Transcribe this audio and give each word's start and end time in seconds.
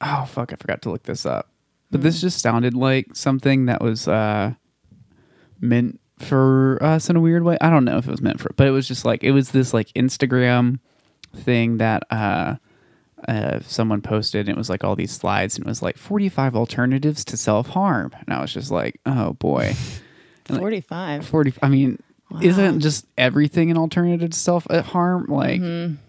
oh 0.00 0.24
fuck, 0.28 0.52
I 0.52 0.56
forgot 0.56 0.82
to 0.82 0.90
look 0.90 1.04
this 1.04 1.24
up. 1.26 1.50
But 1.90 2.02
this 2.02 2.20
just 2.20 2.40
sounded 2.40 2.74
like 2.74 3.14
something 3.14 3.66
that 3.66 3.80
was 3.82 4.08
uh 4.08 4.54
meant 5.60 6.00
for 6.18 6.78
us 6.82 7.08
in 7.10 7.16
a 7.16 7.20
weird 7.20 7.42
way. 7.44 7.56
I 7.60 7.70
don't 7.70 7.84
know 7.84 7.98
if 7.98 8.06
it 8.06 8.10
was 8.10 8.20
meant 8.22 8.40
for, 8.40 8.52
but 8.56 8.66
it 8.66 8.70
was 8.72 8.88
just 8.88 9.04
like 9.04 9.22
it 9.22 9.32
was 9.32 9.50
this 9.50 9.72
like 9.74 9.88
Instagram 9.94 10.80
thing 11.34 11.78
that 11.78 12.02
uh 12.10 12.56
uh, 13.28 13.58
someone 13.62 14.02
posted 14.02 14.46
and 14.46 14.56
it 14.56 14.58
was 14.58 14.68
like 14.68 14.84
all 14.84 14.94
these 14.94 15.10
slides 15.10 15.56
and 15.56 15.66
it 15.66 15.68
was 15.68 15.82
like 15.82 15.96
45 15.96 16.54
alternatives 16.54 17.24
to 17.24 17.36
self-harm 17.38 18.12
and 18.14 18.32
i 18.36 18.40
was 18.42 18.52
just 18.52 18.70
like 18.70 19.00
oh 19.06 19.32
boy 19.32 19.74
like- 20.50 20.60
45. 20.60 21.26
40 21.26 21.54
i 21.62 21.68
mean 21.68 21.98
isn't 22.42 22.80
just 22.80 23.06
everything 23.16 23.70
an 23.70 23.78
alternative 23.78 24.30
to 24.30 24.36
self-harm 24.38 25.26
like 25.28 25.60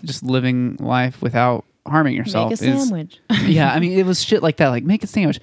just 0.04 0.22
living 0.22 0.76
life 0.80 1.22
without 1.22 1.64
harming 1.90 2.16
yourself. 2.16 2.52
Make 2.52 2.62
a 2.62 2.66
is 2.66 2.82
sandwich. 2.88 3.20
yeah 3.46 3.72
i 3.74 3.80
mean 3.80 3.98
it 3.98 4.06
was 4.06 4.24
shit 4.24 4.42
like 4.44 4.58
that 4.58 4.70
like 4.70 4.84
make 4.84 5.04
a 5.04 5.08
sandwich 5.08 5.40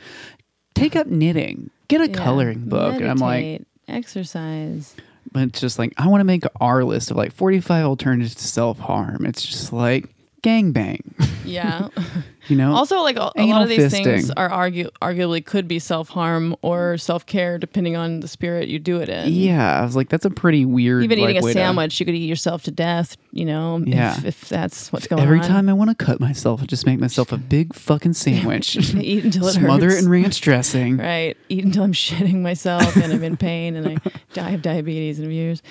take 0.74 0.96
up 0.96 1.06
knitting 1.06 1.70
get 1.88 2.00
a 2.00 2.08
Yeah. 2.08 2.14
coloring 2.14 2.68
book 2.68 2.94
and 3.00 3.08
i'm 3.10 3.18
like 3.18 3.62
exercise. 3.88 4.94
but 5.32 5.42
it's 5.44 5.60
just 5.60 5.78
like 5.78 5.92
i 5.98 6.06
want 6.06 6.20
to 6.20 6.24
make 6.24 6.44
our 6.60 6.84
list 6.84 7.10
of 7.10 7.16
like 7.16 7.32
45 7.32 7.84
alternatives 7.84 8.34
to 8.36 8.44
self-harm 8.44 9.26
it's 9.26 9.44
just 9.44 9.72
like 9.72 10.13
gangbang 10.44 11.00
Yeah. 11.44 11.88
you 12.48 12.56
know 12.56 12.74
also, 12.74 13.00
like 13.02 13.16
a, 13.16 13.32
a 13.36 13.44
lot 13.46 13.62
of 13.62 13.68
these 13.68 13.90
things 13.90 14.30
are 14.30 14.48
argue 14.50 14.88
arguably 15.00 15.44
could 15.44 15.66
be 15.68 15.78
self 15.78 16.08
harm 16.08 16.56
or 16.62 16.96
self 16.98 17.24
care, 17.26 17.56
depending 17.58 17.96
on 17.96 18.20
the 18.20 18.28
spirit 18.28 18.68
you 18.68 18.78
do 18.78 19.00
it 19.00 19.08
in. 19.08 19.32
yeah 19.32 19.80
i 19.80 19.84
was 19.84 19.94
like 19.96 20.08
that's 20.08 20.24
a 20.24 20.30
pretty 20.30 20.64
weird 20.64 21.04
Even 21.04 21.18
like, 21.20 21.30
eating 21.30 21.42
a 21.42 21.44
way 21.46 21.52
to- 21.52 21.58
sandwich, 21.58 22.00
you 22.00 22.06
could 22.06 22.14
eat 22.14 22.28
yourself 22.28 22.62
to 22.64 22.70
death. 22.70 23.16
You 23.32 23.44
know, 23.46 23.82
Yeah. 23.84 24.16
if, 24.18 24.24
if 24.24 24.48
that's 24.48 24.92
what's 24.92 25.06
going 25.06 25.22
Every 25.22 25.38
on. 25.38 25.44
Every 25.44 25.52
time 25.54 25.68
I 25.68 25.72
want 25.72 25.90
to 25.90 25.96
cut 25.98 26.20
myself, 26.20 26.62
I 26.62 26.66
just 26.66 26.86
make 26.86 26.98
myself 27.00 27.32
a 27.32 27.36
big 27.36 27.74
fucking 27.74 28.12
sandwich. 28.14 28.76
eat 28.94 29.24
until 29.24 29.48
it 29.48 29.52
Smother 29.60 29.86
hurts. 29.90 29.96
it 30.00 30.04
in 30.04 30.10
ranch 30.10 30.40
dressing. 30.40 30.96
Right. 30.98 31.36
Eat 31.48 31.64
until 31.64 31.82
I'm 31.84 31.92
shitting 31.92 32.40
myself 32.42 32.94
and 32.96 33.12
I'm 33.12 33.22
in 33.24 33.36
pain 33.36 33.76
and 33.76 33.86
I 33.88 33.96
die 34.32 34.50
of 34.52 34.62
diabetes 34.62 35.18
in 35.20 35.30
years. 35.30 35.62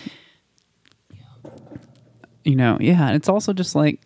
You 2.44 2.56
know, 2.58 2.78
yeah. 2.82 3.08
And 3.08 3.16
it's 3.16 3.30
also 3.30 3.54
just 3.54 3.76
like, 3.76 4.02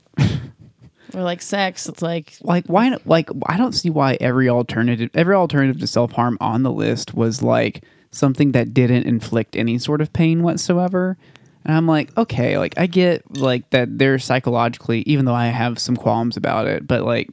Or 1.13 1.21
like 1.21 1.41
sex. 1.41 1.87
It's 1.87 2.01
like 2.01 2.33
like 2.41 2.65
why? 2.67 2.95
Like 3.05 3.29
I 3.45 3.57
don't 3.57 3.73
see 3.73 3.89
why 3.89 4.17
every 4.19 4.49
alternative, 4.49 5.09
every 5.13 5.35
alternative 5.35 5.79
to 5.79 5.87
self 5.87 6.11
harm 6.13 6.37
on 6.41 6.63
the 6.63 6.71
list 6.71 7.13
was 7.13 7.41
like 7.41 7.83
something 8.11 8.51
that 8.53 8.73
didn't 8.73 9.05
inflict 9.05 9.55
any 9.55 9.77
sort 9.77 10.01
of 10.01 10.11
pain 10.13 10.43
whatsoever. 10.43 11.17
And 11.65 11.75
I'm 11.75 11.87
like, 11.87 12.15
okay, 12.17 12.57
like 12.57 12.73
I 12.77 12.87
get 12.87 13.37
like 13.37 13.69
that 13.71 13.97
they're 13.97 14.19
psychologically, 14.19 15.01
even 15.01 15.25
though 15.25 15.33
I 15.35 15.47
have 15.47 15.79
some 15.79 15.97
qualms 15.97 16.37
about 16.37 16.67
it, 16.67 16.87
but 16.87 17.03
like 17.03 17.29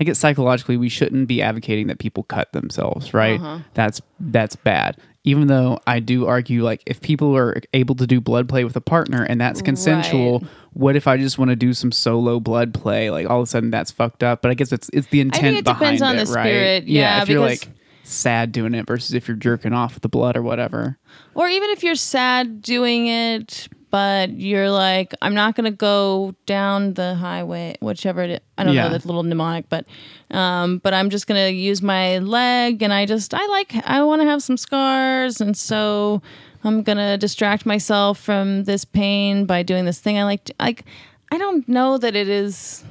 I 0.00 0.04
get 0.04 0.16
psychologically 0.16 0.76
we 0.76 0.88
shouldn't 0.88 1.28
be 1.28 1.42
advocating 1.42 1.88
that 1.88 1.98
people 1.98 2.22
cut 2.24 2.52
themselves, 2.52 3.14
right? 3.14 3.40
Uh-huh. 3.40 3.60
That's 3.74 4.00
that's 4.20 4.56
bad. 4.56 4.96
Even 5.24 5.46
though 5.48 5.78
I 5.86 6.00
do 6.00 6.26
argue 6.26 6.62
like 6.64 6.82
if 6.86 7.00
people 7.00 7.36
are 7.36 7.60
able 7.74 7.94
to 7.96 8.06
do 8.06 8.20
blood 8.20 8.48
play 8.48 8.64
with 8.64 8.76
a 8.76 8.80
partner 8.80 9.24
and 9.24 9.40
that's 9.40 9.60
consensual, 9.62 10.40
Right. 10.40 10.50
What 10.78 10.94
if 10.94 11.08
I 11.08 11.16
just 11.16 11.38
want 11.38 11.48
to 11.50 11.56
do 11.56 11.72
some 11.74 11.90
solo 11.90 12.38
blood 12.38 12.72
play? 12.72 13.10
Like 13.10 13.28
all 13.28 13.40
of 13.40 13.42
a 13.42 13.46
sudden 13.46 13.70
that's 13.72 13.90
fucked 13.90 14.22
up. 14.22 14.42
But 14.42 14.52
I 14.52 14.54
guess 14.54 14.70
it's 14.70 14.88
it's 14.92 15.08
the 15.08 15.20
intent 15.20 15.56
it 15.56 15.64
depends 15.64 16.00
behind 16.00 16.02
on 16.18 16.22
it, 16.22 16.26
the 16.26 16.32
right? 16.32 16.44
spirit, 16.44 16.84
yeah, 16.84 17.20
if 17.20 17.28
you're 17.28 17.40
like 17.40 17.68
sad 18.04 18.52
doing 18.52 18.74
it 18.74 18.86
versus 18.86 19.12
if 19.12 19.26
you're 19.26 19.36
jerking 19.36 19.72
off 19.72 19.94
with 19.94 20.02
the 20.02 20.08
blood 20.08 20.36
or 20.36 20.42
whatever. 20.42 20.96
Or 21.34 21.48
even 21.48 21.70
if 21.70 21.82
you're 21.82 21.94
sad 21.96 22.62
doing 22.62 23.08
it, 23.08 23.68
but 23.90 24.30
you're 24.30 24.70
like, 24.70 25.14
I'm 25.20 25.34
not 25.34 25.54
going 25.56 25.64
to 25.70 25.76
go 25.76 26.34
down 26.46 26.94
the 26.94 27.14
highway, 27.16 27.76
whichever 27.80 28.22
it 28.22 28.30
is. 28.30 28.40
I 28.56 28.64
don't 28.64 28.74
Yeah. 28.74 28.88
know 28.88 28.96
the 28.98 29.06
little 29.06 29.22
mnemonic, 29.24 29.68
but 29.68 29.84
um, 30.30 30.78
but 30.78 30.94
I'm 30.94 31.10
just 31.10 31.26
going 31.26 31.44
to 31.44 31.52
use 31.52 31.82
my 31.82 32.18
leg, 32.18 32.82
and 32.82 32.92
I 32.92 33.04
just 33.04 33.34
I 33.34 33.44
like 33.48 33.74
I 33.84 34.02
want 34.02 34.22
to 34.22 34.26
have 34.28 34.42
some 34.42 34.56
scars, 34.56 35.40
and 35.40 35.56
so 35.56 36.22
I'm 36.64 36.82
going 36.82 36.98
to 36.98 37.16
distract 37.16 37.66
myself 37.66 38.18
from 38.18 38.64
this 38.64 38.84
pain 38.84 39.46
by 39.46 39.62
doing 39.62 39.84
this 39.84 40.00
thing 40.00 40.18
I 40.18 40.24
like. 40.24 40.44
To, 40.44 40.54
like 40.58 40.84
I 41.30 41.38
don't 41.38 41.68
know 41.68 41.98
that 41.98 42.16
it 42.16 42.28
is 42.28 42.84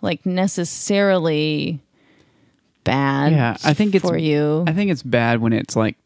like 0.00 0.24
necessarily 0.24 1.80
bad. 2.84 3.32
Yeah, 3.32 3.56
I 3.64 3.74
think 3.74 3.94
it's 3.94 4.06
for 4.06 4.16
you. 4.16 4.64
I 4.66 4.72
think 4.72 4.90
it's 4.90 5.02
bad 5.02 5.40
when 5.40 5.52
it's 5.52 5.76
like 5.76 5.96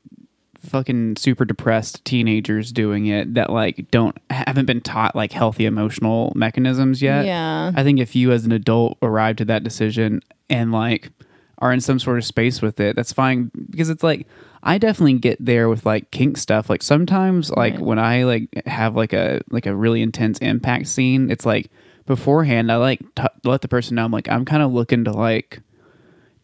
fucking 0.60 1.16
super 1.16 1.44
depressed 1.44 2.04
teenagers 2.04 2.70
doing 2.70 3.06
it 3.06 3.34
that 3.34 3.50
like 3.50 3.90
don't 3.90 4.16
haven't 4.30 4.66
been 4.66 4.80
taught 4.80 5.16
like 5.16 5.32
healthy 5.32 5.66
emotional 5.66 6.32
mechanisms 6.36 7.02
yet. 7.02 7.26
Yeah. 7.26 7.72
I 7.74 7.82
think 7.82 7.98
if 7.98 8.14
you 8.14 8.32
as 8.32 8.44
an 8.44 8.52
adult 8.52 8.96
arrive 9.02 9.36
to 9.36 9.44
that 9.46 9.64
decision 9.64 10.22
and 10.48 10.72
like 10.72 11.10
are 11.58 11.72
in 11.72 11.80
some 11.80 11.98
sort 11.98 12.18
of 12.18 12.24
space 12.24 12.62
with 12.62 12.78
it, 12.80 12.96
that's 12.96 13.12
fine 13.12 13.50
because 13.70 13.90
it's 13.90 14.02
like 14.02 14.26
I 14.62 14.78
definitely 14.78 15.14
get 15.18 15.44
there 15.44 15.68
with 15.68 15.84
like 15.84 16.10
kink 16.10 16.36
stuff. 16.38 16.70
Like 16.70 16.82
sometimes 16.82 17.50
like 17.50 17.78
when 17.78 17.98
I 17.98 18.22
like 18.24 18.48
have 18.66 18.94
like 18.94 19.12
a 19.12 19.40
like 19.50 19.66
a 19.66 19.74
really 19.74 20.02
intense 20.02 20.38
impact 20.38 20.86
scene, 20.86 21.30
it's 21.30 21.44
like 21.46 21.70
beforehand 22.06 22.70
I 22.70 22.76
like 22.76 23.00
t- 23.14 23.24
let 23.44 23.62
the 23.62 23.68
person 23.68 23.96
know 23.96 24.04
I'm 24.04 24.12
like 24.12 24.28
I'm 24.28 24.44
kind 24.44 24.62
of 24.62 24.72
looking 24.72 25.04
to 25.04 25.12
like 25.12 25.60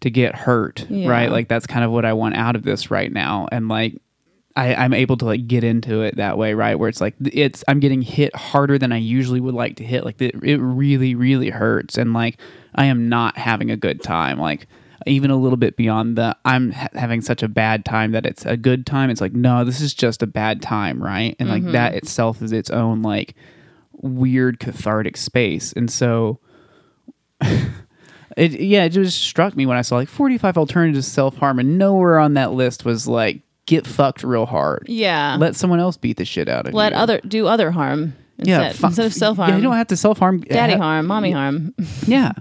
to 0.00 0.10
get 0.10 0.34
hurt, 0.34 0.86
Yeah. 0.88 1.08
right? 1.08 1.30
Like 1.30 1.48
that's 1.48 1.66
kind 1.66 1.84
of 1.84 1.90
what 1.90 2.04
I 2.04 2.12
want 2.12 2.36
out 2.36 2.54
of 2.56 2.62
this 2.62 2.90
right 2.90 3.12
now, 3.12 3.48
and 3.52 3.68
like 3.68 4.00
I, 4.56 4.74
I'm 4.74 4.92
able 4.94 5.16
to 5.18 5.24
like 5.24 5.46
get 5.46 5.62
into 5.62 6.02
it 6.02 6.16
that 6.16 6.36
way, 6.38 6.54
right? 6.54 6.74
Where 6.76 6.88
it's 6.88 7.00
like 7.00 7.14
it's 7.20 7.62
I'm 7.68 7.78
getting 7.78 8.02
hit 8.02 8.34
harder 8.34 8.78
than 8.78 8.90
I 8.90 8.96
usually 8.96 9.40
would 9.40 9.54
like 9.54 9.76
to 9.76 9.84
hit. 9.84 10.04
Like 10.04 10.20
it, 10.20 10.34
it 10.42 10.58
really, 10.58 11.14
really 11.14 11.50
hurts, 11.50 11.96
and 11.98 12.12
like 12.12 12.40
I 12.74 12.86
am 12.86 13.08
not 13.08 13.36
having 13.38 13.70
a 13.70 13.76
good 13.76 14.02
time. 14.02 14.38
Like 14.40 14.66
even 15.06 15.30
a 15.30 15.36
little 15.36 15.56
bit 15.56 15.76
beyond 15.76 16.16
the 16.16 16.36
I'm 16.44 16.72
ha- 16.72 16.88
having 16.94 17.20
such 17.20 17.42
a 17.42 17.48
bad 17.48 17.84
time 17.84 18.12
that 18.12 18.26
it's 18.26 18.44
a 18.44 18.56
good 18.56 18.86
time. 18.86 19.10
It's 19.10 19.20
like 19.20 19.32
no, 19.32 19.64
this 19.64 19.80
is 19.80 19.94
just 19.94 20.22
a 20.22 20.26
bad 20.26 20.62
time, 20.62 21.02
right? 21.02 21.36
And 21.38 21.48
like 21.48 21.64
that 21.72 21.90
mm-hmm. 21.90 21.98
itself 21.98 22.42
is 22.42 22.52
its 22.52 22.70
own 22.70 23.02
like 23.02 23.34
weird 23.92 24.60
cathartic 24.60 25.16
space, 25.16 25.72
and 25.72 25.90
so 25.90 26.40
it 27.40 28.52
yeah, 28.60 28.84
it 28.84 28.90
just 28.90 29.20
struck 29.20 29.56
me 29.56 29.66
when 29.66 29.76
I 29.76 29.82
saw 29.82 29.96
like 29.96 30.08
45 30.08 30.58
alternatives 30.58 31.06
to 31.06 31.12
self 31.12 31.36
harm, 31.36 31.58
and 31.58 31.78
nowhere 31.78 32.18
on 32.18 32.34
that 32.34 32.52
list 32.52 32.84
was 32.84 33.06
like 33.06 33.42
get 33.66 33.86
fucked 33.86 34.24
real 34.24 34.46
hard. 34.46 34.86
yeah. 34.88 35.36
Let 35.38 35.54
someone 35.54 35.78
else 35.78 35.96
beat 35.96 36.16
the 36.16 36.24
shit 36.24 36.48
out 36.48 36.66
of 36.66 36.74
let 36.74 36.92
you. 36.92 36.96
Let 36.96 37.02
other 37.02 37.20
do 37.20 37.46
other 37.46 37.70
harm 37.70 38.14
yeah, 38.38 38.68
instead, 38.68 38.80
fu- 38.80 38.86
instead 38.86 39.06
of 39.06 39.14
self 39.14 39.36
harm. 39.36 39.50
Yeah, 39.50 39.56
you 39.56 39.62
don't 39.62 39.76
have 39.76 39.88
to 39.88 39.96
self 39.96 40.18
harm. 40.18 40.40
daddy 40.40 40.74
harm, 40.74 41.06
mommy 41.06 41.32
harm. 41.32 41.74
Yeah, 42.06 42.32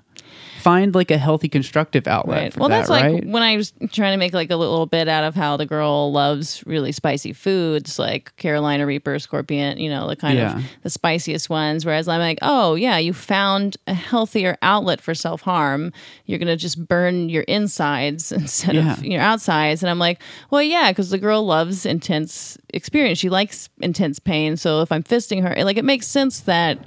find 0.59 0.93
like 0.95 1.11
a 1.11 1.17
healthy, 1.17 1.47
constructive 1.49 2.07
outlet. 2.07 2.41
Right. 2.41 2.57
Well, 2.57 2.69
that, 2.69 2.77
that's 2.79 2.89
like 2.89 3.03
right? 3.03 3.25
when 3.25 3.43
I 3.43 3.55
was 3.57 3.73
trying 3.91 4.13
to 4.13 4.17
make 4.17 4.33
like 4.33 4.49
a 4.51 4.55
little 4.55 4.85
bit 4.85 5.07
out 5.07 5.23
of 5.23 5.35
how 5.35 5.57
the 5.57 5.65
girl 5.65 6.11
loves 6.11 6.63
really 6.65 6.91
spicy 6.91 7.33
foods, 7.33 7.97
like 7.99 8.35
Carolina 8.37 8.85
Reaper, 8.85 9.19
Scorpion, 9.19 9.77
you 9.77 9.89
know, 9.89 10.07
the 10.07 10.15
kind 10.15 10.37
Yeah. 10.37 10.57
of 10.57 10.63
the 10.83 10.89
spiciest 10.89 11.49
ones. 11.49 11.85
Whereas 11.85 12.07
I'm 12.07 12.19
like, 12.19 12.39
oh 12.41 12.75
yeah, 12.75 12.97
you 12.97 13.13
found 13.13 13.77
a 13.87 13.93
healthier 13.93 14.57
outlet 14.61 15.01
for 15.01 15.13
self 15.13 15.41
harm. 15.41 15.93
You're 16.25 16.39
gonna 16.39 16.57
just 16.57 16.85
burn 16.87 17.29
your 17.29 17.43
insides 17.43 18.31
instead 18.31 18.75
Yeah. 18.75 18.93
of 18.93 19.05
your 19.05 19.21
outsides. 19.21 19.83
And 19.83 19.89
I'm 19.89 19.99
like, 19.99 20.21
well, 20.49 20.61
yeah, 20.61 20.91
because 20.91 21.09
the 21.09 21.17
girl 21.17 21.45
loves 21.45 21.85
intense 21.85 22.57
experience. 22.73 23.19
She 23.19 23.29
likes 23.29 23.69
intense 23.79 24.19
pain. 24.19 24.57
So 24.57 24.81
if 24.81 24.91
I'm 24.91 25.03
fisting 25.03 25.41
her, 25.47 25.63
like 25.63 25.77
it 25.77 25.85
makes 25.85 26.07
sense 26.07 26.41
that 26.41 26.79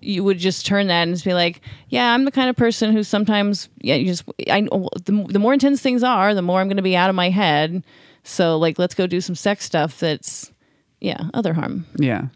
you 0.00 0.24
would 0.24 0.38
just 0.38 0.66
turn 0.66 0.86
that 0.88 1.02
and 1.02 1.14
just 1.14 1.24
be 1.24 1.34
like, 1.34 1.60
yeah, 1.88 2.12
I'm 2.14 2.24
the 2.24 2.30
kind 2.30 2.50
of 2.50 2.56
person 2.56 2.92
who 2.92 3.02
sometimes, 3.02 3.68
yeah, 3.80 3.94
you 3.94 4.06
just, 4.06 4.24
I, 4.48 4.62
the, 4.62 5.26
the 5.28 5.38
more 5.38 5.52
intense 5.52 5.80
things 5.80 6.02
are, 6.02 6.34
the 6.34 6.42
more 6.42 6.60
I'm 6.60 6.68
going 6.68 6.76
to 6.76 6.82
be 6.82 6.96
out 6.96 7.10
of 7.10 7.16
my 7.16 7.30
head. 7.30 7.84
So, 8.22 8.58
like, 8.58 8.78
let's 8.78 8.94
go 8.94 9.06
do 9.06 9.20
some 9.20 9.34
sex 9.34 9.64
stuff 9.64 9.98
that's, 9.98 10.52
yeah, 11.00 11.30
other 11.34 11.54
harm. 11.54 11.86
yeah. 11.96 12.28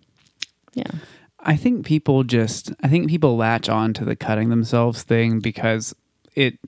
Yeah. 0.74 0.90
I 1.38 1.56
think 1.56 1.86
people 1.86 2.24
just 2.24 2.72
I 2.82 2.88
think 2.88 3.08
people 3.08 3.36
latch 3.36 3.68
on 3.68 3.92
to 3.94 4.04
the 4.04 4.16
cutting 4.16 4.48
themselves 4.48 5.02
thing 5.02 5.40
because 5.40 5.94
it 6.34 6.58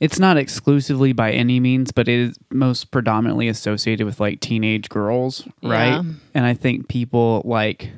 it's 0.00 0.18
not 0.18 0.36
exclusively 0.36 1.12
by 1.12 1.30
any 1.30 1.60
means, 1.60 1.92
but 1.92 2.08
it 2.08 2.18
is 2.18 2.38
most 2.50 2.90
predominantly 2.90 3.46
associated 3.46 4.04
with 4.04 4.18
like 4.18 4.40
teenage 4.40 4.88
girls, 4.88 5.46
right? 5.62 5.90
Yeah. 5.90 6.02
And 6.34 6.44
I 6.46 6.54
think 6.54 6.88
people 6.88 7.42
like 7.44 7.90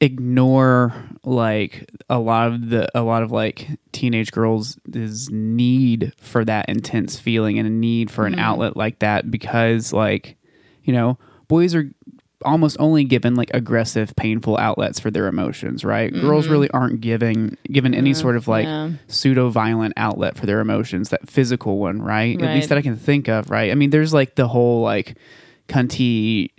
ignore 0.00 0.92
like 1.24 1.90
a 2.10 2.18
lot 2.18 2.48
of 2.48 2.68
the 2.68 2.88
a 2.98 3.02
lot 3.02 3.22
of 3.22 3.30
like 3.30 3.68
teenage 3.92 4.32
girls 4.32 4.78
is 4.92 5.30
need 5.30 6.12
for 6.18 6.44
that 6.44 6.68
intense 6.68 7.18
feeling 7.18 7.58
and 7.58 7.66
a 7.66 7.70
need 7.70 8.10
for 8.10 8.26
an 8.26 8.32
mm-hmm. 8.32 8.40
outlet 8.40 8.76
like 8.76 8.98
that 8.98 9.30
because 9.30 9.92
like 9.92 10.36
you 10.82 10.92
know 10.92 11.18
boys 11.48 11.74
are 11.74 11.88
almost 12.44 12.76
only 12.78 13.04
given 13.04 13.34
like 13.34 13.50
aggressive 13.54 14.14
painful 14.16 14.58
outlets 14.58 15.00
for 15.00 15.10
their 15.10 15.26
emotions 15.28 15.84
right? 15.84 16.12
Girls 16.12 16.44
mm-hmm. 16.44 16.52
really 16.52 16.70
aren't 16.70 17.00
giving 17.00 17.56
given 17.70 17.94
any 17.94 18.12
sort 18.12 18.36
of 18.36 18.48
like 18.48 18.66
yeah. 18.66 18.90
pseudo 19.06 19.48
violent 19.48 19.94
outlet 19.96 20.36
for 20.36 20.44
their 20.44 20.60
emotions 20.60 21.08
that 21.08 21.28
physical 21.28 21.78
one 21.78 22.02
right? 22.02 22.40
at 22.42 22.54
least 22.54 22.68
that 22.68 22.76
i 22.76 22.82
can 22.82 22.96
think 22.96 23.28
of 23.28 23.48
right? 23.50 23.70
I 23.70 23.74
mean 23.74 23.90
there's 23.90 24.12
like 24.12 24.34
the 24.34 24.48
whole 24.48 24.82
like 24.82 25.16
cunty 25.68 26.50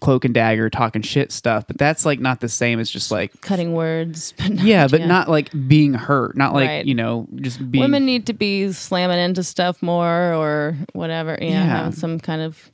cloak 0.00 0.24
and 0.24 0.32
dagger 0.32 0.70
talking 0.70 1.02
shit 1.02 1.32
stuff. 1.32 1.66
But 1.66 1.76
that's 1.78 2.04
like 2.06 2.20
not 2.20 2.40
the 2.40 2.48
same 2.48 2.78
as 2.80 2.88
just 2.90 3.10
like 3.10 3.40
Cutting 3.40 3.72
words. 3.74 4.32
But 4.38 4.50
not, 4.52 4.64
yeah, 4.64 4.86
but 4.88 5.02
not 5.02 5.28
like 5.28 5.50
being 5.68 5.94
hurt, 5.94 6.36
not 6.36 6.52
like 6.54 6.68
Right. 6.68 6.86
you 6.86 6.94
know 6.94 7.26
just 7.36 7.58
being 7.70 7.82
Women 7.82 8.06
need 8.06 8.26
to 8.26 8.32
be 8.32 8.70
slamming 8.72 9.18
into 9.18 9.42
stuff 9.42 9.82
more 9.82 10.34
or 10.34 10.76
whatever. 10.92 11.36
Yeah, 11.40 11.48
Yeah. 11.48 11.64
having 11.64 11.92
some 11.92 12.20
kind 12.20 12.42
of. 12.42 12.70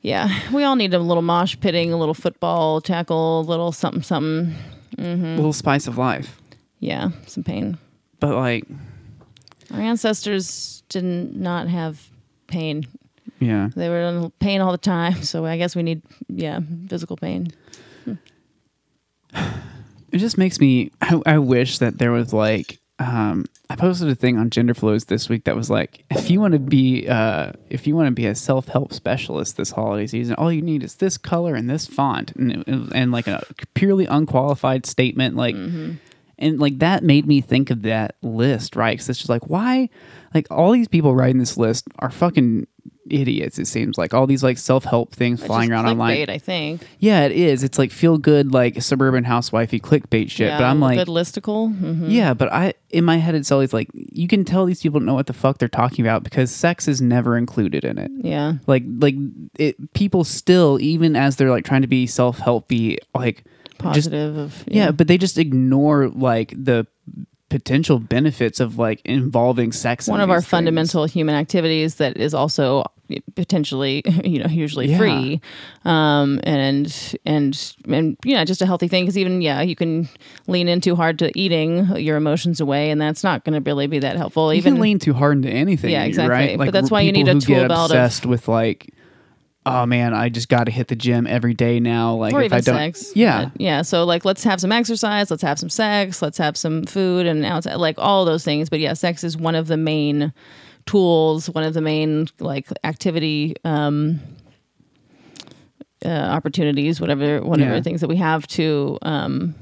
Yeah, 0.00 0.28
we 0.52 0.62
all 0.62 0.76
need 0.76 0.94
a 0.94 0.98
little 1.00 1.22
mosh 1.24 1.56
pitting, 1.60 1.92
a 1.92 1.96
little 1.98 2.14
football 2.14 2.80
tackle, 2.80 3.40
a 3.40 3.42
little 3.42 3.72
something, 3.72 4.02
something. 4.02 4.54
Mm-hmm. 4.96 5.24
A 5.24 5.36
little 5.36 5.52
spice 5.52 5.86
of 5.88 5.98
life. 5.98 6.40
Yeah, 6.78 7.10
some 7.26 7.42
pain. 7.42 7.78
But 8.20 8.36
like 8.36 8.64
Our 9.72 9.80
ancestors 9.80 10.82
did 10.88 11.04
not 11.04 11.68
have 11.68 12.08
pain. 12.46 12.86
Yeah, 13.40 13.70
They 13.74 13.88
were 13.88 14.00
in 14.00 14.30
pain 14.40 14.60
all 14.60 14.72
the 14.72 14.78
time. 14.78 15.22
So 15.22 15.46
I 15.46 15.56
guess 15.56 15.76
we 15.76 15.82
need, 15.82 16.02
yeah, 16.28 16.60
physical 16.88 17.16
pain. 17.16 17.52
it 19.34 20.18
just 20.18 20.38
makes 20.38 20.60
me. 20.60 20.90
I, 21.00 21.20
I 21.26 21.38
wish 21.38 21.78
that 21.78 21.98
there 21.98 22.12
was 22.12 22.32
like. 22.32 22.78
Um, 23.00 23.44
I 23.70 23.76
posted 23.76 24.08
a 24.08 24.16
thing 24.16 24.38
on 24.38 24.50
Gender 24.50 24.74
Flows 24.74 25.04
this 25.04 25.28
week 25.28 25.44
that 25.44 25.54
was 25.54 25.70
like, 25.70 26.04
if 26.10 26.30
you 26.30 26.40
want 26.40 26.54
to 26.54 26.58
be, 26.58 27.06
uh, 27.06 27.52
if 27.70 27.86
you 27.86 27.94
want 27.94 28.08
to 28.08 28.12
be 28.12 28.26
a 28.26 28.34
self 28.34 28.66
help 28.66 28.92
specialist 28.92 29.56
this 29.56 29.70
holiday 29.70 30.06
season, 30.08 30.34
all 30.34 30.50
you 30.52 30.62
need 30.62 30.82
is 30.82 30.96
this 30.96 31.16
color 31.16 31.54
and 31.54 31.70
this 31.70 31.86
font, 31.86 32.32
and 32.34 32.64
and 32.92 33.12
like 33.12 33.28
a 33.28 33.44
purely 33.74 34.06
unqualified 34.06 34.84
statement, 34.84 35.36
like, 35.36 35.54
and 36.38 36.58
like 36.58 36.78
that 36.80 37.04
made 37.04 37.26
me 37.26 37.40
think 37.40 37.70
of 37.70 37.82
that 37.82 38.16
list, 38.22 38.74
right? 38.74 38.94
Because 38.94 39.10
it's 39.10 39.18
just 39.18 39.28
like, 39.30 39.46
why, 39.48 39.90
like 40.34 40.48
all 40.50 40.72
these 40.72 40.88
people 40.88 41.14
writing 41.14 41.38
this 41.38 41.56
list 41.56 41.86
are 42.00 42.10
fucking 42.10 42.66
idiots. 43.10 43.58
It 43.58 43.66
seems 43.66 43.98
like 43.98 44.14
all 44.14 44.26
these 44.26 44.42
like 44.42 44.58
self 44.58 44.84
help 44.84 45.12
things 45.14 45.44
flying 45.44 45.70
Just 45.70 45.72
around 45.72 45.86
online. 45.86 46.30
I 46.30 46.38
think. 46.38 46.86
Yeah, 46.98 47.24
it 47.24 47.32
is. 47.32 47.62
It's 47.62 47.78
like 47.78 47.90
feel 47.92 48.18
good, 48.18 48.52
like 48.52 48.82
suburban 48.82 49.24
housewifey 49.24 49.80
clickbait 49.80 50.30
shit. 50.30 50.48
yeah, 50.48 50.58
but 50.58 50.64
I'm 50.64 50.80
like, 50.80 50.98
listicle. 51.08 51.74
hmm 51.76 52.08
yeah, 52.08 52.34
but 52.34 52.52
I 52.52 52.74
in 52.90 53.04
my 53.04 53.16
head 53.18 53.34
it's 53.34 53.52
always 53.52 53.72
like 53.72 53.88
you 53.94 54.28
can 54.28 54.44
tell 54.44 54.64
these 54.64 54.82
people 54.82 55.00
don't 55.00 55.06
know 55.06 55.14
what 55.14 55.26
the 55.26 55.32
fuck 55.32 55.58
they're 55.58 55.68
talking 55.68 56.04
about 56.04 56.22
because 56.22 56.50
sex 56.50 56.88
is 56.88 57.00
never 57.00 57.36
included 57.36 57.84
in 57.84 57.98
it. 57.98 58.10
Yeah. 58.16 58.54
Like 58.66 58.84
like 58.98 59.14
it 59.58 59.92
people 59.94 60.24
still 60.24 60.80
even 60.80 61.16
as 61.16 61.36
they're 61.36 61.50
like 61.50 61.64
trying 61.64 61.82
to 61.82 61.88
be 61.88 62.06
self 62.06 62.38
helpy 62.38 62.98
like 63.14 63.44
just 63.92 64.10
Positive 64.10 64.36
of 64.36 64.64
yeah, 64.66 64.90
but 64.90 65.06
they 65.06 65.16
just 65.18 65.38
ignore 65.38 66.08
like 66.08 66.52
the 66.56 66.86
potential 67.48 67.98
benefits 67.98 68.60
of 68.60 68.76
like 68.78 69.00
involving 69.04 69.72
sex. 69.72 70.08
in 70.08 70.12
one 70.12 70.20
of 70.20 70.30
our 70.30 70.40
things. 70.40 70.48
fundamental 70.48 71.04
human 71.04 71.34
activities 71.34 71.94
that 71.96 72.16
is 72.16 72.34
also 72.34 72.84
potentially 73.34 74.02
you 74.24 74.38
know 74.42 74.48
usually 74.48 74.88
Yeah. 74.90 74.98
free 74.98 75.40
um 75.84 76.40
and 76.42 77.16
and 77.24 77.74
and 77.86 78.16
you 78.24 78.34
know 78.34 78.44
just 78.44 78.60
a 78.62 78.66
healthy 78.66 78.88
thing 78.88 79.04
because 79.04 79.16
even 79.18 79.40
yeah 79.42 79.62
you 79.62 79.74
can 79.76 80.08
lean 80.46 80.68
in 80.68 80.80
too 80.80 80.94
hard 80.96 81.18
to 81.20 81.36
eating 81.38 81.86
your 81.96 82.16
emotions 82.16 82.60
away 82.60 82.90
and 82.90 83.00
that's 83.00 83.24
not 83.24 83.44
going 83.44 83.54
to 83.62 83.70
really 83.70 83.86
be 83.86 83.98
that 84.00 84.16
helpful 84.16 84.52
You 84.52 84.58
even 84.58 84.74
can 84.74 84.82
lean 84.82 84.98
too 84.98 85.14
hard 85.14 85.38
into 85.38 85.50
anything. 85.50 85.90
Yeah, 85.90 86.04
exactly. 86.04 86.30
Right? 86.34 86.58
But 86.58 86.72
that's 86.72 86.90
why 86.90 87.00
you 87.02 87.12
need 87.12 87.28
a 87.28 87.32
tool 87.34 87.40
get 87.40 87.68
belt 87.68 87.92
of- 87.92 88.24
with 88.24 88.48
like, 88.48 88.92
oh 89.66 89.84
man, 89.86 90.14
I 90.14 90.28
just 90.30 90.48
got 90.48 90.64
to 90.64 90.70
hit 90.70 90.88
the 90.88 90.96
gym 90.96 91.26
every 91.26 91.52
day 91.54 91.78
now. 91.80 92.14
Like 92.14 92.32
if 92.34 92.42
even 92.44 92.56
I 92.56 92.60
don't, 92.60 92.76
sex 92.76 93.12
yeah, 93.14 93.44
But, 93.46 93.60
yeah 93.60 93.82
so 93.82 94.04
like 94.04 94.24
let's 94.24 94.42
have 94.44 94.60
some 94.60 94.72
exercise 94.72 95.30
let's 95.30 95.42
have 95.42 95.58
some 95.58 95.68
sex 95.70 96.22
let's 96.22 96.38
have 96.38 96.56
some 96.56 96.84
food 96.84 97.26
and 97.26 97.44
outside 97.44 97.74
like 97.76 97.96
all 97.98 98.24
those 98.24 98.44
things 98.44 98.70
but 98.70 98.80
yeah 98.80 98.94
sex 98.94 99.24
is 99.24 99.36
one 99.36 99.54
of 99.54 99.66
the 99.68 99.76
main 99.76 100.32
tools 100.88 101.48
one 101.50 101.64
of 101.64 101.74
the 101.74 101.80
main 101.80 102.26
like 102.40 102.66
activity 102.84 103.54
um 103.64 104.20
uh, 106.04 106.08
opportunities 106.08 107.00
whatever 107.00 107.40
whatever 107.42 107.74
Yeah. 107.76 107.82
things 107.82 108.00
that 108.00 108.08
we 108.08 108.16
have 108.16 108.46
to 108.48 108.98
um 109.02 109.54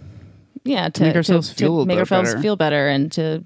yeah 0.65 0.89
to 0.91 1.03
make 1.03 1.17
ourselves 1.17 1.49
to, 1.49 1.55
feel 1.55 1.81
to 1.83 1.87
make 1.87 1.99
ourselves 1.99 2.35
feel 2.43 2.57
better 2.57 2.89
and 2.89 3.11
to 3.13 3.43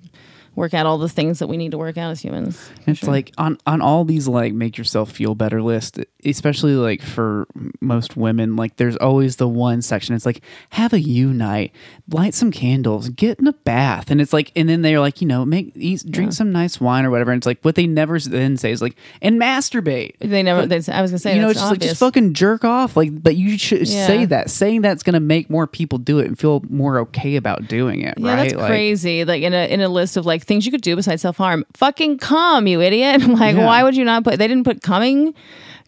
work 0.60 0.74
out 0.74 0.86
all 0.86 0.98
the 0.98 1.08
things 1.08 1.38
that 1.40 1.46
we 1.48 1.56
need 1.56 1.70
to 1.72 1.78
work 1.78 1.96
out 1.96 2.10
as 2.10 2.20
humans 2.20 2.70
It's 2.86 3.02
like 3.02 3.32
on 3.38 3.56
on 3.66 3.80
all 3.80 4.04
these 4.04 4.28
like 4.28 4.52
make 4.52 4.76
yourself 4.78 5.10
feel 5.10 5.34
better 5.34 5.62
list, 5.62 5.98
especially 6.24 6.74
like 6.74 7.02
for 7.02 7.46
most 7.80 8.16
women, 8.16 8.54
like 8.56 8.76
there's 8.76 8.96
always 8.96 9.36
the 9.36 9.48
one 9.48 9.80
section. 9.82 10.14
It's 10.14 10.26
like 10.26 10.42
have 10.70 10.92
a 10.92 11.00
you 11.00 11.32
night, 11.32 11.72
light 12.08 12.34
some 12.34 12.50
candles, 12.52 13.08
get 13.08 13.38
in 13.40 13.46
a 13.46 13.52
bath, 13.52 14.10
and 14.10 14.20
it's 14.20 14.32
like, 14.32 14.52
and 14.54 14.68
then 14.68 14.82
they're 14.82 15.00
like, 15.00 15.20
you 15.20 15.26
know, 15.26 15.44
make 15.44 15.72
eat, 15.76 16.04
drink 16.10 16.32
some 16.32 16.52
nice 16.52 16.80
wine 16.80 17.04
or 17.06 17.10
whatever. 17.10 17.32
And 17.32 17.40
it's 17.40 17.46
like 17.46 17.60
what 17.62 17.74
they 17.74 17.86
never 17.86 18.18
then 18.20 18.56
say 18.56 18.70
is 18.70 18.82
like 18.82 18.96
and 19.22 19.40
masturbate. 19.40 20.12
they 20.20 20.42
never 20.42 20.66
they, 20.66 20.76
i 20.92 21.00
was 21.02 21.10
gonna 21.10 21.18
say 21.18 21.34
you 21.36 21.40
know, 21.42 21.50
it's 21.50 21.58
just 21.60 21.70
like 21.72 21.80
just 21.80 22.00
fucking 22.00 22.34
jerk 22.34 22.64
off. 22.64 22.96
Like, 22.96 23.22
but 23.22 23.36
you 23.36 23.56
should 23.58 23.88
Yeah. 23.88 24.06
say 24.06 24.24
that. 24.26 24.50
Saying 24.50 24.82
that's 24.82 25.02
gonna 25.02 25.20
make 25.20 25.48
more 25.48 25.66
people 25.66 25.98
do 25.98 26.18
it 26.18 26.26
and 26.26 26.38
feel 26.38 26.62
more 26.68 26.98
okay 27.00 27.36
about 27.36 27.66
doing 27.68 28.02
it. 28.02 28.18
Yeah, 28.18 28.28
right? 28.34 28.36
that's 28.50 28.54
Like, 28.54 28.66
crazy. 28.68 29.24
Like 29.24 29.42
in 29.42 29.54
a 29.54 29.66
in 29.72 29.80
a 29.80 29.88
list 29.88 30.16
of 30.16 30.26
like 30.26 30.44
things 30.50 30.66
you 30.66 30.72
could 30.72 30.82
do 30.82 30.96
besides 30.96 31.22
self 31.22 31.36
harm. 31.36 31.64
Fucking 31.74 32.18
come, 32.18 32.66
you 32.66 32.80
idiot. 32.82 33.22
like 33.28 33.54
Yeah. 33.56 33.64
why 33.64 33.84
would 33.84 33.96
you 33.96 34.04
not 34.04 34.24
put 34.24 34.38
they 34.38 34.48
didn't 34.48 34.64
put 34.64 34.82
coming, 34.82 35.32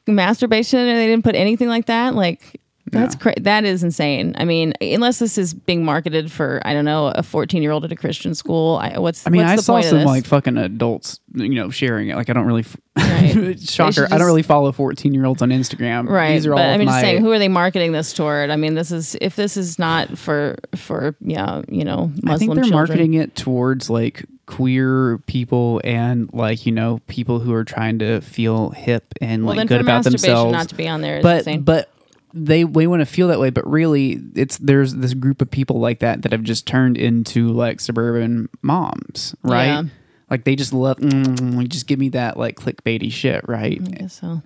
masturbation, 0.06 0.78
or 0.78 0.94
they 0.94 1.08
didn't 1.08 1.24
put 1.24 1.34
anything 1.34 1.68
like 1.68 1.86
that? 1.86 2.14
Like 2.14 2.60
that's 2.92 3.14
cra- 3.14 3.40
that 3.40 3.64
is 3.64 3.82
insane. 3.82 4.34
I 4.38 4.44
mean, 4.44 4.74
unless 4.80 5.18
this 5.18 5.38
is 5.38 5.54
being 5.54 5.84
marketed 5.84 6.30
for 6.30 6.60
I 6.64 6.72
don't 6.74 6.84
know 6.84 7.08
a 7.08 7.22
fourteen 7.22 7.62
year 7.62 7.72
old 7.72 7.84
at 7.84 7.92
a 7.92 7.96
Christian 7.96 8.34
school. 8.34 8.78
I, 8.80 8.98
what's 8.98 9.26
I 9.26 9.30
mean, 9.30 9.42
what's 9.46 9.68
I 9.68 9.80
saw 9.80 9.80
some 9.80 10.04
like 10.04 10.26
fucking 10.26 10.56
adults, 10.58 11.20
you 11.34 11.48
know, 11.54 11.70
sharing 11.70 12.08
it. 12.10 12.16
Like, 12.16 12.30
I 12.30 12.32
don't 12.32 12.46
really, 12.46 12.60
f- 12.62 12.76
Right. 12.96 13.58
Shocker. 13.60 13.92
should 13.92 14.12
I 14.12 14.18
don't 14.18 14.26
really 14.26 14.42
follow 14.42 14.70
fourteen 14.72 15.14
year 15.14 15.24
olds 15.24 15.40
on 15.42 15.48
Instagram. 15.50 16.08
right 16.08 16.34
These 16.34 16.46
are 16.46 16.52
all 16.54 16.58
i 16.60 16.76
mean 16.76 16.86
my, 16.86 16.92
just 16.92 17.00
saying 17.00 17.20
who 17.22 17.32
are 17.32 17.38
they 17.38 17.48
marketing 17.48 17.92
this 17.92 18.12
toward 18.12 18.50
i 18.50 18.56
mean 18.56 18.74
this 18.74 18.92
is 18.92 19.16
if 19.20 19.34
this 19.36 19.56
is 19.56 19.78
not 19.78 20.18
for 20.18 20.56
for 20.76 21.16
yeah 21.20 21.62
you 21.68 21.84
know 21.84 22.10
muslim 22.22 22.28
I 22.30 22.36
think 22.38 22.54
they're 22.54 22.64
children. 22.64 22.72
marketing 22.72 23.14
it 23.14 23.34
towards 23.34 23.88
like 23.88 24.26
queer 24.46 25.18
people 25.26 25.80
and 25.84 26.28
like 26.34 26.66
you 26.66 26.72
know 26.72 27.00
people 27.06 27.38
who 27.40 27.54
are 27.54 27.64
trying 27.64 27.98
to 28.00 28.20
feel 28.20 28.70
hip 28.70 29.14
and 29.22 29.46
well 29.46 29.56
like 29.56 29.68
good 29.68 29.80
about 29.80 30.04
themselves. 30.04 30.52
not 30.52 30.68
to 30.68 30.74
be 30.74 30.86
on 30.88 31.00
there 31.00 31.22
but 31.22 31.46
but 31.64 31.88
they 32.34 32.64
they 32.64 32.86
want 32.86 33.00
to 33.00 33.06
feel 33.06 33.28
that 33.28 33.40
way, 33.40 33.50
but 33.50 33.66
really 33.68 34.20
it's 34.34 34.58
there's 34.58 34.94
this 34.94 35.14
group 35.14 35.42
of 35.42 35.50
people 35.50 35.78
like 35.80 36.00
that 36.00 36.22
that 36.22 36.32
have 36.32 36.42
just 36.42 36.66
turned 36.66 36.96
into 36.96 37.48
like 37.48 37.80
suburban 37.80 38.48
moms, 38.62 39.34
right? 39.42 39.66
Yeah. 39.66 39.82
Like 40.30 40.44
they 40.44 40.56
just 40.56 40.72
love, 40.72 40.96
mm, 40.96 41.68
just 41.68 41.86
give 41.86 41.98
me 41.98 42.08
that 42.10 42.38
like 42.38 42.56
clickbaity 42.56 43.12
shit, 43.12 43.46
right? 43.46 43.78
I 43.84 43.90
guess 43.90 44.14
so 44.18 44.40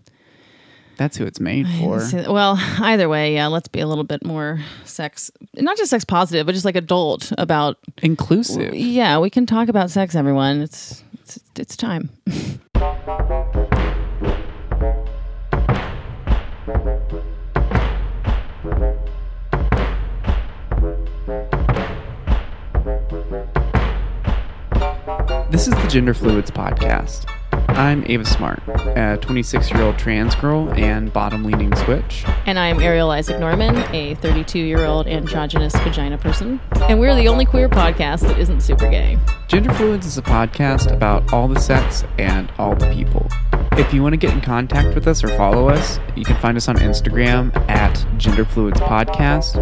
That's 0.97 1.17
who 1.17 1.27
it's 1.27 1.39
made 1.39 1.69
for. 1.79 2.03
Well, 2.29 2.57
either 2.81 3.09
way, 3.09 3.35
yeah, 3.35 3.47
let's 3.47 3.69
be 3.69 3.81
a 3.81 3.87
little 3.87 4.03
bit 4.03 4.25
more 4.25 4.61
sex, 4.85 5.31
not 5.55 5.77
just 5.77 5.91
sex 5.91 6.05
positive, 6.05 6.45
but 6.45 6.53
just 6.53 6.65
like 6.65 6.75
adult 6.77 7.33
about. 7.39 7.79
Inclusive. 8.03 8.75
Yeah, 8.75 9.19
we 9.21 9.31
can 9.31 9.47
talk 9.47 9.69
about 9.69 9.91
sex, 9.91 10.17
everyone. 10.17 10.61
It's 10.63 11.05
it's, 11.23 11.39
it's 11.57 11.77
time. 11.77 12.11
This 25.51 25.69
is 25.69 25.75
the 25.75 25.87
Gender 25.89 26.13
Fluids 26.13 26.51
Podcast. 26.51 27.25
I'm 27.69 28.05
Ava 28.07 28.25
Smart, 28.25 28.61
a 28.97 29.19
26 29.21 29.71
year 29.71 29.83
old 29.83 29.99
trans 29.99 30.35
girl 30.35 30.69
and 30.75 31.13
bottom 31.13 31.45
leaning 31.45 31.75
switch. 31.77 32.25
And 32.47 32.59
I'm 32.59 32.81
Ariel 32.81 33.11
Isaac 33.11 33.39
Norman, 33.39 33.77
a 33.95 34.15
32 34.17 34.59
year 34.59 34.85
old 34.85 35.07
androgynous 35.07 35.75
vagina 35.77 36.19
person. 36.19 36.61
And 36.89 36.99
we're 36.99 37.15
the 37.15 37.29
only 37.29 37.45
queer 37.45 37.69
podcast 37.69 38.23
that 38.23 38.39
isn't 38.39 38.61
super 38.61 38.91
gay. 38.91 39.19
Gender 39.49 39.73
Fluids 39.75 40.07
is 40.07 40.19
a 40.19 40.23
podcast 40.23 40.93
about 40.93 41.33
all 41.33 41.49
the 41.49 41.61
sex 41.61 42.05
and 42.19 42.53
all 42.59 42.75
the 42.75 42.93
people. 42.93 43.29
If 43.73 43.93
you 43.95 44.03
want 44.03 44.15
to 44.15 44.19
get 44.19 44.33
in 44.33 44.41
contact 44.41 44.95
with 44.95 45.07
us 45.07 45.23
or 45.23 45.29
follow 45.37 45.69
us, 45.69 46.01
you 46.17 46.25
can 46.25 46.37
find 46.41 46.57
us 46.57 46.69
on 46.69 46.77
Instagram 46.77 47.55
at 47.69 48.05
Gender 48.19 48.45
Fluids 48.45 48.81
Podcast. 48.81 49.57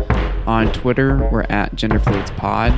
On 0.46 0.72
Twitter, 0.72 1.28
we're 1.32 1.42
at 1.50 1.74
Gender 1.74 1.98
Fluids 1.98 2.30
Pod. 2.32 2.72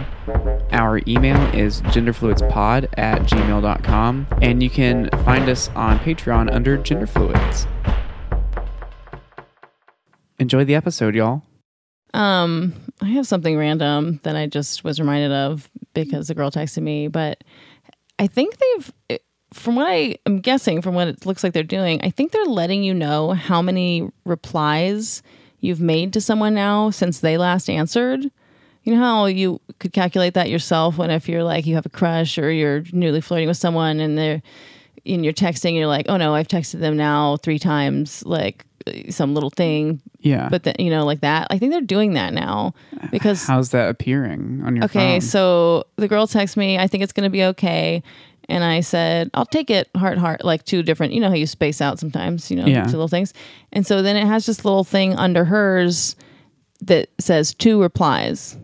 Our 0.76 1.00
email 1.08 1.38
is 1.54 1.80
genderfluidspod 1.82 2.90
at 2.98 3.22
gmail.com. 3.22 4.26
And 4.42 4.62
you 4.62 4.68
can 4.68 5.08
find 5.24 5.48
us 5.48 5.70
on 5.70 5.98
Patreon 6.00 6.52
under 6.52 6.76
Gender 6.76 7.06
Fluids. 7.06 7.66
Enjoy 10.38 10.64
the 10.64 10.74
episode, 10.74 11.14
y'all. 11.14 11.42
Um, 12.12 12.74
I 13.00 13.06
have 13.06 13.26
something 13.26 13.56
random 13.56 14.20
that 14.22 14.36
I 14.36 14.48
just 14.48 14.84
was 14.84 15.00
reminded 15.00 15.32
of 15.32 15.70
because 15.94 16.28
the 16.28 16.34
girl 16.34 16.50
texted 16.50 16.82
me, 16.82 17.08
but 17.08 17.42
I 18.18 18.26
think 18.26 18.58
they've, 18.58 19.20
from 19.54 19.76
what 19.76 19.86
I 19.86 20.16
am 20.26 20.40
guessing, 20.40 20.82
from 20.82 20.94
what 20.94 21.08
it 21.08 21.24
looks 21.24 21.42
like 21.42 21.54
they're 21.54 21.62
doing, 21.62 22.02
I 22.02 22.10
think 22.10 22.32
they're 22.32 22.44
letting 22.44 22.82
you 22.82 22.92
know 22.92 23.32
how 23.32 23.62
many 23.62 24.10
replies 24.26 25.22
you've 25.60 25.80
made 25.80 26.12
to 26.12 26.20
someone 26.20 26.54
now 26.54 26.90
since 26.90 27.20
they 27.20 27.38
last 27.38 27.70
answered. 27.70 28.30
You 28.86 28.94
know 28.94 29.00
how 29.00 29.26
you 29.26 29.60
could 29.80 29.92
calculate 29.92 30.34
that 30.34 30.48
yourself 30.48 30.96
when 30.96 31.10
if 31.10 31.28
you're 31.28 31.42
like 31.42 31.66
you 31.66 31.74
have 31.74 31.86
a 31.86 31.90
crush 31.90 32.38
or 32.38 32.52
you're 32.52 32.84
newly 32.92 33.20
flirting 33.20 33.48
with 33.48 33.56
someone 33.56 33.98
and 33.98 34.16
they're 34.16 34.42
in 35.04 35.24
your 35.24 35.32
texting, 35.32 35.74
you're 35.74 35.88
like, 35.88 36.06
oh 36.08 36.16
no, 36.16 36.34
I've 36.36 36.46
texted 36.46 36.78
them 36.78 36.96
now 36.96 37.36
three 37.38 37.58
times, 37.58 38.24
like 38.24 38.64
uh, 38.86 38.92
some 39.10 39.34
little 39.34 39.50
thing, 39.50 40.00
Yeah. 40.20 40.48
but 40.48 40.62
then 40.62 40.76
you 40.78 40.88
know, 40.90 41.04
like 41.04 41.20
that. 41.22 41.48
I 41.50 41.58
think 41.58 41.72
they're 41.72 41.80
doing 41.80 42.14
that 42.14 42.32
now 42.32 42.74
because 43.10 43.44
how's 43.44 43.70
that 43.70 43.88
appearing 43.90 44.62
on 44.64 44.76
your 44.76 44.84
Okay, 44.84 45.14
phone? 45.18 45.20
so 45.20 45.84
the 45.96 46.06
girl 46.06 46.28
texts 46.28 46.56
me, 46.56 46.78
I 46.78 46.86
think 46.86 47.02
it's 47.02 47.12
going 47.12 47.24
to 47.24 47.30
be 47.30 47.42
okay. 47.42 48.04
And 48.48 48.62
I 48.62 48.82
said, 48.82 49.30
I'll 49.34 49.46
take 49.46 49.68
it 49.68 49.88
heart, 49.96 50.18
heart, 50.18 50.44
like 50.44 50.64
two 50.64 50.84
different, 50.84 51.12
you 51.12 51.20
know 51.20 51.28
how 51.28 51.34
you 51.34 51.46
space 51.48 51.80
out 51.80 51.98
sometimes, 51.98 52.52
you 52.52 52.56
know, 52.56 52.66
Yeah. 52.66 52.84
two 52.84 52.92
little 52.92 53.08
things. 53.08 53.34
And 53.72 53.84
so 53.84 54.00
then 54.02 54.14
it 54.14 54.26
has 54.28 54.46
this 54.46 54.64
little 54.64 54.84
thing 54.84 55.16
under 55.16 55.44
hers 55.44 56.14
that 56.82 57.08
says 57.18 57.52
two 57.54 57.82
replies. 57.82 58.56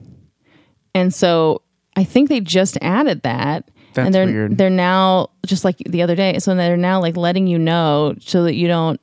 And 0.94 1.12
so 1.12 1.62
I 1.96 2.04
think 2.04 2.28
they 2.28 2.40
just 2.40 2.78
added 2.80 3.22
that. 3.22 3.68
That's 3.94 4.06
and 4.06 4.14
they're 4.14 4.26
weird. 4.26 4.58
they're 4.58 4.70
now 4.70 5.30
just 5.44 5.64
like 5.64 5.76
the 5.78 6.02
other 6.02 6.14
day. 6.14 6.38
So 6.38 6.54
they're 6.54 6.76
now 6.76 7.00
like 7.00 7.16
letting 7.16 7.46
you 7.46 7.58
know 7.58 8.14
so 8.20 8.44
that 8.44 8.54
you 8.54 8.66
don't 8.66 9.00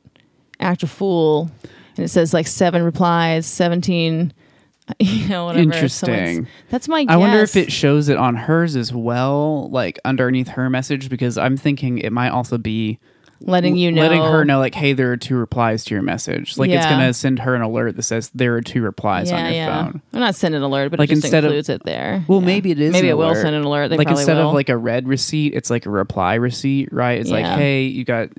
act 0.59 0.83
a 0.83 0.87
fool. 0.87 1.51
And 1.95 2.05
it 2.05 2.09
says 2.09 2.33
like 2.33 2.47
seven 2.47 2.83
replies, 2.83 3.45
seventeen, 3.45 4.33
you 4.99 5.27
know, 5.27 5.45
whatever. 5.45 5.63
Interesting. 5.63 6.47
That's 6.69 6.87
my. 6.87 7.05
I 7.07 7.17
wonder 7.17 7.39
if 7.39 7.55
it 7.55 7.71
shows 7.71 8.09
it 8.09 8.17
on 8.17 8.35
hers 8.35 8.75
as 8.75 8.93
well, 8.93 9.69
like 9.69 9.99
underneath 10.05 10.49
her 10.49 10.69
message, 10.69 11.09
because 11.09 11.37
I'm 11.37 11.57
thinking 11.57 11.99
it 11.99 12.11
might 12.11 12.29
also 12.29 12.57
be 12.57 12.99
letting 13.41 13.75
you 13.77 13.91
know, 13.91 14.01
letting 14.01 14.21
her 14.21 14.43
know, 14.45 14.59
like, 14.59 14.75
hey, 14.75 14.93
there 14.93 15.11
are 15.11 15.17
two 15.17 15.35
replies 15.35 15.83
to 15.85 15.93
your 15.95 16.01
message. 16.03 16.57
Like, 16.57 16.69
it's 16.69 16.83
Yeah. 16.85 16.89
gonna 16.89 17.13
send 17.13 17.39
her 17.39 17.55
an 17.55 17.61
alert 17.61 17.95
that 17.95 18.03
says 18.03 18.29
there 18.35 18.55
are 18.55 18.61
two 18.61 18.81
replies 18.81 19.31
on 19.31 19.39
your 19.45 19.53
yeah. 19.53 19.85
phone. 19.85 20.01
I'm 20.13 20.19
not 20.19 20.35
sending 20.35 20.57
an 20.57 20.63
alert, 20.63 20.89
but 20.89 20.99
Like, 20.99 21.09
it 21.09 21.15
just 21.15 21.25
instead 21.25 21.45
of- 21.45 21.51
includes 21.51 21.69
it 21.69 21.83
there. 21.85 22.23
Well, 22.27 22.39
Yeah. 22.41 22.45
maybe 22.47 22.71
it 22.71 22.79
is. 22.79 22.91
Maybe 22.91 23.07
an 23.07 23.11
it 23.11 23.17
will 23.17 23.27
alert. 23.31 23.41
send 23.41 23.55
an 23.55 23.63
alert. 23.63 23.87
They 23.89 23.97
like 23.97 24.07
probably 24.07 24.21
instead 24.23 24.37
will. 24.37 24.49
of 24.49 24.53
like 24.53 24.69
a 24.69 24.77
red 24.77 25.07
receipt, 25.07 25.53
it's 25.53 25.69
like 25.69 25.85
a 25.85 25.89
reply 25.89 26.35
receipt, 26.35 26.91
right? 26.91 27.19
It's 27.19 27.29
like, 27.31 27.45
Yeah. 27.45 27.55
hey, 27.57 27.83
you 27.83 28.03
got. 28.03 28.29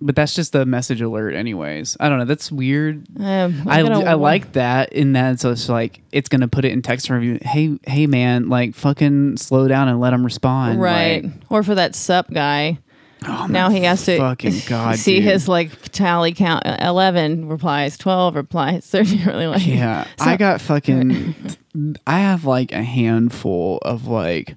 But 0.00 0.16
that's 0.16 0.34
just 0.34 0.52
the 0.52 0.66
message 0.66 1.00
alert, 1.00 1.34
anyways. 1.34 1.96
I 1.98 2.10
don't 2.10 2.18
know. 2.18 2.24
That's 2.26 2.52
weird. 2.52 3.06
Um, 3.18 3.62
I'm 3.62 3.68
I, 3.68 3.82
gonna- 3.82 4.04
I 4.04 4.14
like 4.14 4.52
that 4.52 4.92
in 4.92 5.14
that 5.14 5.40
so 5.40 5.50
it's 5.52 5.68
like 5.68 6.02
it's 6.12 6.28
gonna 6.28 6.48
put 6.48 6.64
it 6.66 6.72
in 6.72 6.82
text 6.82 7.08
review. 7.08 7.38
Hey 7.40 7.78
hey 7.86 8.06
man, 8.06 8.48
like 8.50 8.74
fucking 8.74 9.38
slow 9.38 9.66
down 9.66 9.88
and 9.88 10.00
let 10.00 10.10
them 10.10 10.22
respond. 10.24 10.80
right, 10.80 11.24
Like, 11.24 11.32
or 11.48 11.62
for 11.62 11.74
that 11.76 11.94
sup 11.94 12.30
guy. 12.30 12.78
Oh 13.26 13.46
now 13.46 13.68
he 13.70 13.82
has 13.84 14.04
to 14.06 14.16
fucking 14.18 14.54
god. 14.66 14.96
see 14.98 15.16
dude. 15.16 15.24
his 15.24 15.48
like 15.48 15.70
tally 15.90 16.32
count: 16.32 16.64
eleven 16.66 17.48
replies, 17.48 17.96
twelve 17.98 18.34
replies, 18.36 18.86
thirty. 18.90 19.22
Really 19.24 19.46
like 19.46 19.66
Yeah, 19.66 20.04
So- 20.18 20.24
I 20.26 20.36
got 20.36 20.60
fucking. 20.60 21.34
I 22.06 22.20
have 22.20 22.44
like 22.44 22.70
a 22.72 22.82
handful 22.84 23.78
of 23.82 24.06
like 24.06 24.56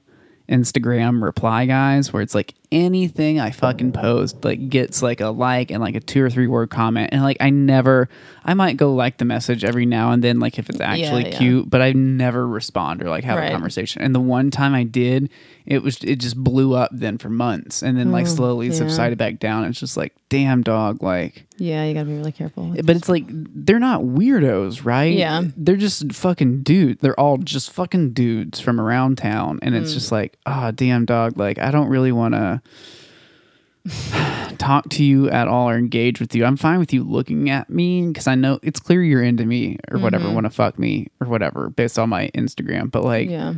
Instagram 0.49 1.21
reply 1.23 1.65
guys 1.65 2.13
where 2.13 2.21
it's 2.21 2.35
like 2.35 2.53
anything 2.71 3.39
I 3.39 3.51
fucking 3.51 3.93
post 3.93 4.43
like 4.43 4.69
gets 4.69 5.01
like 5.01 5.21
a 5.21 5.27
like 5.29 5.71
and 5.71 5.81
like 5.81 5.95
a 5.95 5.99
two 6.01 6.21
or 6.21 6.29
three 6.29 6.47
word 6.47 6.69
comment 6.69 7.09
and 7.13 7.23
like 7.23 7.37
I 7.39 7.49
never 7.49 8.09
I 8.43 8.53
might 8.55 8.75
go 8.77 8.93
like 8.93 9.17
the 9.17 9.25
message 9.25 9.63
every 9.63 9.85
now 9.85 10.11
and 10.11 10.21
then 10.23 10.39
like 10.39 10.59
if 10.59 10.69
it's 10.69 10.81
actually 10.81 11.29
yeah. 11.29 11.37
cute 11.37 11.69
but 11.69 11.81
I 11.81 11.93
never 11.93 12.45
respond 12.45 13.01
or 13.01 13.09
like 13.09 13.23
have 13.23 13.37
Right. 13.37 13.47
a 13.49 13.51
conversation 13.51 14.01
and 14.01 14.13
the 14.13 14.19
one 14.19 14.51
time 14.51 14.73
I 14.75 14.83
did 14.83 15.29
it 15.65 15.81
was 15.81 15.97
it 16.03 16.17
just 16.17 16.35
blew 16.41 16.73
up 16.75 16.89
then 16.93 17.17
for 17.17 17.29
months 17.29 17.81
and 17.83 17.97
then 17.97 18.11
like 18.11 18.27
slowly 18.27 18.67
Mm, 18.67 18.71
yeah. 18.71 18.77
subsided 18.77 19.17
back 19.17 19.39
down 19.39 19.63
it's 19.63 19.79
just 19.79 19.95
like 19.95 20.13
damn 20.29 20.61
dog 20.61 21.01
like 21.01 21.45
yeah, 21.59 21.85
you 21.85 21.95
gotta 21.95 22.05
be 22.05 22.13
really 22.15 22.31
careful. 22.31 22.71
but 22.83 22.95
it's 22.95 23.09
like 23.09 23.23
they're 23.27 23.79
not 23.79 24.01
weirdos, 24.03 24.85
right? 24.85 25.17
Yeah. 25.17 25.41
They're 25.57 25.75
just 25.75 26.13
fucking 26.13 26.61
dudes. 26.61 27.01
They're 27.01 27.19
all 27.19 27.37
just 27.39 27.71
fucking 27.71 28.13
dudes 28.13 28.59
from 28.59 28.79
around 28.79 29.17
town. 29.17 29.57
And 29.63 29.73
Mm. 29.73 29.81
it's 29.81 29.91
just 29.91 30.11
like, 30.11 30.37
ah, 30.45 30.69
damn 30.69 31.05
dog. 31.05 31.35
Like, 31.35 31.57
I 31.57 31.71
don't 31.71 31.87
really 31.87 32.11
want 32.11 32.35
to 32.35 32.56
talk 34.57 34.89
to 34.89 35.03
you 35.03 35.29
at 35.29 35.47
all 35.47 35.69
or 35.69 35.77
engage 35.77 36.19
with 36.19 36.35
you. 36.35 36.45
I'm 36.45 36.57
fine 36.57 36.79
with 36.79 36.91
you 36.93 37.03
looking 37.03 37.49
at 37.49 37.69
me 37.69 38.07
because 38.07 38.27
I 38.27 38.35
know 38.35 38.59
it's 38.63 38.79
clear 38.79 39.01
you're 39.03 39.23
into 39.23 39.45
me 39.45 39.77
or 39.89 39.99
whatever, 39.99 40.25
Mm-hmm. 40.25 40.33
want 40.33 40.45
to 40.45 40.49
fuck 40.49 40.77
me 40.79 41.07
or 41.21 41.27
whatever 41.27 41.69
based 41.69 41.97
on 41.97 42.09
my 42.09 42.29
Instagram. 42.35 42.91
But 42.91 43.03
like, 43.03 43.29
yeah, 43.29 43.53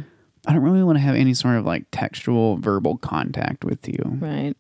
I 0.46 0.54
don't 0.54 0.62
really 0.62 0.84
want 0.84 0.98
to 0.98 1.02
have 1.02 1.16
any 1.16 1.34
sort 1.34 1.56
of 1.58 1.66
like 1.66 1.86
textual, 1.92 2.58
verbal 2.58 2.98
contact 2.98 3.64
with 3.64 3.88
you. 3.88 4.00
right. 4.20 4.56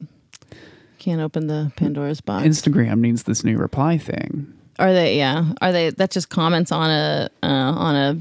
Can't 0.97 1.21
open 1.21 1.47
the 1.47 1.71
Pandora's 1.77 2.19
box. 2.19 2.45
Instagram 2.45 2.99
needs 2.99 3.23
this 3.23 3.45
new 3.45 3.57
reply 3.57 3.97
thing. 3.97 4.53
Are 4.79 4.91
they? 4.91 5.17
Yeah. 5.17 5.53
Are 5.61 5.71
they? 5.71 5.91
That's 5.91 6.13
just 6.13 6.27
comments 6.29 6.73
on 6.73 6.89
a 6.89 7.29
uh, 7.41 7.47
on 7.47 7.95
a 7.95 8.19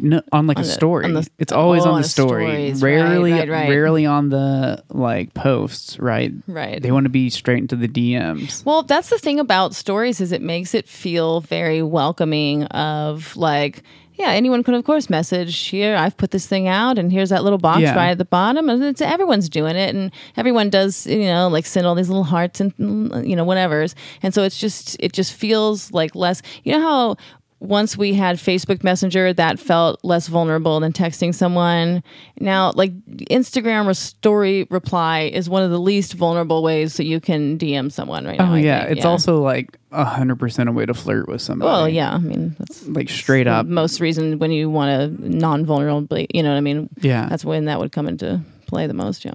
No, 0.00 0.22
on 0.32 0.46
like 0.46 0.58
On 0.58 0.64
a 0.64 0.66
the- 0.66 0.72
story. 0.72 1.10
the- 1.12 1.28
it's 1.38 1.52
always 1.52 1.84
oh, 1.84 1.88
on 1.90 1.94
on 1.96 2.02
the 2.02 2.08
story. 2.08 2.44
stories. 2.46 2.82
Rarely, 2.82 3.32
right, 3.32 3.48
right. 3.48 3.68
rarely 3.68 4.06
on 4.06 4.28
the 4.28 4.82
like 4.90 5.34
posts. 5.34 5.98
Right. 5.98 6.32
right. 6.46 6.80
They 6.80 6.90
want 6.92 7.04
to 7.04 7.10
be 7.10 7.30
straight 7.30 7.58
into 7.58 7.76
the 7.76 7.88
DMs. 7.88 8.64
Well, 8.64 8.82
that's 8.82 9.10
the 9.10 9.18
thing 9.18 9.40
about 9.40 9.74
stories 9.74 10.20
is 10.20 10.32
it 10.32 10.42
makes 10.42 10.74
it 10.74 10.88
feel 10.88 11.40
very 11.40 11.82
welcoming 11.82 12.64
of 12.66 13.36
like, 13.36 13.82
yeah, 14.14 14.30
anyone 14.30 14.64
could 14.64 14.74
of 14.74 14.82
course 14.84 15.08
message 15.08 15.56
here. 15.68 15.94
I've 15.94 16.16
put 16.16 16.32
this 16.32 16.44
thing 16.44 16.66
out, 16.66 16.98
and 16.98 17.12
here's 17.12 17.28
that 17.30 17.44
little 17.44 17.58
box 17.58 17.82
Yeah. 17.82 17.94
right 17.94 18.10
at 18.10 18.18
the 18.18 18.24
bottom, 18.24 18.68
and 18.68 18.82
it's 18.82 19.00
everyone's 19.00 19.48
doing 19.48 19.76
it, 19.76 19.94
and 19.94 20.10
everyone 20.36 20.70
does 20.70 21.06
you 21.06 21.26
know 21.26 21.46
like 21.46 21.66
send 21.66 21.86
all 21.86 21.94
these 21.94 22.08
little 22.08 22.24
hearts 22.24 22.60
and 22.60 22.72
you 23.24 23.36
know 23.36 23.44
whatever's, 23.44 23.94
and 24.20 24.34
so 24.34 24.42
it's 24.42 24.58
just 24.58 24.96
it 24.98 25.12
just 25.12 25.32
feels 25.32 25.92
like 25.92 26.16
less. 26.16 26.42
You 26.64 26.72
know 26.72 26.80
how 26.82 27.16
once 27.60 27.96
we 27.96 28.14
had 28.14 28.36
Facebook 28.36 28.84
Messenger, 28.84 29.32
that 29.34 29.58
felt 29.58 29.98
less 30.04 30.28
vulnerable 30.28 30.78
than 30.80 30.92
texting 30.92 31.34
someone. 31.34 32.02
Now, 32.38 32.72
like 32.74 32.92
Instagram 33.06 33.86
or 33.86 33.94
story 33.94 34.66
reply 34.70 35.22
is 35.22 35.50
one 35.50 35.62
of 35.62 35.70
the 35.70 35.80
least 35.80 36.14
vulnerable 36.14 36.62
ways 36.62 36.96
that 36.98 37.04
you 37.04 37.20
can 37.20 37.58
DM 37.58 37.90
someone 37.90 38.24
right 38.26 38.38
now. 38.38 38.52
Oh 38.52 38.54
I 38.54 38.58
yeah, 38.58 38.86
think. 38.86 38.98
it's 38.98 39.04
also 39.04 39.42
like 39.42 39.76
a 39.90 40.04
hundred 40.04 40.38
percent 40.38 40.68
a 40.68 40.72
way 40.72 40.86
to 40.86 40.94
flirt 40.94 41.28
with 41.28 41.42
somebody. 41.42 41.68
Well, 41.68 41.88
yeah. 41.88 42.14
I 42.14 42.18
mean, 42.18 42.54
that's 42.58 42.86
like 42.86 43.08
straight 43.08 43.48
up. 43.48 43.66
most 43.66 44.00
reason 44.00 44.38
when 44.38 44.52
you 44.52 44.70
want 44.70 45.18
to 45.18 45.28
non-vulnerably, 45.28 46.28
you 46.32 46.42
know 46.42 46.50
what 46.50 46.58
I 46.58 46.60
mean? 46.60 46.88
Yeah, 47.00 47.28
That's 47.28 47.44
when 47.44 47.64
that 47.64 47.80
would 47.80 47.90
come 47.90 48.06
into 48.06 48.40
play 48.66 48.86
the 48.86 48.94
most. 48.94 49.24
Yeah. 49.24 49.34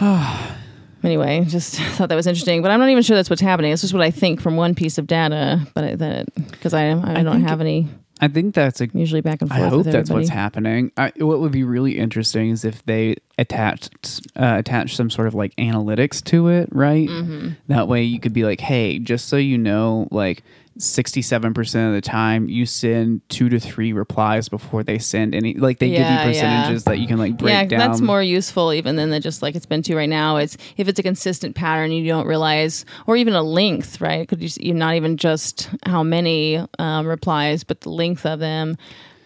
anyway, 1.02 1.44
just 1.44 1.76
thought 1.96 2.08
that 2.08 2.16
was 2.16 2.26
interesting, 2.26 2.62
but 2.62 2.70
I'm 2.70 2.80
not 2.80 2.88
even 2.88 3.02
sure 3.02 3.16
that's 3.16 3.30
what's 3.30 3.42
happening. 3.42 3.72
It's 3.72 3.82
just 3.82 3.94
what 3.94 4.02
I 4.02 4.10
think 4.10 4.40
from 4.40 4.56
one 4.56 4.74
piece 4.74 4.98
of 4.98 5.06
data, 5.06 5.66
but 5.74 5.84
I, 5.84 5.94
that 5.96 6.34
because 6.50 6.74
I 6.74 6.90
I, 6.90 7.22
don't 7.22 7.42
have 7.42 7.60
any 7.60 7.88
I 8.20 8.28
think 8.28 8.54
that's 8.54 8.80
a. 8.80 8.88
usually 8.92 9.20
back 9.20 9.42
and 9.42 9.50
forth. 9.50 9.62
I 9.62 9.68
hope 9.68 9.84
that's 9.84 10.10
what's 10.10 10.28
happening. 10.28 10.90
I, 10.96 11.12
what 11.18 11.40
would 11.40 11.52
be 11.52 11.64
really 11.64 11.98
interesting 11.98 12.50
is 12.50 12.64
if 12.64 12.84
they 12.84 13.16
attached 13.38 14.26
uh, 14.36 14.56
attach 14.58 14.96
some 14.96 15.10
sort 15.10 15.28
of 15.28 15.34
like 15.34 15.54
analytics 15.56 16.22
to 16.24 16.48
it, 16.48 16.68
right? 16.72 17.08
Mm-hmm. 17.08 17.50
That 17.68 17.88
way 17.88 18.02
you 18.02 18.18
could 18.18 18.32
be 18.32 18.44
like, 18.44 18.60
hey, 18.60 18.98
just 18.98 19.28
so 19.28 19.36
you 19.36 19.58
know, 19.58 20.08
like 20.10 20.42
sixty-seven 20.78 21.52
percent 21.54 21.88
of 21.88 21.94
the 21.94 22.00
time 22.00 22.48
you 22.48 22.64
send 22.66 23.20
two 23.28 23.48
to 23.48 23.58
three 23.60 23.92
replies 23.92 24.48
before 24.48 24.82
they 24.82 24.98
send 24.98 25.34
any. 25.34 25.54
Like 25.54 25.78
they 25.78 25.88
Yeah, 25.88 25.98
give 25.98 26.08
you 26.08 26.14
yeah. 26.14 26.24
percentages 26.24 26.84
that 26.84 26.98
you 26.98 27.06
can 27.06 27.18
like 27.18 27.36
break 27.36 27.52
yeah, 27.52 27.64
down. 27.64 27.78
that's 27.80 28.00
more 28.00 28.22
useful 28.22 28.72
even 28.72 28.96
than 28.96 29.10
the 29.10 29.20
just 29.20 29.42
like 29.42 29.54
it's 29.54 29.66
been 29.66 29.82
to 29.82 29.96
right 29.96 30.08
now. 30.08 30.36
It's 30.36 30.56
if 30.76 30.88
it's 30.88 30.98
a 30.98 31.02
consistent 31.02 31.54
pattern, 31.56 31.90
you 31.92 32.06
don't 32.06 32.26
realize, 32.26 32.84
or 33.06 33.16
even 33.16 33.34
a 33.34 33.42
length, 33.42 34.00
right? 34.00 34.28
Could 34.28 34.40
you 34.42 34.48
you 34.60 34.72
not 34.74 34.94
even 34.94 35.16
just 35.16 35.68
how 35.84 36.02
many 36.02 36.64
um, 36.78 37.06
replies, 37.06 37.64
but 37.64 37.80
the 37.82 37.90
length 37.90 38.24
of 38.24 38.38
them. 38.38 38.76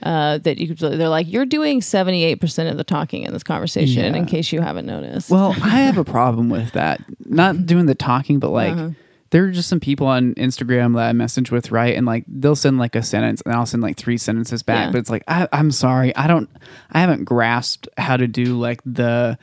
Uh, 0.02 0.36
that 0.38 0.58
you 0.58 0.66
could, 0.66 0.78
they're 0.98 1.08
like 1.08 1.30
you're 1.30 1.46
doing 1.46 1.78
78% 1.78 2.68
of 2.68 2.76
the 2.76 2.82
talking 2.82 3.22
in 3.22 3.32
this 3.32 3.44
conversation 3.44 4.12
Yeah. 4.12 4.18
in 4.18 4.26
case 4.26 4.50
you 4.50 4.60
haven't 4.60 4.84
noticed 4.84 5.30
Well, 5.30 5.54
I 5.62 5.68
have 5.82 5.96
a 5.96 6.02
problem 6.02 6.48
with 6.50 6.72
that. 6.72 7.00
Not 7.24 7.66
doing 7.66 7.86
the 7.86 7.94
talking, 7.94 8.40
but 8.40 8.50
like 8.50 8.72
Uh-huh. 8.72 8.88
There 9.32 9.44
are 9.46 9.50
just 9.50 9.70
some 9.70 9.80
people 9.80 10.06
on 10.06 10.34
Instagram 10.34 10.94
that 10.94 11.08
I 11.08 11.12
message 11.14 11.50
with, 11.50 11.72
right? 11.72 11.96
And 11.96 12.06
like 12.06 12.24
they'll 12.28 12.54
send 12.54 12.78
like 12.78 12.94
a 12.94 13.02
sentence 13.02 13.40
and 13.40 13.54
I'll 13.54 13.64
send 13.64 13.82
like 13.82 13.96
three 13.96 14.18
sentences 14.18 14.62
back. 14.62 14.86
Yeah. 14.86 14.92
But 14.92 14.98
it's 14.98 15.10
like 15.10 15.24
I, 15.26 15.48
I'm 15.52 15.70
sorry, 15.70 16.14
I 16.14 16.26
don't, 16.26 16.50
I 16.90 17.00
haven't 17.00 17.24
grasped 17.24 17.88
how 17.96 18.18
to 18.18 18.28
do 18.28 18.58
like 18.58 18.82
the 18.84 19.38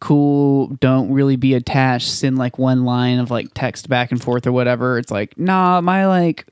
cool, 0.00 0.68
don't 0.80 1.12
really 1.12 1.36
be 1.36 1.52
attached, 1.52 2.08
send 2.08 2.38
like 2.38 2.58
one 2.58 2.86
line 2.86 3.18
of 3.18 3.30
like 3.30 3.48
text 3.52 3.90
back 3.90 4.10
and 4.12 4.22
forth 4.22 4.46
or 4.46 4.52
whatever. 4.52 4.96
It's 4.96 5.10
like 5.10 5.38
nah, 5.38 5.82
my 5.82 6.06
like 6.06 6.46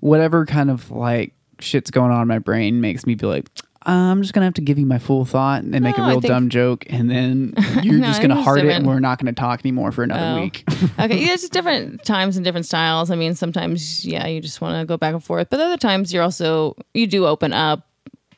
whatever 0.00 0.46
kind 0.46 0.70
of 0.70 0.90
like 0.90 1.34
shit's 1.58 1.90
going 1.90 2.10
on 2.10 2.22
in 2.22 2.28
my 2.28 2.38
brain 2.40 2.80
makes 2.80 3.06
me 3.06 3.14
be 3.14 3.26
like. 3.26 3.48
I'm 3.86 4.22
just 4.22 4.32
gonna 4.34 4.46
have 4.46 4.54
to 4.54 4.60
give 4.62 4.78
you 4.78 4.86
my 4.86 4.98
full 4.98 5.24
thought 5.24 5.62
and 5.62 5.70
make 5.80 5.98
No, 5.98 6.04
a 6.04 6.08
real 6.08 6.20
think- 6.20 6.30
dumb 6.32 6.48
joke, 6.48 6.84
and 6.88 7.10
then 7.10 7.54
you're 7.82 7.98
No, 7.98 8.06
just 8.06 8.22
gonna 8.22 8.40
heart 8.42 8.60
it, 8.60 8.68
and 8.70 8.86
we're 8.86 9.00
not 9.00 9.18
gonna 9.18 9.32
talk 9.32 9.60
anymore 9.60 9.92
for 9.92 10.02
another 10.04 10.38
Oh. 10.38 10.42
week. 10.42 10.64
okay, 10.98 11.18
yeah, 11.24 11.32
it's 11.32 11.42
just 11.42 11.52
different 11.58 12.04
times 12.04 12.36
and 12.36 12.44
different 12.44 12.66
styles. 12.66 13.10
I 13.10 13.16
mean, 13.16 13.34
sometimes 13.34 14.04
yeah, 14.04 14.26
you 14.26 14.40
just 14.40 14.60
want 14.60 14.80
to 14.80 14.86
go 14.86 14.96
back 14.96 15.12
and 15.14 15.22
forth, 15.22 15.48
but 15.50 15.60
other 15.60 15.76
times 15.76 16.12
you're 16.12 16.22
also 16.22 16.76
you 16.94 17.06
do 17.06 17.26
open 17.26 17.52
up 17.52 17.86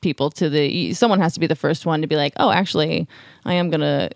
people 0.00 0.30
to 0.30 0.48
the. 0.50 0.92
Someone 0.94 1.20
has 1.20 1.34
to 1.34 1.40
be 1.40 1.46
the 1.46 1.56
first 1.56 1.86
one 1.86 2.00
to 2.02 2.06
be 2.06 2.16
like, 2.16 2.32
oh, 2.38 2.50
actually, 2.50 3.08
I 3.44 3.54
am 3.54 3.70
gonna 3.70 4.10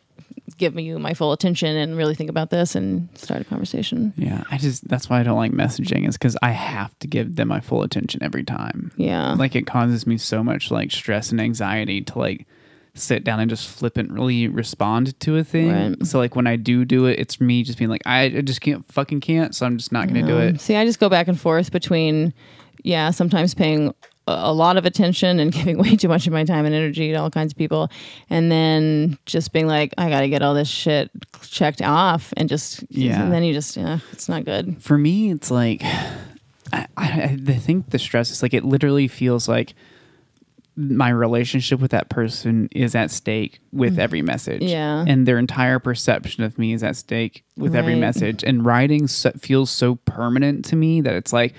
give 0.57 0.75
me 0.75 0.83
you 0.83 0.99
my 0.99 1.14
full 1.14 1.33
attention 1.33 1.76
and 1.76 1.97
really 1.97 2.14
think 2.14 2.30
about 2.30 2.50
this 2.50 2.75
and 2.75 3.09
start 3.16 3.40
a 3.40 3.45
conversation. 3.45 4.12
yeah, 4.16 4.45
I 4.50 4.59
just 4.59 4.87
that's 4.88 5.09
why 5.09 5.21
I 5.21 5.23
don't 5.23 5.37
like 5.37 5.52
messaging 5.52 6.09
is 6.09 6.16
because 6.16 6.37
I 6.42 6.50
have 6.50 6.99
to 7.00 7.07
give 7.07 7.37
them 7.37 7.49
my 7.49 7.61
full 7.61 7.83
attention 7.83 8.23
every 8.23 8.45
time. 8.45 8.92
Yeah, 8.97 9.33
Like 9.35 9.54
it 9.57 9.66
causes 9.66 10.07
me 10.07 10.19
so 10.19 10.42
much 10.45 10.71
like 10.71 10.90
stress 10.90 11.30
and 11.30 11.40
anxiety 11.40 12.00
to 12.02 12.19
like 12.19 12.47
sit 12.95 13.23
down 13.23 13.38
and 13.38 13.49
just 13.49 13.69
flippantly 13.69 14.49
respond 14.49 15.19
to 15.21 15.37
a 15.37 15.45
thing. 15.45 15.71
Right. 15.99 16.07
So 16.07 16.19
like 16.19 16.35
when 16.35 16.47
I 16.47 16.57
do 16.57 16.85
do 16.85 17.07
it, 17.07 17.19
it's 17.21 17.40
me 17.40 17.62
just 17.62 17.78
being 17.78 17.88
like, 17.90 18.02
I, 18.04 18.23
I 18.25 18.40
just 18.40 18.61
can't 18.61 18.85
fucking 18.92 19.21
can't. 19.21 19.54
So 19.54 19.64
I'm 19.64 19.76
just 19.78 19.92
not 19.92 20.09
gonna 20.09 20.26
do 20.26 20.35
Um, 20.37 20.42
it. 20.42 20.61
See, 20.61 20.75
I 20.76 20.85
just 20.85 20.99
go 20.99 21.09
back 21.09 21.28
and 21.28 21.38
forth 21.38 21.71
between, 21.71 22.35
yeah, 22.83 23.11
sometimes 23.12 23.54
paying 23.54 23.95
a, 24.27 24.53
lot 24.53 24.77
of 24.77 24.85
attention 24.87 25.41
and 25.41 25.53
giving 25.59 25.79
way 25.79 25.97
too 25.97 26.09
much 26.09 26.27
of 26.27 26.33
my 26.33 26.45
time 26.45 26.65
and 26.67 26.75
energy 26.75 27.12
to 27.12 27.17
all 27.17 27.31
kinds 27.31 27.53
of 27.53 27.59
people, 27.59 27.91
and 28.29 28.50
then 28.50 29.19
just 29.27 29.53
being 29.53 29.67
like, 29.67 29.93
I 29.99 30.09
got 30.09 30.21
to 30.21 30.29
get 30.29 30.43
all 30.43 30.55
this 30.55 30.69
shit 30.69 31.11
checked 31.43 31.83
off, 31.83 32.33
and 32.37 32.49
just 32.49 32.85
Yeah. 32.91 33.23
and 33.23 33.33
then 33.33 33.43
you 33.45 33.53
just, 33.53 33.77
yeah, 33.77 33.99
it's 34.12 34.29
not 34.29 34.45
good. 34.45 34.83
For 34.83 34.97
me, 34.99 35.31
it's 35.31 35.50
like 35.50 35.83
I, 36.73 36.87
I, 36.97 37.39
I 37.47 37.55
think 37.55 37.91
the 37.91 37.99
stress 37.99 38.31
is 38.31 38.43
like 38.43 38.55
it 38.55 38.65
literally 38.65 39.09
feels 39.09 39.49
like 39.49 39.75
my 40.77 41.11
relationship 41.11 41.81
with 41.81 41.91
that 41.91 42.09
person 42.09 42.69
is 42.73 42.95
at 42.95 43.11
stake 43.11 43.59
with 43.73 43.99
every 43.99 44.23
message. 44.23 44.62
Mm. 44.62 44.69
Yeah. 44.69 45.05
And 45.07 45.27
their 45.27 45.39
entire 45.39 45.79
perception 45.79 46.43
of 46.43 46.59
me 46.59 46.73
is 46.73 46.83
at 46.83 46.97
stake 46.97 47.45
with 47.57 47.75
every 47.75 47.97
message. 47.97 48.43
And 48.43 48.65
writing 48.65 49.07
so, 49.07 49.31
feels 49.33 49.71
so 49.71 49.97
permanent 49.97 50.65
to 50.67 50.77
me 50.77 51.00
that 51.03 51.12
it's 51.15 51.33
like 51.33 51.55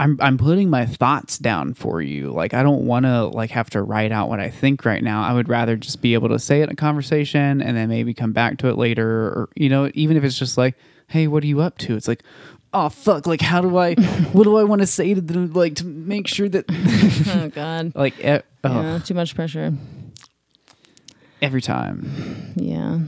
I'm 0.00 0.16
I'm 0.18 0.38
putting 0.38 0.70
my 0.70 0.86
thoughts 0.86 1.36
down 1.36 1.74
for 1.74 2.00
you. 2.00 2.30
Like 2.30 2.54
I 2.54 2.62
don't 2.62 2.86
want 2.86 3.04
to 3.04 3.26
like 3.26 3.50
have 3.50 3.68
to 3.70 3.82
write 3.82 4.12
out 4.12 4.30
what 4.30 4.40
I 4.40 4.48
think 4.48 4.86
right 4.86 5.04
now. 5.04 5.22
I 5.22 5.34
would 5.34 5.50
rather 5.50 5.76
just 5.76 6.00
be 6.00 6.14
able 6.14 6.30
to 6.30 6.38
say 6.38 6.60
it 6.60 6.64
in 6.64 6.70
a 6.70 6.74
conversation 6.74 7.60
and 7.60 7.76
then 7.76 7.90
maybe 7.90 8.14
come 8.14 8.32
back 8.32 8.56
to 8.58 8.68
it 8.68 8.78
later 8.78 9.06
or 9.06 9.50
you 9.54 9.68
know, 9.68 9.90
even 9.92 10.16
if 10.16 10.24
it's 10.24 10.38
just 10.38 10.56
like, 10.56 10.74
"Hey, 11.08 11.26
what 11.26 11.42
are 11.42 11.46
you 11.46 11.60
up 11.60 11.76
to?" 11.78 11.96
It's 11.96 12.08
like, 12.08 12.22
"Oh 12.72 12.88
fuck, 12.88 13.26
like 13.26 13.42
how 13.42 13.60
do 13.60 13.76
I 13.76 13.94
what 14.32 14.44
do 14.44 14.56
I 14.56 14.64
want 14.64 14.80
to 14.80 14.86
say 14.86 15.12
to 15.12 15.20
them 15.20 15.52
like 15.52 15.74
to 15.76 15.84
make 15.84 16.26
sure 16.26 16.48
that 16.48 16.64
oh 17.36 17.50
God, 17.50 17.92
like 17.94 18.14
oh, 18.24 18.40
yeah, 18.64 19.00
too 19.00 19.12
much 19.12 19.34
pressure. 19.34 19.74
every 21.42 21.60
time." 21.60 22.54
Yeah. 22.56 23.00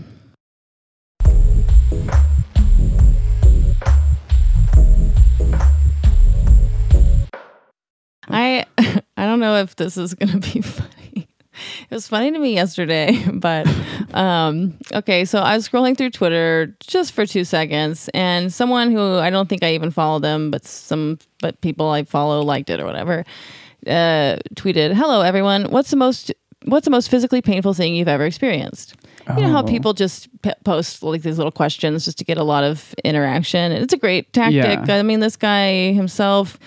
I 8.29 8.65
I 9.17 9.27
don't 9.27 9.41
know 9.41 9.57
if 9.57 9.77
this 9.77 9.97
is 9.97 10.15
gonna 10.15 10.39
be 10.39 10.61
funny. 10.63 11.29
It 11.91 11.95
was 11.95 12.09
funny 12.09 12.31
to 12.33 12.39
me 12.39 12.55
yesterday, 12.55 13.23
but 13.33 13.67
um, 14.15 14.79
okay. 14.93 15.25
So 15.25 15.39
I 15.39 15.55
was 15.55 15.69
scrolling 15.69 15.97
through 15.97 16.11
Twitter 16.11 16.75
just 16.81 17.13
for 17.13 17.27
two 17.27 17.45
seconds, 17.45 18.09
and 18.15 18.53
someone 18.53 18.91
who 18.91 19.17
I 19.19 19.31
don't 19.31 19.49
think 19.49 19.63
I 19.63 19.75
even 19.75 19.91
follow 19.91 20.19
them, 20.19 20.51
but 20.51 20.65
some 20.65 21.19
but 21.41 21.61
people 21.61 21.91
I 21.91 22.05
follow 22.05 22.41
liked 22.43 22.71
it 22.71 22.81
or 22.81 22.87
whatever, 22.87 23.25
uh, 23.87 24.37
tweeted, 24.55 24.95
"Hello 24.95 25.21
everyone. 25.21 25.65
What's 25.67 25.91
the 25.91 25.97
most 25.97 26.33
What's 26.65 26.85
the 26.85 26.91
most 26.93 27.11
physically 27.11 27.43
painful 27.43 27.75
thing 27.75 27.95
you've 27.97 28.09
ever 28.09 28.25
experienced?" 28.25 28.95
You 29.37 29.43
know 29.43 29.51
how 29.53 29.63
Oh. 29.63 29.67
people 29.67 29.93
just 29.93 30.29
p- 30.43 30.51
post 30.65 31.03
like 31.03 31.23
these 31.23 31.37
little 31.39 31.53
questions 31.53 32.05
just 32.07 32.19
to 32.19 32.25
get 32.25 32.39
a 32.39 32.43
lot 32.43 32.65
of 32.65 32.93
interaction. 33.05 33.71
And 33.71 33.85
it's 33.85 33.93
a 33.93 33.97
great 33.97 34.33
tactic. 34.33 34.81
Yeah. 34.89 34.97
I 34.97 35.03
mean, 35.03 35.21
this 35.21 35.37
guy 35.37 35.93
himself, 35.93 36.59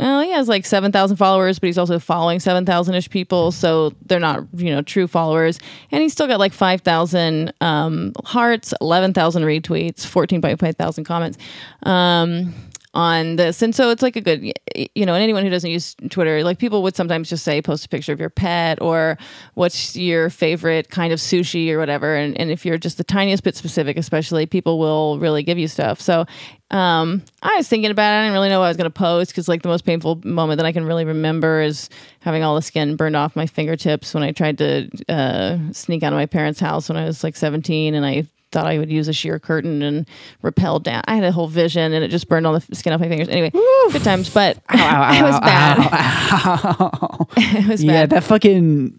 well, 0.00 0.20
he 0.22 0.30
has 0.30 0.48
like 0.48 0.64
7,000 0.64 1.16
followers, 1.16 1.58
but 1.58 1.66
he's 1.66 1.78
also 1.78 1.98
following 1.98 2.40
7,000 2.40 2.94
ish 2.94 3.10
people. 3.10 3.52
So 3.52 3.92
they're 4.06 4.18
not, 4.18 4.44
you 4.56 4.70
know, 4.70 4.82
true 4.82 5.06
followers. 5.06 5.58
And 5.90 6.02
he's 6.02 6.12
still 6.12 6.26
got 6.26 6.38
like 6.38 6.52
5,000 6.52 7.52
um, 7.60 8.12
hearts, 8.24 8.72
11,000 8.80 9.42
retweets, 9.42 10.06
14,500 10.06 11.06
comments 11.06 11.38
um, 11.82 12.54
on 12.92 13.36
this. 13.36 13.62
And 13.62 13.74
so 13.74 13.90
it's 13.90 14.02
like 14.02 14.16
a 14.16 14.20
good, 14.20 14.52
you 14.94 15.06
know, 15.06 15.14
and 15.14 15.22
anyone 15.22 15.44
who 15.44 15.50
doesn't 15.50 15.70
use 15.70 15.94
Twitter, 16.10 16.42
like 16.42 16.58
people 16.58 16.82
would 16.82 16.96
sometimes 16.96 17.28
just 17.28 17.44
say, 17.44 17.62
post 17.62 17.84
a 17.84 17.88
picture 17.88 18.12
of 18.12 18.18
your 18.18 18.30
pet 18.30 18.82
or 18.82 19.16
what's 19.54 19.94
your 19.96 20.28
favorite 20.28 20.90
kind 20.90 21.12
of 21.12 21.20
sushi 21.20 21.70
or 21.70 21.78
whatever. 21.78 22.16
And, 22.16 22.36
and 22.36 22.50
if 22.50 22.66
you're 22.66 22.78
just 22.78 22.98
the 22.98 23.04
tiniest 23.04 23.44
bit 23.44 23.54
specific, 23.54 23.96
especially, 23.96 24.44
people 24.46 24.78
will 24.78 25.18
really 25.20 25.44
give 25.44 25.56
you 25.56 25.68
stuff. 25.68 26.00
So 26.00 26.26
um, 26.72 27.22
I 27.42 27.56
was 27.56 27.68
thinking 27.68 27.92
about 27.92 28.12
it. 28.12 28.18
I 28.18 28.22
didn't 28.22 28.32
really 28.32 28.48
know 28.48 28.58
what 28.58 28.66
I 28.66 28.70
was 28.70 28.76
going 28.76 28.90
to 28.90 28.98
post 28.98 29.30
because, 29.30 29.48
like, 29.48 29.62
the 29.62 29.68
most 29.68 29.84
painful 29.84 30.20
moment 30.24 30.58
that 30.58 30.66
I 30.66 30.72
can 30.72 30.84
really 30.84 31.04
remember 31.04 31.60
is 31.60 31.90
having 32.20 32.42
all 32.42 32.54
the 32.54 32.62
skin 32.62 32.96
burned 32.96 33.16
off 33.16 33.36
my 33.36 33.46
fingertips 33.46 34.14
when 34.14 34.22
I 34.22 34.32
tried 34.32 34.58
to 34.58 34.88
uh, 35.08 35.58
sneak 35.72 36.02
out 36.02 36.12
of 36.12 36.16
my 36.16 36.26
parents' 36.26 36.60
house 36.60 36.88
when 36.88 36.96
I 36.96 37.04
was 37.04 37.24
like 37.24 37.36
17 37.36 37.94
and 37.94 38.06
I 38.06 38.26
thought 38.52 38.66
I 38.66 38.78
would 38.78 38.90
use 38.90 39.06
a 39.08 39.12
sheer 39.12 39.38
curtain 39.38 39.82
and 39.82 40.08
rappel 40.42 40.80
down. 40.80 41.02
I 41.06 41.14
had 41.14 41.24
a 41.24 41.32
whole 41.32 41.48
vision 41.48 41.92
and 41.92 42.04
it 42.04 42.08
just 42.08 42.28
burned 42.28 42.46
all 42.46 42.58
the 42.58 42.74
skin 42.74 42.92
off 42.92 43.00
my 43.00 43.08
fingers. 43.08 43.28
Anyway, 43.28 43.50
good 43.92 44.02
times, 44.02 44.28
but 44.32 44.56
it 44.70 45.22
was 45.22 45.40
bad. 45.40 45.78
it 47.36 47.68
was 47.68 47.82
Yeah, 47.82 48.06
that 48.06 48.24
fucking 48.24 48.94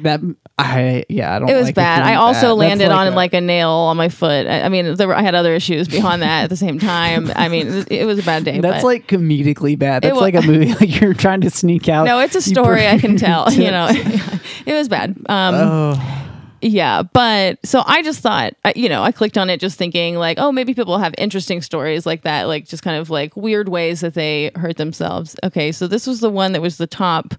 that 0.00 0.20
I 0.58 1.04
yeah, 1.08 1.34
I 1.34 1.38
don't 1.38 1.48
know. 1.48 1.54
It 1.54 1.56
was 1.56 1.66
like 1.66 1.74
bad. 1.74 2.02
I 2.02 2.14
also 2.16 2.48
bad. 2.48 2.68
Landed 2.68 2.88
on 2.90 3.06
a- 3.08 3.10
like 3.10 3.32
a 3.34 3.40
nail 3.40 3.70
on 3.70 3.96
my 3.96 4.08
foot. 4.08 4.46
I, 4.46 4.62
I 4.62 4.68
mean, 4.68 4.94
there 4.94 5.08
were, 5.08 5.14
I 5.14 5.22
had 5.22 5.34
other 5.34 5.54
issues 5.54 5.88
beyond 5.88 6.22
that 6.22 6.44
at 6.44 6.50
the 6.50 6.56
same 6.56 6.78
time. 6.78 7.30
I 7.34 7.48
mean, 7.48 7.66
it, 7.68 7.90
it 7.90 8.04
was 8.06 8.18
a 8.18 8.22
bad 8.22 8.44
day. 8.44 8.60
That's 8.60 8.84
like 8.84 9.06
comedically 9.06 9.78
bad. 9.78 10.02
That's 10.02 10.16
like 10.16 10.34
a 10.34 10.42
movie 10.42 10.74
like 10.80 11.00
you're 11.00 11.14
trying 11.14 11.40
to 11.42 11.50
sneak 11.50 11.88
out. 11.88 12.04
no, 12.04 12.18
it's 12.20 12.34
a 12.36 12.42
story 12.42 12.86
I 12.86 12.98
can 12.98 13.16
tell. 13.16 13.50
You 13.52 13.70
know, 13.70 13.88
it 13.90 14.74
was 14.74 14.88
bad. 14.88 15.16
Um, 15.28 15.54
Oh, 15.54 16.22
Yeah, 16.68 17.02
but 17.02 17.64
so 17.64 17.84
I 17.86 18.02
just 18.02 18.20
thought, 18.20 18.54
you 18.74 18.88
know, 18.88 19.00
I 19.00 19.12
clicked 19.12 19.38
on 19.38 19.50
it 19.50 19.60
just 19.60 19.78
thinking 19.78 20.16
like, 20.16 20.36
oh, 20.40 20.50
maybe 20.50 20.74
people 20.74 20.98
have 20.98 21.14
interesting 21.16 21.62
stories 21.62 22.04
like 22.04 22.22
that, 22.22 22.48
like 22.48 22.66
just 22.66 22.82
kind 22.82 22.96
of 22.96 23.08
like 23.08 23.36
weird 23.36 23.68
ways 23.68 24.00
that 24.00 24.14
they 24.14 24.50
hurt 24.56 24.76
themselves. 24.76 25.36
Okay, 25.44 25.70
so 25.70 25.86
this 25.86 26.08
was 26.08 26.18
the 26.18 26.28
one 26.28 26.50
that 26.52 26.60
was 26.60 26.76
the 26.76 26.88
top 26.88 27.34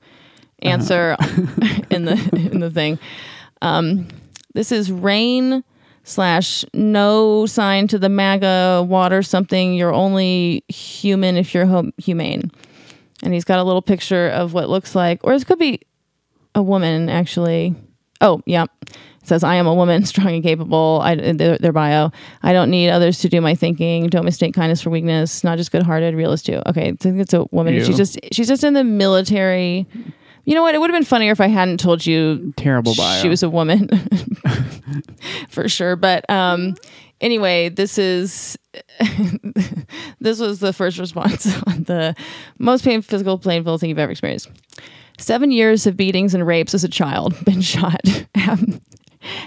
answer 0.60 1.18
in 1.90 2.06
the 2.06 2.50
in 2.52 2.62
the 2.62 2.72
thing. 2.72 3.00
Um, 3.62 4.08
this 4.54 4.72
is 4.72 4.90
rain 4.94 5.62
slash 6.06 6.64
no 6.74 7.46
sign 7.46 7.90
to 7.90 8.00
the 8.00 8.08
MAGA 8.08 8.86
water 8.88 9.22
something. 9.22 9.74
You're 9.74 9.94
only 9.94 10.64
human 10.70 11.36
if 11.36 11.54
you're 11.54 11.66
hum- 11.66 11.94
humane. 11.98 12.50
And 13.24 13.34
he's 13.34 13.44
got 13.44 13.60
a 13.60 13.64
little 13.64 13.82
picture 13.82 14.30
of 14.30 14.54
what 14.54 14.70
looks 14.70 14.96
like, 14.96 15.20
or 15.24 15.34
this 15.34 15.44
could 15.44 15.60
be 15.60 15.82
a 16.56 16.64
woman 16.64 17.10
actually. 17.10 17.76
Oh, 18.22 18.42
yeah. 18.46 18.66
Says, 19.28 19.44
I 19.44 19.56
am 19.56 19.68
a 19.68 19.74
woman, 19.74 20.06
strong 20.06 20.30
and 20.30 20.44
capable. 20.44 21.02
I, 21.04 21.16
their, 21.16 21.58
their 21.58 21.74
bio. 21.74 22.12
I 22.44 22.54
don't 22.54 22.70
need 22.70 22.90
others 22.90 23.20
to 23.20 23.30
do 23.30 23.42
my 23.42 23.56
thinking. 23.56 24.08
Don't 24.08 24.26
mistake 24.26 24.54
kindness 24.54 24.82
for 24.82 24.90
weakness. 24.90 25.44
Not 25.44 25.58
just 25.58 25.72
good 25.72 25.84
hearted, 25.84 26.16
realist 26.16 26.46
too. 26.46 26.62
Okay. 26.66 26.90
I 26.90 26.96
think 26.96 27.20
it's 27.20 27.34
a 27.34 27.46
woman. 27.52 27.74
Ew. 27.74 27.84
She's 27.84 27.98
just, 27.98 28.20
she's 28.32 28.48
just 28.48 28.64
in 28.64 28.74
the 28.74 28.84
military. 28.84 29.86
You 30.46 30.56
know 30.56 30.62
what? 30.62 30.76
It 30.76 30.80
would 30.80 30.90
have 30.90 30.98
been 30.98 31.04
funnier 31.04 31.34
if 31.34 31.42
I 31.42 31.48
hadn't 31.48 31.80
told 31.82 32.06
you 32.06 32.54
terrible 32.56 32.96
bio. 32.96 33.22
she 33.22 33.28
was 33.28 33.44
a 33.44 33.50
woman 33.50 33.90
for 35.50 35.68
sure. 35.68 35.98
But 35.98 36.28
um, 36.30 36.78
anyway, 37.20 37.68
this 37.68 37.98
is 37.98 38.58
this 40.22 40.40
was 40.40 40.60
the 40.60 40.72
first 40.72 41.00
response 41.00 41.48
on 41.68 41.84
the 41.84 42.16
most 42.60 42.86
painful 42.86 43.10
physical 43.10 43.38
painful 43.38 43.78
thing 43.78 43.90
you've 43.90 44.00
ever 44.00 44.12
experienced. 44.12 44.50
Seven 45.20 45.52
years 45.52 45.88
of 45.88 45.98
beatings 45.98 46.34
and 46.34 46.46
rapes 46.46 46.74
as 46.74 46.84
a 46.84 46.90
child, 46.90 47.34
been 47.44 47.62
shot, 47.62 48.02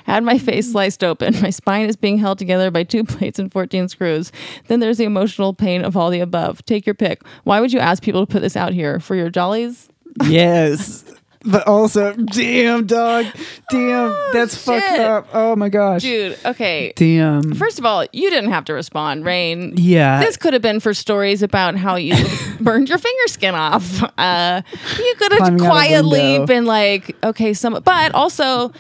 had 0.05 0.23
my 0.25 0.39
face 0.39 0.71
sliced 0.73 1.03
open. 1.05 1.35
My 1.41 1.51
spine 1.51 1.89
is 1.89 1.97
being 1.97 2.19
held 2.19 2.39
together 2.39 2.71
by 2.71 2.85
two 2.85 3.05
plates 3.05 3.39
and 3.39 3.51
14 3.53 3.89
screws. 3.89 4.33
Then 4.69 4.81
there's 4.81 4.99
the 4.99 5.05
emotional 5.05 5.55
pain 5.55 5.85
of 5.85 5.97
all 5.97 6.11
the 6.11 6.21
above. 6.21 6.65
Take 6.65 6.87
your 6.87 6.95
pick. 6.95 7.23
Why 7.45 7.61
would 7.61 7.73
you 7.73 7.79
ask 7.81 8.03
people 8.03 8.25
to 8.27 8.31
put 8.31 8.41
this 8.43 8.57
out 8.57 8.73
here? 8.73 9.01
For 9.01 9.15
your 9.15 9.31
jollies? 9.31 9.89
yes. 10.27 11.05
But 11.43 11.67
also, 11.67 12.13
damn 12.13 12.85
dog, 12.85 13.25
damn, 13.71 14.15
that's 14.35 14.55
fucked 14.63 14.99
up. 14.99 15.27
Oh 15.33 15.57
my 15.57 15.71
gosh, 15.71 16.03
Dude, 16.03 16.39
okay. 16.45 16.93
damn. 16.97 17.55
First 17.55 17.79
of 17.79 17.87
all, 17.87 18.05
you 18.13 18.29
didn't 18.29 18.51
have 18.51 18.67
to 18.67 18.75
respond, 18.75 19.25
Rain. 19.25 19.73
yeah, 19.79 20.21
This 20.23 20.37
could 20.37 20.53
have 20.53 20.61
been 20.61 20.81
for 20.81 20.93
stories 20.93 21.43
about 21.43 21.77
how 21.77 21.97
you 21.97 22.15
burned 22.61 22.91
your 22.91 22.99
finger 22.99 23.23
skin 23.29 23.55
off. 23.55 24.03
Uh, 24.19 24.61
you 24.99 25.15
could 25.17 25.33
have 25.33 25.39
Climbing 25.39 25.61
out 25.63 25.67
a 25.67 25.71
quietly 25.71 26.45
been 26.45 26.67
like, 26.67 27.17
okay, 27.25 27.55
some, 27.55 27.81
but 27.83 28.15
also 28.15 28.71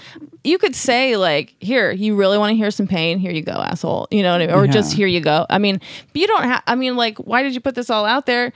you 0.44 0.59
could 0.59 0.74
say 0.74 1.16
like, 1.16 1.55
here, 1.61 1.90
you 1.90 2.16
really 2.16 2.38
want 2.38 2.50
to 2.53 2.57
hear 2.57 2.70
some 2.70 2.87
pain? 2.87 3.18
Here 3.18 3.31
you 3.33 3.42
go, 3.42 3.53
asshole. 3.53 4.09
You 4.11 4.22
know 4.22 4.33
what 4.33 4.42
I 4.42 4.46
mean? 4.46 4.57
Or 4.57 4.66
just 4.66 4.94
here 4.94 5.07
you 5.07 5.20
go. 5.20 5.44
I 5.50 5.59
mean, 5.59 5.81
but 6.12 6.20
you 6.20 6.26
don't 6.26 6.44
have. 6.44 6.62
I 6.66 6.74
mean, 6.74 6.96
like, 6.96 7.18
why 7.18 7.42
did 7.42 7.55
you 7.55 7.61
put 7.61 7.74
this 7.74 7.90
all 7.90 8.05
out 8.07 8.26
there? 8.26 8.53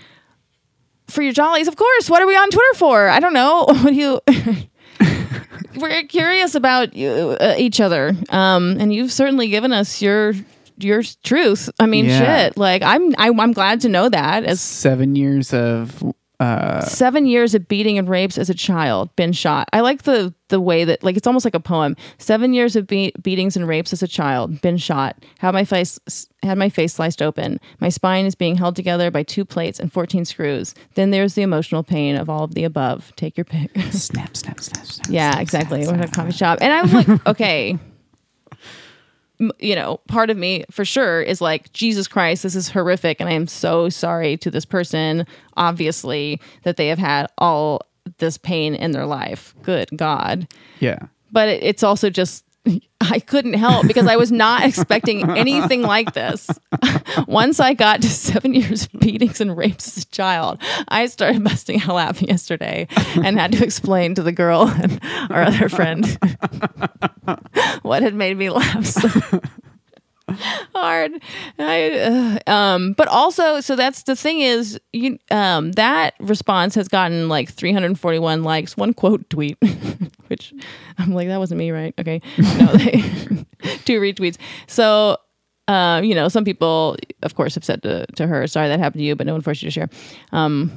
For 1.08 1.20
your 1.22 1.32
jollies, 1.34 1.68
of 1.68 1.76
course. 1.76 2.08
What 2.08 2.22
are 2.22 2.26
we 2.26 2.34
on 2.36 2.48
Twitter 2.50 2.74
for? 2.76 3.08
I 3.08 3.20
don't 3.20 3.34
know. 3.34 3.66
What 3.68 3.84
do 3.90 3.94
you? 3.94 4.20
We're 5.76 6.04
curious 6.04 6.54
about 6.54 6.94
you, 6.94 7.10
uh, 7.40 7.56
each 7.58 7.80
other, 7.80 8.12
um, 8.30 8.76
and 8.78 8.94
you've 8.94 9.10
certainly 9.12 9.48
given 9.48 9.72
us 9.72 10.00
your 10.00 10.32
your 10.78 11.02
truth. 11.24 11.68
I 11.80 11.86
mean, 11.86 12.04
Yeah. 12.06 12.46
shit. 12.46 12.56
Like, 12.56 12.82
I'm 12.82 13.12
I, 13.18 13.28
I'm 13.28 13.52
glad 13.52 13.80
to 13.82 13.88
know 13.88 14.08
that. 14.08 14.44
As 14.44 14.60
seven 14.60 15.16
years 15.16 15.52
of 15.52 16.02
Seven 16.40 17.26
years 17.26 17.54
of 17.54 17.68
beating 17.68 17.98
and 17.98 18.08
rapes 18.08 18.38
as 18.38 18.50
a 18.50 18.54
child, 18.54 19.14
been 19.16 19.32
shot. 19.32 19.68
I 19.72 19.80
like 19.80 20.02
the 20.02 20.34
the 20.48 20.60
way 20.60 20.84
that 20.84 21.02
like 21.02 21.16
it's 21.16 21.26
almost 21.26 21.44
like 21.44 21.54
a 21.54 21.60
poem. 21.60 21.96
Seven 22.18 22.52
years 22.52 22.76
of 22.76 22.86
be- 22.86 23.12
beatings 23.22 23.56
and 23.56 23.66
rapes 23.66 23.92
as 23.92 24.02
a 24.02 24.08
child, 24.08 24.60
been 24.60 24.76
shot. 24.76 25.16
Had 25.38 25.52
my 25.54 25.64
face 25.64 25.98
had 26.42 26.58
my 26.58 26.68
face 26.68 26.94
sliced 26.94 27.22
open. 27.22 27.60
My 27.80 27.88
spine 27.88 28.26
is 28.26 28.34
being 28.34 28.56
held 28.56 28.76
together 28.76 29.10
by 29.10 29.22
two 29.22 29.44
plates 29.44 29.80
and 29.80 29.92
fourteen 29.92 30.24
screws. 30.24 30.74
Then 30.94 31.10
there's 31.10 31.34
the 31.34 31.42
emotional 31.42 31.82
pain 31.82 32.16
of 32.16 32.28
all 32.28 32.44
of 32.44 32.54
the 32.54 32.64
above. 32.64 33.12
Take 33.16 33.36
your 33.38 33.44
pick. 33.44 33.70
Snap, 33.92 34.36
snap, 34.36 34.60
snap, 34.60 34.84
snap. 34.86 35.06
yeah, 35.08 35.30
snap, 35.32 35.42
exactly. 35.42 35.84
snap, 35.84 35.96
We're 35.96 36.02
at 36.02 36.08
a 36.08 36.12
coffee 36.12 36.32
shop, 36.32 36.58
and 36.60 36.72
I 36.72 36.82
was 36.82 36.92
like, 36.92 37.26
okay. 37.26 37.78
You 39.58 39.74
know, 39.74 39.98
part 40.06 40.30
of 40.30 40.36
me 40.36 40.64
for 40.70 40.84
sure 40.84 41.20
is 41.20 41.40
like, 41.40 41.72
Jesus 41.72 42.06
Christ, 42.06 42.44
this 42.44 42.54
is 42.54 42.68
horrific. 42.68 43.18
And 43.20 43.28
I 43.28 43.32
am 43.32 43.46
so 43.48 43.88
sorry 43.88 44.36
to 44.38 44.50
this 44.50 44.64
person, 44.64 45.26
obviously, 45.56 46.40
that 46.62 46.76
they 46.76 46.86
have 46.88 46.98
had 46.98 47.26
all 47.38 47.82
this 48.18 48.38
pain 48.38 48.74
in 48.74 48.92
their 48.92 49.06
life. 49.06 49.54
Good 49.62 49.88
God 49.96 50.46
Yeah. 50.78 50.98
but 51.32 51.48
it, 51.48 51.62
it's 51.62 51.82
also 51.82 52.10
just 52.10 52.44
I 53.00 53.18
couldn't 53.18 53.54
help 53.54 53.86
because 53.86 54.06
I 54.06 54.16
was 54.16 54.32
not 54.32 54.64
expecting 54.68 55.28
anything 55.36 55.82
like 55.82 56.14
this. 56.14 56.48
Once 57.26 57.60
I 57.60 57.74
got 57.74 58.02
to 58.02 58.08
seven 58.08 58.54
years 58.54 58.84
of 58.86 59.00
beatings 59.00 59.40
and 59.40 59.56
rapes 59.56 59.88
as 59.88 60.04
a 60.04 60.06
child, 60.06 60.60
I 60.88 61.06
started 61.06 61.44
busting 61.44 61.82
out 61.82 61.94
laughing 61.94 62.28
yesterday 62.28 62.86
and 63.22 63.38
had 63.38 63.52
to 63.52 63.64
explain 63.64 64.14
to 64.14 64.22
the 64.22 64.32
girl 64.32 64.68
and 64.68 65.00
our 65.30 65.42
other 65.42 65.68
friend 65.68 66.06
what 67.82 68.02
had 68.02 68.14
made 68.14 68.36
me 68.36 68.50
laugh 68.50 68.86
so 68.86 69.40
hard. 70.74 71.12
I, 71.58 72.38
uh, 72.46 72.50
um, 72.50 72.92
but 72.92 73.08
also, 73.08 73.60
so 73.60 73.76
that's 73.76 74.02
the 74.02 74.16
thing 74.16 74.40
is, 74.40 74.78
you 74.92 75.18
um, 75.30 75.72
that 75.72 76.14
response 76.20 76.74
has 76.74 76.88
gotten 76.88 77.28
like 77.28 77.50
341 77.50 78.42
likes, 78.42 78.76
one 78.76 78.94
quote 78.94 79.28
tweet, 79.30 79.58
which 80.28 80.52
I'm 80.98 81.12
like, 81.12 81.28
that 81.28 81.38
wasn't 81.38 81.58
me, 81.58 81.70
right? 81.70 81.94
Okay, 81.98 82.20
no, 82.38 82.66
they 82.72 82.92
two 83.84 84.00
retweets. 84.00 84.36
So. 84.66 85.18
Uh, 85.66 86.02
you 86.04 86.14
know, 86.14 86.28
some 86.28 86.44
people, 86.44 86.94
of 87.22 87.36
course, 87.36 87.54
have 87.54 87.64
said 87.64 87.82
to, 87.82 88.04
to 88.16 88.26
her, 88.26 88.46
"Sorry 88.46 88.68
that 88.68 88.78
happened 88.78 89.00
to 89.00 89.04
you," 89.04 89.16
but 89.16 89.26
no 89.26 89.32
one 89.32 89.40
forced 89.40 89.62
you 89.62 89.68
to 89.68 89.70
share. 89.70 89.88
Um, 90.30 90.70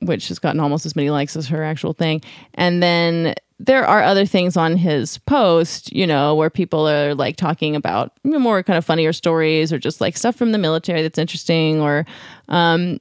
which 0.00 0.28
has 0.28 0.38
gotten 0.38 0.60
almost 0.60 0.84
as 0.84 0.94
many 0.94 1.10
likes 1.10 1.34
as 1.36 1.48
her 1.48 1.62
actual 1.62 1.92
thing. 1.92 2.20
And 2.54 2.82
then 2.82 3.34
there 3.64 3.86
are 3.86 4.02
other 4.02 4.26
things 4.26 4.56
on 4.56 4.76
his 4.76 5.18
post, 5.18 5.92
you 5.92 6.06
know, 6.06 6.34
where 6.34 6.50
people 6.50 6.88
are 6.88 7.14
like 7.14 7.36
talking 7.36 7.76
about 7.76 8.12
more 8.24 8.62
kind 8.62 8.76
of 8.76 8.84
funnier 8.84 9.12
stories 9.12 9.72
or 9.72 9.78
just 9.78 10.00
like 10.00 10.16
stuff 10.16 10.34
from 10.34 10.50
the 10.52 10.58
military 10.58 11.00
that's 11.02 11.18
interesting 11.18 11.80
or, 11.80 12.04
um, 12.48 12.98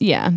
yeah, 0.00 0.30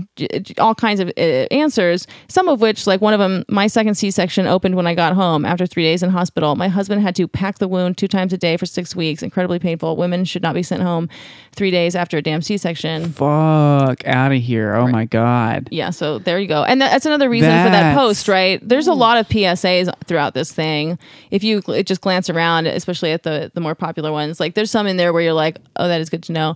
all 0.57 0.73
kinds 0.73 0.99
of 0.99 1.09
uh, 1.17 1.21
answers. 1.51 2.07
Some 2.27 2.47
of 2.47 2.61
which, 2.61 2.87
like 2.87 2.99
one 2.99 3.13
of 3.13 3.19
them, 3.19 3.43
my 3.47 3.67
second 3.67 3.93
C 3.95 4.09
section 4.09 4.47
opened 4.47 4.75
when 4.75 4.87
I 4.87 4.95
got 4.95 5.13
home 5.13 5.45
after 5.45 5.67
three 5.67 5.83
days 5.83 6.01
in 6.01 6.09
hospital. 6.09 6.55
My 6.55 6.67
husband 6.67 7.01
had 7.03 7.15
to 7.17 7.27
pack 7.27 7.59
the 7.59 7.67
wound 7.67 7.97
two 7.97 8.07
times 8.07 8.33
a 8.33 8.37
day 8.37 8.57
for 8.57 8.65
six 8.65 8.95
weeks. 8.95 9.21
Incredibly 9.21 9.59
painful. 9.59 9.95
Women 9.97 10.25
should 10.25 10.41
not 10.41 10.55
be 10.55 10.63
sent 10.63 10.81
home 10.81 11.09
three 11.55 11.69
days 11.69 11.95
after 11.95 12.17
a 12.17 12.21
damn 12.23 12.41
C 12.41 12.57
section. 12.57 13.11
Fuck 13.11 14.07
out 14.07 14.31
of 14.31 14.41
here. 14.41 14.73
Oh 14.75 14.87
my 14.87 15.05
God. 15.05 15.67
Yeah, 15.71 15.91
so 15.91 16.17
there 16.17 16.39
you 16.39 16.47
go. 16.47 16.63
And 16.63 16.81
that- 16.81 16.91
that's 16.91 17.05
another 17.05 17.29
reason 17.29 17.49
for 17.49 17.69
that 17.71 17.95
post, 17.95 18.27
right? 18.27 18.59
There's 18.67 18.87
a 18.87 18.93
lot 18.93 19.17
of 19.17 19.27
PSAs 19.29 19.89
throughout 20.05 20.33
this 20.33 20.51
thing. 20.51 20.97
If 21.29 21.43
you 21.43 21.61
just 21.83 22.01
glance 22.01 22.29
around, 22.29 22.65
especially 22.67 23.11
at 23.11 23.23
the 23.23 23.51
the 23.53 23.61
more 23.61 23.75
popular 23.75 24.11
ones, 24.11 24.39
like 24.39 24.55
there's 24.55 24.71
some 24.71 24.87
in 24.87 24.97
there 24.97 25.13
where 25.13 25.21
you're 25.21 25.33
like, 25.33 25.57
"Oh, 25.75 25.87
that 25.87 26.01
is 26.01 26.09
good 26.09 26.23
to 26.23 26.31
know." 26.31 26.55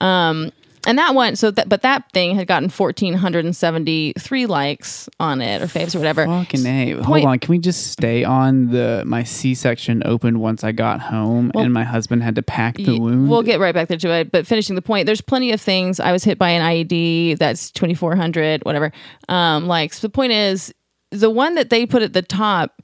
Um 0.00 0.50
and 0.86 0.98
that 0.98 1.14
one, 1.14 1.36
so 1.36 1.50
that, 1.50 1.68
but 1.68 1.82
that 1.82 2.10
thing 2.12 2.34
had 2.36 2.46
gotten 2.46 2.68
1,473 2.68 4.46
likes 4.46 5.08
on 5.20 5.40
it 5.40 5.62
or 5.62 5.66
faves 5.66 5.94
or 5.94 5.98
whatever. 5.98 6.26
Fucking 6.26 6.66
A. 6.66 6.92
Hold 6.92 7.04
Point- 7.04 7.26
on. 7.26 7.38
Can 7.38 7.50
we 7.52 7.58
just 7.58 7.88
stay 7.92 8.24
on 8.24 8.70
the 8.70 9.02
my 9.06 9.22
C 9.22 9.54
section 9.54 10.02
opened 10.04 10.40
once 10.40 10.64
I 10.64 10.72
got 10.72 11.00
home 11.00 11.50
and 11.54 11.72
my 11.72 11.84
husband 11.84 12.22
had 12.22 12.34
to 12.36 12.42
pack 12.42 12.76
the 12.76 12.98
wound? 12.98 13.28
We'll 13.28 13.42
get 13.42 13.60
right 13.60 13.74
back 13.74 13.88
there 13.88 13.98
to 13.98 14.10
it. 14.10 14.32
But 14.32 14.46
finishing 14.46 14.74
the 14.76 14.82
point, 14.82 15.06
there's 15.06 15.20
plenty 15.20 15.52
of 15.52 15.60
things. 15.60 16.00
I 16.00 16.12
was 16.12 16.24
hit 16.24 16.38
by 16.38 16.50
an 16.50 16.62
IED. 16.62 17.38
That's 17.38 17.70
2,400, 17.72 18.64
whatever. 18.64 18.92
Um, 19.28 19.66
likes. 19.66 20.00
The 20.00 20.08
point 20.08 20.32
is, 20.32 20.72
the 21.10 21.30
one 21.30 21.54
that 21.54 21.70
they 21.70 21.86
put 21.86 22.02
at 22.02 22.12
the 22.12 22.22
top, 22.22 22.82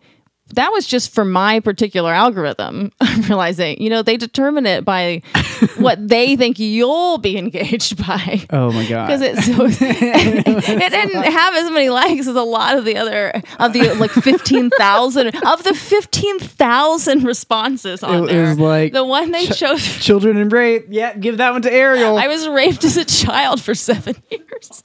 that 0.52 0.70
was 0.72 0.86
just 0.86 1.12
for 1.14 1.24
my 1.24 1.58
particular 1.60 2.12
algorithm. 2.12 2.92
I'm 3.00 3.22
realizing, 3.22 3.80
you 3.80 3.88
know, 3.90 4.02
they 4.02 4.16
determine 4.16 4.66
it 4.66 4.84
by 4.84 5.22
what 5.78 6.06
they 6.06 6.36
think 6.36 6.58
you'll 6.58 7.18
be 7.18 7.38
engaged 7.38 7.96
by. 8.06 8.44
oh 8.50 8.70
my 8.70 8.86
God. 8.86 9.06
Because 9.06 9.20
it, 9.22 9.36
so, 9.38 9.64
it 9.66 10.90
didn't 10.90 11.22
have 11.32 11.54
as 11.54 11.70
many 11.70 11.88
likes 11.88 12.26
as 12.26 12.36
a 12.36 12.42
lot 12.42 12.76
of 12.76 12.84
the 12.84 12.96
other 12.96 13.42
of 13.58 13.72
the 13.72 13.94
like 13.94 14.10
fifteen 14.10 14.70
thousand 14.70 15.28
of 15.46 15.64
the 15.64 15.74
fifteen 15.74 16.38
thousand 16.38 17.24
responses 17.24 18.02
on 18.02 18.24
It 18.24 18.26
there. 18.28 18.48
was 18.50 18.58
like 18.58 18.92
the 18.92 19.04
one 19.04 19.30
they 19.32 19.46
ch- 19.46 19.58
chose 19.58 19.82
Children 19.98 20.36
and 20.36 20.52
rape. 20.52 20.86
Yeah, 20.90 21.14
give 21.16 21.38
that 21.38 21.52
one 21.52 21.62
to 21.62 21.72
Ariel. 21.72 22.18
I 22.18 22.26
was 22.26 22.46
raped 22.48 22.84
as 22.84 22.96
a 22.96 23.04
child 23.04 23.62
for 23.62 23.74
seven 23.74 24.14
years. 24.30 24.82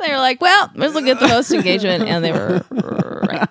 They 0.00 0.08
were 0.10 0.18
like, 0.18 0.40
well, 0.42 0.70
let's 0.74 0.92
look 0.94 1.06
at 1.06 1.18
the 1.18 1.28
most 1.28 1.50
engagement. 1.52 2.04
And 2.08 2.22
they 2.24 2.32
were 2.32 2.62
right. 2.70 3.48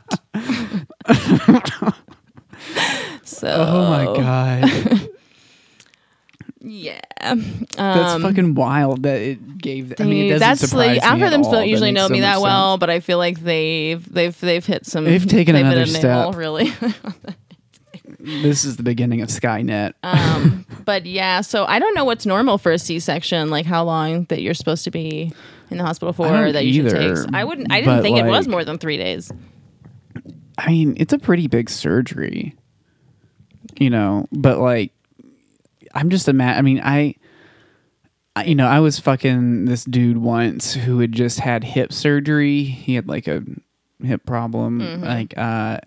So, 3.23 3.47
oh 3.67 3.89
my 3.89 4.05
God. 4.05 5.09
yeah. 6.61 6.99
That's 7.19 7.77
Um, 7.77 8.21
fucking 8.21 8.55
wild 8.55 9.03
that 9.03 9.21
it 9.21 9.57
gave. 9.57 9.89
That. 9.89 10.01
I 10.01 10.05
mean, 10.05 10.25
it 10.25 10.29
doesn't 10.29 10.39
that's 10.47 10.61
surprise 10.61 10.97
like 10.97 11.01
algorithms 11.01 11.51
don't 11.51 11.67
usually 11.67 11.91
know 11.91 12.07
so 12.07 12.13
me 12.13 12.21
that 12.21 12.41
well, 12.41 12.77
but 12.77 12.89
I 12.89 12.99
feel 12.99 13.17
like 13.17 13.39
they've 13.41 14.03
they've 14.11 14.39
they've 14.39 14.65
hit 14.65 14.85
some. 14.85 15.05
They've 15.05 15.25
taken 15.25 15.55
hit 15.55 15.65
another 15.65 15.81
a 15.81 15.85
nail, 15.85 16.31
step. 16.31 16.35
really. 16.35 16.71
This 18.23 18.65
is 18.65 18.77
the 18.77 18.83
beginning 18.83 19.21
of 19.21 19.29
Skynet. 19.29 19.93
um, 20.03 20.63
but 20.85 21.07
yeah, 21.07 21.41
so 21.41 21.65
I 21.65 21.79
don't 21.79 21.95
know 21.95 22.05
what's 22.05 22.23
normal 22.25 22.59
for 22.59 22.71
a 22.71 22.77
C-section, 22.77 23.49
like 23.49 23.65
how 23.65 23.83
long 23.83 24.25
that 24.25 24.43
you're 24.43 24.53
supposed 24.53 24.83
to 24.83 24.91
be 24.91 25.33
in 25.71 25.77
the 25.77 25.83
hospital 25.83 26.13
for, 26.13 26.51
that 26.51 26.63
usually 26.63 26.89
either, 26.89 27.15
takes. 27.15 27.25
I 27.33 27.43
wouldn't. 27.43 27.71
I 27.71 27.79
didn't 27.79 28.03
think 28.03 28.19
it 28.19 28.25
was 28.25 28.47
more 28.47 28.63
than 28.63 28.77
three 28.77 28.97
days. 28.97 29.31
I 30.63 30.69
mean, 30.71 30.93
it's 30.97 31.13
a 31.13 31.17
pretty 31.19 31.47
big 31.47 31.69
surgery, 31.69 32.55
you 33.79 33.89
know. 33.89 34.27
But 34.31 34.59
like, 34.59 34.93
I'm 35.93 36.09
just 36.09 36.27
a 36.27 36.33
ma- 36.33 36.45
I 36.53 36.61
mean, 36.61 36.79
I, 36.83 37.15
I, 38.35 38.43
you 38.45 38.55
know, 38.55 38.67
I 38.67 38.79
was 38.79 38.99
fucking 38.99 39.65
this 39.65 39.83
dude 39.83 40.17
once 40.19 40.73
who 40.73 40.99
had 40.99 41.11
just 41.11 41.39
had 41.39 41.63
hip 41.63 41.91
surgery. 41.91 42.63
He 42.63 42.95
had 42.95 43.07
like 43.07 43.27
a 43.27 43.43
hip 44.03 44.25
problem, 44.25 44.79
Mm-hmm. 44.79 45.03
like 45.03 45.37
uh, 45.37 45.79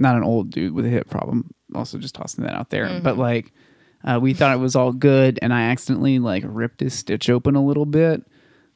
not 0.00 0.16
an 0.16 0.24
old 0.24 0.50
dude 0.50 0.72
with 0.74 0.86
a 0.86 0.90
hip 0.90 1.08
problem. 1.08 1.50
Also, 1.74 1.98
just 1.98 2.14
tossing 2.14 2.44
that 2.44 2.54
out 2.54 2.70
there. 2.70 2.86
Mm-hmm. 2.86 3.04
But 3.04 3.16
like, 3.18 3.52
uh, 4.04 4.18
we 4.20 4.34
thought 4.34 4.54
it 4.54 4.60
was 4.60 4.76
all 4.76 4.92
good, 4.92 5.38
and 5.40 5.54
I 5.54 5.62
accidentally 5.70 6.18
like 6.18 6.42
ripped 6.46 6.80
his 6.80 6.94
stitch 6.94 7.30
open 7.30 7.54
a 7.54 7.64
little 7.64 7.86
bit. 7.86 8.22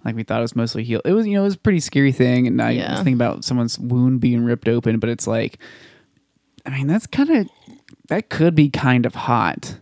Like 0.08 0.16
we 0.16 0.22
thought 0.24 0.38
it 0.38 0.42
was 0.42 0.56
mostly 0.56 0.82
healed. 0.84 1.02
It 1.04 1.12
was, 1.12 1.26
you 1.26 1.34
know, 1.34 1.42
it 1.42 1.44
was 1.44 1.54
a 1.54 1.58
pretty 1.58 1.80
scary 1.80 2.12
thing, 2.12 2.46
and 2.46 2.60
I 2.60 2.70
Yeah. 2.70 2.90
was 2.90 2.98
thinking 3.00 3.14
about 3.14 3.44
someone's 3.44 3.78
wound 3.78 4.20
being 4.20 4.42
ripped 4.44 4.68
open, 4.68 4.98
but 4.98 5.08
it's 5.10 5.26
like, 5.26 5.58
I 6.66 6.70
mean, 6.70 6.86
that's 6.86 7.06
kind 7.06 7.30
of 7.30 7.48
that 8.08 8.28
could 8.30 8.54
be 8.54 8.70
kind 8.70 9.04
of 9.06 9.14
hot. 9.14 9.78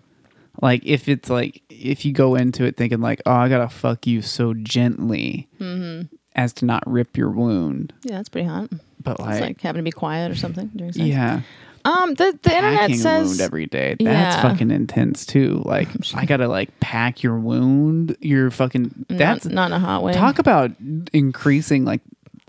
Like 0.60 0.82
if 0.84 1.08
it's 1.08 1.30
like 1.30 1.62
if 1.70 2.04
you 2.04 2.12
go 2.12 2.34
into 2.34 2.64
it 2.64 2.76
thinking 2.76 3.00
like, 3.00 3.22
oh, 3.26 3.32
I 3.32 3.48
gotta 3.48 3.68
fuck 3.68 4.06
you 4.06 4.22
so 4.22 4.54
gently 4.54 5.48
mm-hmm. 5.60 6.06
as 6.34 6.52
to 6.54 6.64
not 6.64 6.82
rip 6.86 7.16
your 7.16 7.30
wound, 7.30 7.92
Yeah, 8.02 8.16
that's 8.16 8.28
pretty 8.28 8.48
hot. 8.48 8.70
but 9.02 9.12
It's 9.12 9.20
like, 9.20 9.40
like 9.40 9.60
having 9.60 9.80
to 9.80 9.84
be 9.84 9.92
quiet 9.92 10.30
or 10.32 10.34
something 10.34 10.70
during 10.74 10.92
sex. 10.92 11.04
yeah, 11.06 11.42
Um, 11.86 12.14
the 12.14 12.38
the 12.42 12.54
internet 12.56 12.80
packing 12.80 12.94
a 12.96 12.98
says 12.98 13.28
wound 13.28 13.40
every 13.40 13.66
day. 13.66 13.96
That's 14.00 14.36
Yeah. 14.36 14.42
fucking 14.42 14.70
intense 14.70 15.24
too. 15.26 15.62
Like 15.64 15.88
I 16.14 16.24
gotta 16.26 16.48
like 16.48 16.78
pack 16.80 17.22
your 17.22 17.38
wound. 17.38 18.16
You're 18.20 18.50
fucking. 18.50 19.06
That's 19.08 19.44
not, 19.46 19.54
not 19.54 19.66
in 19.68 19.72
a 19.74 19.78
hot 19.78 20.02
way. 20.02 20.12
talk 20.12 20.38
about 20.38 20.72
increasing. 21.12 21.84
Like, 21.84 22.00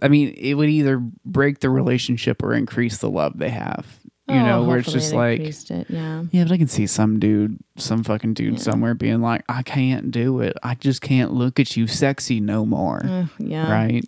I 0.01 0.07
mean, 0.07 0.33
it 0.37 0.53
would 0.55 0.69
either 0.69 0.97
break 1.25 1.59
the 1.59 1.69
relationship 1.69 2.41
or 2.43 2.53
increase 2.53 2.97
the 2.97 3.09
love 3.09 3.37
they 3.37 3.49
have. 3.49 3.85
You 4.29 4.35
Oh, 4.35 4.45
know, 4.45 4.63
where 4.65 4.79
it's 4.79 4.87
hopefully 4.87 4.99
just 5.01 5.13
like, 5.13 5.37
increased 5.37 5.71
it, 5.71 5.87
yeah. 5.89 6.23
yeah, 6.31 6.43
but 6.43 6.51
I 6.51 6.57
can 6.57 6.67
see 6.67 6.85
some 6.85 7.17
dude, 7.17 7.59
some 7.77 8.03
fucking 8.03 8.33
dude 8.33 8.59
somewhere 8.59 8.93
being 8.93 9.21
like, 9.21 9.45
I 9.47 9.63
can't 9.63 10.11
do 10.11 10.41
it. 10.41 10.57
I 10.61 10.75
just 10.75 10.99
can't 11.01 11.31
look 11.31 11.61
at 11.61 11.77
you 11.77 11.87
sexy 11.87 12.41
no 12.41 12.65
more. 12.65 13.29
Yeah. 13.39 13.71
Right? 13.71 14.03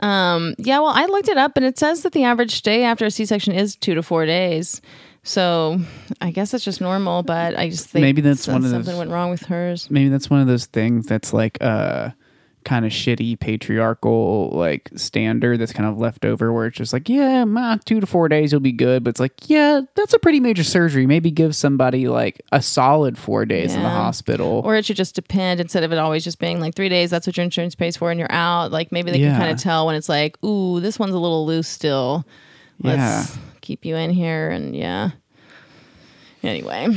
Um, 0.00 0.54
yeah, 0.58 0.78
well, 0.80 0.92
I 0.94 1.06
looked 1.06 1.28
it 1.28 1.36
up 1.36 1.56
and 1.56 1.64
it 1.66 1.78
says 1.78 2.02
that 2.02 2.12
the 2.12 2.24
average 2.24 2.54
stay 2.54 2.84
after 2.84 3.04
a 3.06 3.10
C 3.10 3.24
section 3.26 3.52
is 3.54 3.76
two 3.76 3.94
to 3.94 4.02
four 4.02 4.26
days. 4.26 4.80
So 5.22 5.78
I 6.22 6.30
guess 6.30 6.50
that's 6.52 6.64
just 6.64 6.80
normal, 6.80 7.22
but 7.22 7.56
I 7.58 7.68
just 7.68 7.88
think 7.88 8.02
Maybe 8.02 8.22
that's 8.22 8.48
one 8.48 8.64
of 8.64 8.70
something 8.70 8.86
those- 8.92 8.98
went 8.98 9.10
wrong 9.10 9.30
with 9.30 9.42
hers. 9.42 9.90
Maybe 9.90 10.08
that's 10.08 10.30
one 10.30 10.40
of 10.40 10.46
those 10.46 10.64
things 10.66 11.06
that's 11.06 11.32
like, 11.34 11.58
uh, 11.60 12.10
kind 12.64 12.84
of 12.84 12.92
shitty 12.92 13.38
patriarchal 13.40 14.50
like 14.52 14.90
standard 14.94 15.58
that's 15.58 15.72
kind 15.72 15.88
of 15.88 15.98
left 15.98 16.24
over 16.24 16.52
where 16.52 16.66
it's 16.66 16.76
just 16.76 16.92
like 16.92 17.08
yeah 17.08 17.44
ma, 17.44 17.76
two 17.84 18.00
to 18.00 18.06
four 18.06 18.28
days 18.28 18.52
you'll 18.52 18.60
be 18.60 18.70
good 18.72 19.02
but 19.02 19.10
it's 19.10 19.20
like 19.20 19.32
yeah 19.48 19.80
that's 19.94 20.12
a 20.12 20.18
pretty 20.18 20.40
major 20.40 20.62
surgery 20.62 21.06
maybe 21.06 21.30
give 21.30 21.56
somebody 21.56 22.06
like 22.08 22.40
a 22.52 22.60
solid 22.60 23.16
four 23.16 23.44
days 23.46 23.74
in 23.74 23.82
the 23.82 23.88
hospital 23.88 24.60
Or 24.64 24.76
it 24.76 24.84
should 24.84 24.96
just 24.96 25.14
depend 25.14 25.58
instead 25.60 25.84
of 25.84 25.92
it 25.92 25.98
always 25.98 26.22
just 26.24 26.38
being 26.38 26.60
like 26.60 26.74
three 26.74 26.88
days, 26.88 27.10
that's 27.10 27.26
what 27.26 27.36
your 27.36 27.44
insurance 27.44 27.74
pays 27.74 27.96
for 27.96 28.10
and 28.10 28.18
you're 28.20 28.30
out. 28.32 28.70
Like 28.72 28.92
maybe 28.92 29.10
they 29.10 29.18
Yeah. 29.18 29.30
can 29.32 29.40
kind 29.40 29.52
of 29.52 29.58
tell 29.58 29.86
when 29.86 29.94
it's 29.96 30.08
like, 30.08 30.42
ooh, 30.44 30.80
this 30.80 30.98
one's 30.98 31.14
a 31.14 31.18
little 31.18 31.46
loose 31.46 31.68
still. 31.68 32.24
Let's 32.82 33.36
keep 33.60 33.84
you 33.84 33.96
in 33.96 34.10
here 34.10 34.50
and 34.50 34.74
yeah. 34.76 35.10
Anyway, 36.42 36.88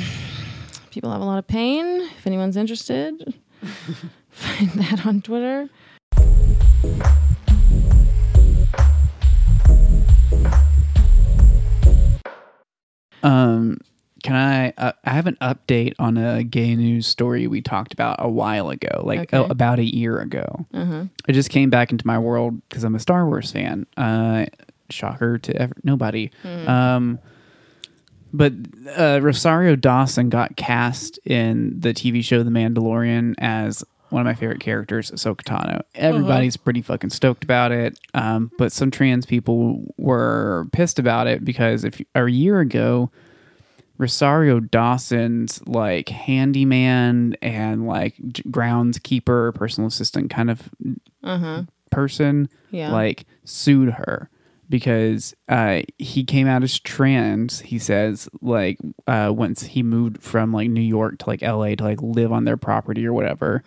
people 0.92 1.12
have 1.12 1.22
a 1.22 1.26
lot 1.26 1.38
of 1.38 1.48
pain. 1.48 1.86
If 2.18 2.26
anyone's 2.28 2.56
interested, 2.58 3.34
find 4.34 4.70
that 4.76 5.06
on 5.06 5.22
Twitter. 5.22 5.70
Um, 13.22 13.80
can 14.24 14.36
I? 14.36 14.74
Uh, 14.78 14.92
I 15.04 15.10
have 15.12 15.28
an 15.28 15.38
update 15.42 15.94
on 16.00 16.18
a 16.18 16.44
gay 16.44 16.76
news 16.76 17.08
story 17.08 17.48
we 17.48 17.62
talked 17.62 17.94
about 17.94 18.18
a 18.20 18.30
while 18.30 18.70
ago, 18.70 19.02
like 19.04 19.22
Okay. 19.34 19.38
uh, 19.38 19.44
about 19.46 19.80
a 19.80 19.84
year 19.84 20.20
ago. 20.20 20.66
Uh-huh. 20.74 21.06
It 21.28 21.34
just 21.34 21.50
came 21.50 21.70
back 21.70 21.92
into 21.92 22.06
my 22.08 22.20
world 22.20 22.62
because 22.70 22.84
I'm 22.84 22.96
a 22.96 23.00
Star 23.00 23.26
Wars 23.26 23.52
fan. 23.52 23.86
Uh, 23.98 24.46
shocker 24.90 25.38
to 25.40 25.56
ever, 25.56 25.74
nobody. 25.84 26.30
Um, 26.44 27.20
but 28.34 28.54
uh, 28.98 29.20
Rosario 29.22 29.76
Dawson 29.76 30.30
got 30.30 30.56
cast 30.56 31.18
in 31.26 31.80
the 31.80 31.94
TV 31.94 32.24
show 32.24 32.44
The 32.44 32.50
Mandalorian 32.50 33.36
as 33.38 33.84
one 34.14 34.22
of 34.22 34.26
my 34.26 34.36
favorite 34.36 34.60
characters, 34.60 35.12
Ahsoka 35.12 35.42
Tano. 35.44 35.82
Everybody's 35.96 36.56
pretty 36.56 36.82
fucking 36.82 37.10
stoked 37.10 37.44
about 37.44 37.72
it, 37.72 38.00
um, 38.14 38.52
but 38.58 38.72
some 38.72 38.92
trans 38.92 39.26
people 39.26 39.94
were 39.98 40.68
pissed 40.72 41.00
about 41.00 41.28
it 41.28 41.44
because 41.44 41.84
if 41.84 42.00
a 42.16 42.28
year 42.28 42.60
ago, 42.60 43.10
Rosario 43.98 44.60
Dawson's 44.60 45.62
like 45.68 46.10
handyman 46.10 47.36
and 47.42 47.88
like 47.88 48.16
groundskeeper, 48.18 49.54
personal 49.56 49.88
assistant 49.88 50.30
kind 50.30 50.50
of 50.50 50.70
person, 51.92 52.50
Yeah. 52.72 52.92
like 52.92 53.26
sued 53.46 53.90
her 53.92 54.30
because 54.74 55.36
uh, 55.50 55.84
he 56.00 56.24
came 56.24 56.48
out 56.48 56.64
as 56.64 56.80
trans. 56.80 57.60
He 57.60 57.78
says 57.78 58.28
like 58.42 58.80
uh, 59.06 59.32
once 59.32 59.62
he 59.62 59.84
moved 59.84 60.24
from 60.24 60.52
like 60.52 60.68
New 60.68 60.82
York 60.82 61.20
to 61.20 61.30
like 61.30 61.44
L.A. 61.44 61.76
to 61.76 61.84
like 61.84 62.02
live 62.02 62.32
on 62.32 62.46
their 62.46 62.58
property 62.58 63.06
or 63.06 63.14
whatever, 63.14 63.62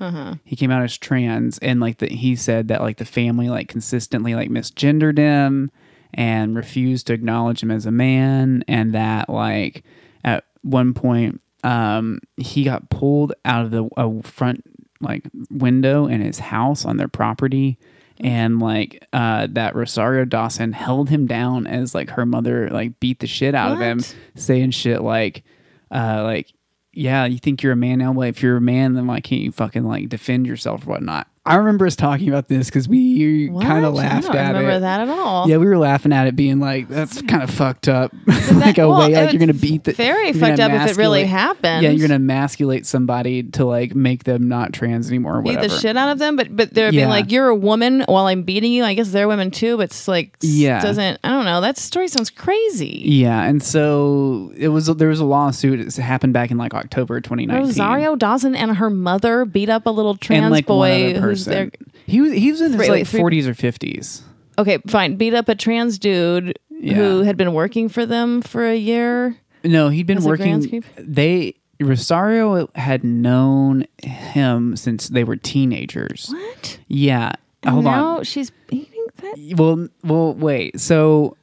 he 0.44 0.56
came 0.56 0.72
out 0.72 0.82
as 0.82 0.98
trans, 0.98 1.58
and 1.60 1.78
like 1.78 1.98
that 1.98 2.10
he 2.10 2.34
said 2.34 2.66
that 2.66 2.80
like 2.80 2.96
the 2.96 3.04
family 3.04 3.48
like 3.48 3.68
consistently 3.68 4.34
like 4.34 4.50
misgendered 4.50 5.16
him 5.16 5.70
and 6.12 6.56
refused 6.56 7.06
to 7.06 7.12
acknowledge 7.12 7.62
him 7.62 7.70
as 7.70 7.86
a 7.86 7.92
man, 7.92 8.64
and 8.66 8.92
that 8.92 9.30
like 9.30 9.84
at 10.24 10.42
one 10.62 10.92
point 10.92 11.40
um, 11.62 12.18
he 12.36 12.64
got 12.64 12.90
pulled 12.90 13.32
out 13.44 13.64
of 13.64 13.70
the 13.70 14.20
front 14.24 14.64
like 15.00 15.22
window 15.50 16.08
in 16.08 16.20
his 16.20 16.40
house 16.40 16.84
on 16.84 16.96
their 16.96 17.06
property 17.06 17.78
and 18.20 18.60
like 18.60 19.06
uh 19.12 19.46
that 19.50 19.74
Rosario 19.74 20.24
Dawson 20.24 20.72
held 20.72 21.08
him 21.08 21.26
down 21.26 21.66
as 21.66 21.94
like 21.94 22.10
her 22.10 22.26
mother 22.26 22.68
like 22.70 22.98
beat 23.00 23.20
the 23.20 23.26
shit 23.26 23.54
out 23.54 23.72
of 23.72 23.80
him 23.80 24.00
saying 24.34 24.70
shit 24.70 25.02
like 25.02 25.42
uh 25.90 26.22
like 26.22 26.52
yeah 26.92 27.24
you 27.26 27.38
think 27.38 27.62
you're 27.62 27.72
a 27.72 27.76
man 27.76 27.98
now 27.98 28.12
well 28.12 28.28
if 28.28 28.42
you're 28.42 28.56
a 28.56 28.60
man 28.60 28.94
then 28.94 29.06
why 29.06 29.20
can't 29.20 29.42
you 29.42 29.52
fucking 29.52 29.84
like 29.84 30.08
defend 30.08 30.46
yourself 30.46 30.86
or 30.86 30.90
whatnot 30.90 31.28
I 31.46 31.56
remember 31.56 31.86
us 31.86 31.96
talking 31.96 32.28
about 32.28 32.48
this 32.48 32.66
because 32.66 32.88
we 32.88 33.48
kind 33.60 33.84
of 33.84 33.94
I 33.94 33.96
laughed 33.98 34.26
don't 34.26 34.36
at 34.36 34.48
remember 34.48 34.80
that 34.80 35.00
at 35.00 35.08
all. 35.08 35.48
yeah 35.48 35.56
we 35.58 35.66
were 35.66 35.78
laughing 35.78 36.12
at 36.12 36.26
it 36.26 36.36
being 36.36 36.60
like 36.60 36.88
that's 36.88 37.20
kind 37.22 37.42
of 37.42 37.50
fucked 37.50 37.88
up 37.88 38.12
like 38.54 38.78
a 38.78 38.88
well, 38.88 38.98
way 39.00 39.14
like 39.14 39.24
it's 39.24 39.32
you're 39.32 39.40
gonna 39.40 39.54
beat 39.54 39.84
the 39.84 39.92
very 39.92 40.26
you're 40.30 40.34
fucked 40.34 40.60
up 40.60 40.70
if 40.72 40.90
it 40.92 40.96
really 40.96 41.22
emasculate- 41.22 41.26
happened. 41.26 41.82
yeah 41.84 41.90
you're 41.90 42.06
gonna 42.08 42.16
emasculate 42.16 42.86
somebody 42.86 43.42
to 43.42 43.64
like 43.64 43.94
make 43.94 44.24
them 44.24 44.48
not 44.48 44.72
trans 44.72 45.08
anymore 45.08 45.38
or 45.38 45.42
beat 45.42 45.56
whatever 45.56 45.68
the 45.68 45.78
shit 45.80 45.96
out 45.96 46.10
of 46.10 46.18
them, 46.18 46.36
but 46.36 46.54
but 46.54 46.72
they're 46.74 46.86
Yeah. 46.86 47.00
being 47.02 47.08
like, 47.08 47.30
"You're 47.30 47.48
a 47.48 47.54
woman 47.54 48.04
while 48.08 48.26
I'm 48.26 48.42
beating 48.42 48.72
you." 48.72 48.84
I 48.84 48.94
guess 48.94 49.10
they're 49.10 49.28
women 49.28 49.50
too, 49.50 49.76
but 49.76 49.84
it's 49.84 50.08
like, 50.08 50.36
s- 50.42 50.48
Yeah. 50.50 50.80
doesn't 50.80 51.18
I 51.24 51.28
don't 51.30 51.44
know. 51.44 51.60
That 51.60 51.76
story 51.78 52.08
sounds 52.08 52.30
crazy. 52.30 53.02
Yeah, 53.04 53.42
and 53.42 53.62
so 53.62 54.52
it 54.56 54.68
was. 54.68 54.86
There 54.86 55.08
was 55.08 55.20
a 55.20 55.24
lawsuit. 55.24 55.80
It 55.80 55.94
happened 55.96 56.32
back 56.32 56.50
in 56.50 56.58
like 56.58 56.74
October 56.74 57.20
2019. 57.20 57.66
Rosario 57.66 58.16
Dawson 58.16 58.54
and 58.56 58.76
her 58.76 58.90
mother 58.90 59.44
beat 59.44 59.68
up 59.68 59.86
a 59.86 59.90
little 59.90 60.16
trans 60.16 60.44
and 60.44 60.50
like 60.52 60.68
one 60.68 60.78
boy 60.78 61.10
other 61.10 61.20
who's 61.20 61.35
person. 61.44 61.70
He 62.06 62.20
was 62.20 62.32
he 62.32 62.50
was 62.50 62.60
in 62.60 62.72
his 62.72 62.78
Wait, 62.80 62.88
like 62.88 62.98
wait, 62.98 63.06
three- 63.08 63.20
40s 63.20 63.46
or 63.46 63.54
50s. 63.54 64.22
Okay, 64.58 64.78
fine. 64.86 65.16
Beat 65.16 65.34
up 65.34 65.48
a 65.48 65.54
trans 65.54 65.98
dude 65.98 66.58
who 66.70 67.22
had 67.22 67.36
been 67.36 67.52
working 67.52 67.88
for 67.88 68.06
them 68.06 68.40
for 68.42 68.64
a 68.66 68.76
year. 68.76 69.36
No, 69.64 69.88
he'd 69.90 70.06
been 70.06 70.18
As 70.18 70.24
a 70.24 70.28
working. 70.28 70.60
groundskeeper? 70.60 70.84
They 70.98 71.54
Rosario 71.80 72.68
had 72.74 73.04
known 73.04 73.84
him 74.02 74.76
since 74.76 75.08
they 75.08 75.24
were 75.24 75.36
teenagers. 75.36 76.28
What? 76.30 76.78
Yeah. 76.88 77.32
Hold 77.66 77.84
now 77.84 78.18
on. 78.18 78.24
she's 78.24 78.50
beating 78.68 79.04
that. 79.16 79.54
Well, 79.58 79.88
well, 80.04 80.34
wait. 80.34 80.80
So, 80.80 81.36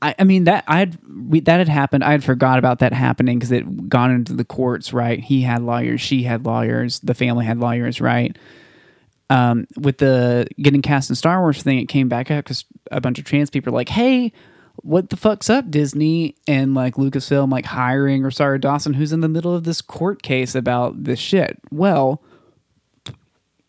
I, 0.00 0.14
I 0.18 0.24
mean 0.24 0.44
that 0.44 0.64
I 0.66 0.78
had 0.78 0.98
we, 1.28 1.40
that 1.40 1.58
had 1.58 1.68
happened. 1.68 2.02
I 2.04 2.10
had 2.12 2.24
forgot 2.24 2.58
about 2.58 2.78
that 2.80 2.92
happening 2.92 3.38
because 3.38 3.52
it 3.52 3.88
gone 3.88 4.10
into 4.10 4.32
the 4.32 4.44
courts. 4.44 4.92
Right? 4.92 5.20
He 5.20 5.42
had 5.42 5.62
lawyers. 5.62 6.00
She 6.00 6.22
had 6.24 6.44
lawyers. 6.46 7.00
The 7.00 7.14
family 7.14 7.44
had 7.44 7.58
lawyers. 7.58 8.00
Right? 8.00 8.36
Um, 9.30 9.66
with 9.76 9.98
the 9.98 10.46
getting 10.60 10.80
cast 10.80 11.10
in 11.10 11.16
Star 11.16 11.40
Wars 11.40 11.62
thing, 11.62 11.78
it 11.78 11.86
came 11.86 12.08
back 12.08 12.30
up 12.30 12.44
because 12.44 12.64
a 12.90 13.00
bunch 13.00 13.18
of 13.18 13.24
trans 13.26 13.50
people 13.50 13.72
are 13.72 13.76
like, 13.76 13.90
"Hey, 13.90 14.32
what 14.76 15.10
the 15.10 15.16
fuck's 15.16 15.50
up, 15.50 15.70
Disney?" 15.70 16.34
And 16.46 16.74
like 16.74 16.94
Lucasfilm, 16.94 17.50
like 17.52 17.66
hiring 17.66 18.22
Rosario 18.22 18.58
Dawson, 18.58 18.94
who's 18.94 19.12
in 19.12 19.20
the 19.20 19.28
middle 19.28 19.54
of 19.54 19.64
this 19.64 19.82
court 19.82 20.22
case 20.22 20.54
about 20.54 21.04
this 21.04 21.18
shit. 21.18 21.58
Well, 21.70 22.22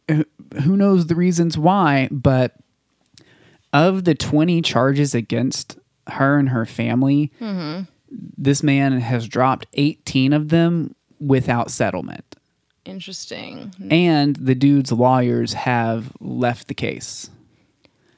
who 0.08 0.78
knows 0.78 1.08
the 1.08 1.16
reasons 1.16 1.58
why, 1.58 2.08
but 2.12 2.56
of 3.74 4.06
the 4.06 4.16
20 4.16 4.62
charges 4.62 5.14
against 5.14 5.78
her 6.08 6.38
and 6.40 6.50
her 6.50 6.66
family, 6.66 7.32
this 8.10 8.64
man 8.64 9.00
has 9.00 9.28
dropped 9.28 9.68
18 9.74 10.34
of 10.34 10.50
them 10.50 10.96
without 11.20 11.70
settlement. 11.70 12.36
Interesting. 12.86 13.74
And 13.92 14.36
the 14.36 14.56
dude's 14.56 14.92
lawyers 14.92 15.54
have 15.54 16.12
left 16.20 16.68
the 16.68 16.74
case. 16.74 17.30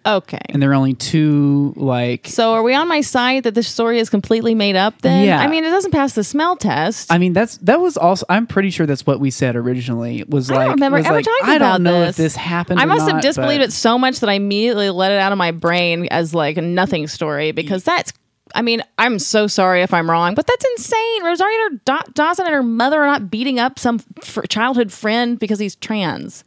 Okay. 0.03 0.39
And 0.49 0.59
there 0.63 0.71
are 0.71 0.73
only 0.73 0.95
two, 0.95 1.73
like, 1.75 2.25
So 2.27 2.53
are 2.53 2.63
we 2.63 2.73
on 2.73 2.87
my 2.87 3.01
side 3.01 3.43
that 3.43 3.53
this 3.53 3.67
story 3.67 3.99
is 3.99 4.09
completely 4.09 4.55
made 4.55 4.75
up 4.75 4.99
then? 5.03 5.27
Yeah. 5.27 5.39
I 5.39 5.45
mean, 5.45 5.63
it 5.63 5.69
doesn't 5.69 5.91
pass 5.91 6.13
the 6.13 6.23
smell 6.23 6.55
test. 6.55 7.11
I 7.11 7.19
mean, 7.19 7.33
that's 7.33 7.57
that 7.57 7.79
was 7.79 7.97
also. 7.97 8.25
I'm 8.27 8.47
pretty 8.47 8.71
sure 8.71 8.87
that's 8.87 9.05
what 9.05 9.19
we 9.19 9.29
said 9.29 9.55
originally. 9.55 10.23
Was 10.27 10.49
I 10.49 10.55
like, 10.55 10.65
don't 10.65 10.75
remember 10.77 10.97
was 10.97 11.05
ever 11.05 11.15
like, 11.17 11.25
talking 11.25 11.49
I 11.49 11.55
about 11.57 11.73
don't 11.73 11.83
know 11.83 11.99
this. 12.01 12.09
if 12.11 12.15
this 12.15 12.35
happened. 12.35 12.79
I 12.79 12.85
must 12.85 13.07
have 13.11 13.21
disbelieved 13.21 13.59
but- 13.59 13.69
it 13.69 13.73
so 13.73 13.99
much 13.99 14.21
that 14.21 14.29
I 14.29 14.33
immediately 14.33 14.89
let 14.89 15.11
it 15.11 15.19
out 15.19 15.31
of 15.33 15.37
my 15.37 15.51
brain 15.51 16.07
as 16.09 16.33
like 16.33 16.57
a 16.57 16.61
nothing 16.63 17.07
story 17.07 17.51
because 17.51 17.83
that's. 17.83 18.11
I 18.55 18.61
mean, 18.61 18.83
I'm 18.97 19.19
so 19.19 19.47
sorry 19.47 19.81
if 19.81 19.93
I'm 19.93 20.09
wrong, 20.09 20.35
but 20.35 20.45
that's 20.47 20.65
insane. 20.77 21.23
Rosario 21.23 21.69
Da- 21.85 22.03
Dawson 22.13 22.45
and 22.45 22.53
her 22.55 22.63
mother 22.63 23.01
are 23.01 23.07
not 23.07 23.29
beating 23.31 23.59
up 23.59 23.79
some 23.79 23.99
fr- 24.23 24.41
childhood 24.43 24.91
friend 24.91 25.37
because 25.39 25.59
he's 25.59 25.75
trans. 25.75 26.43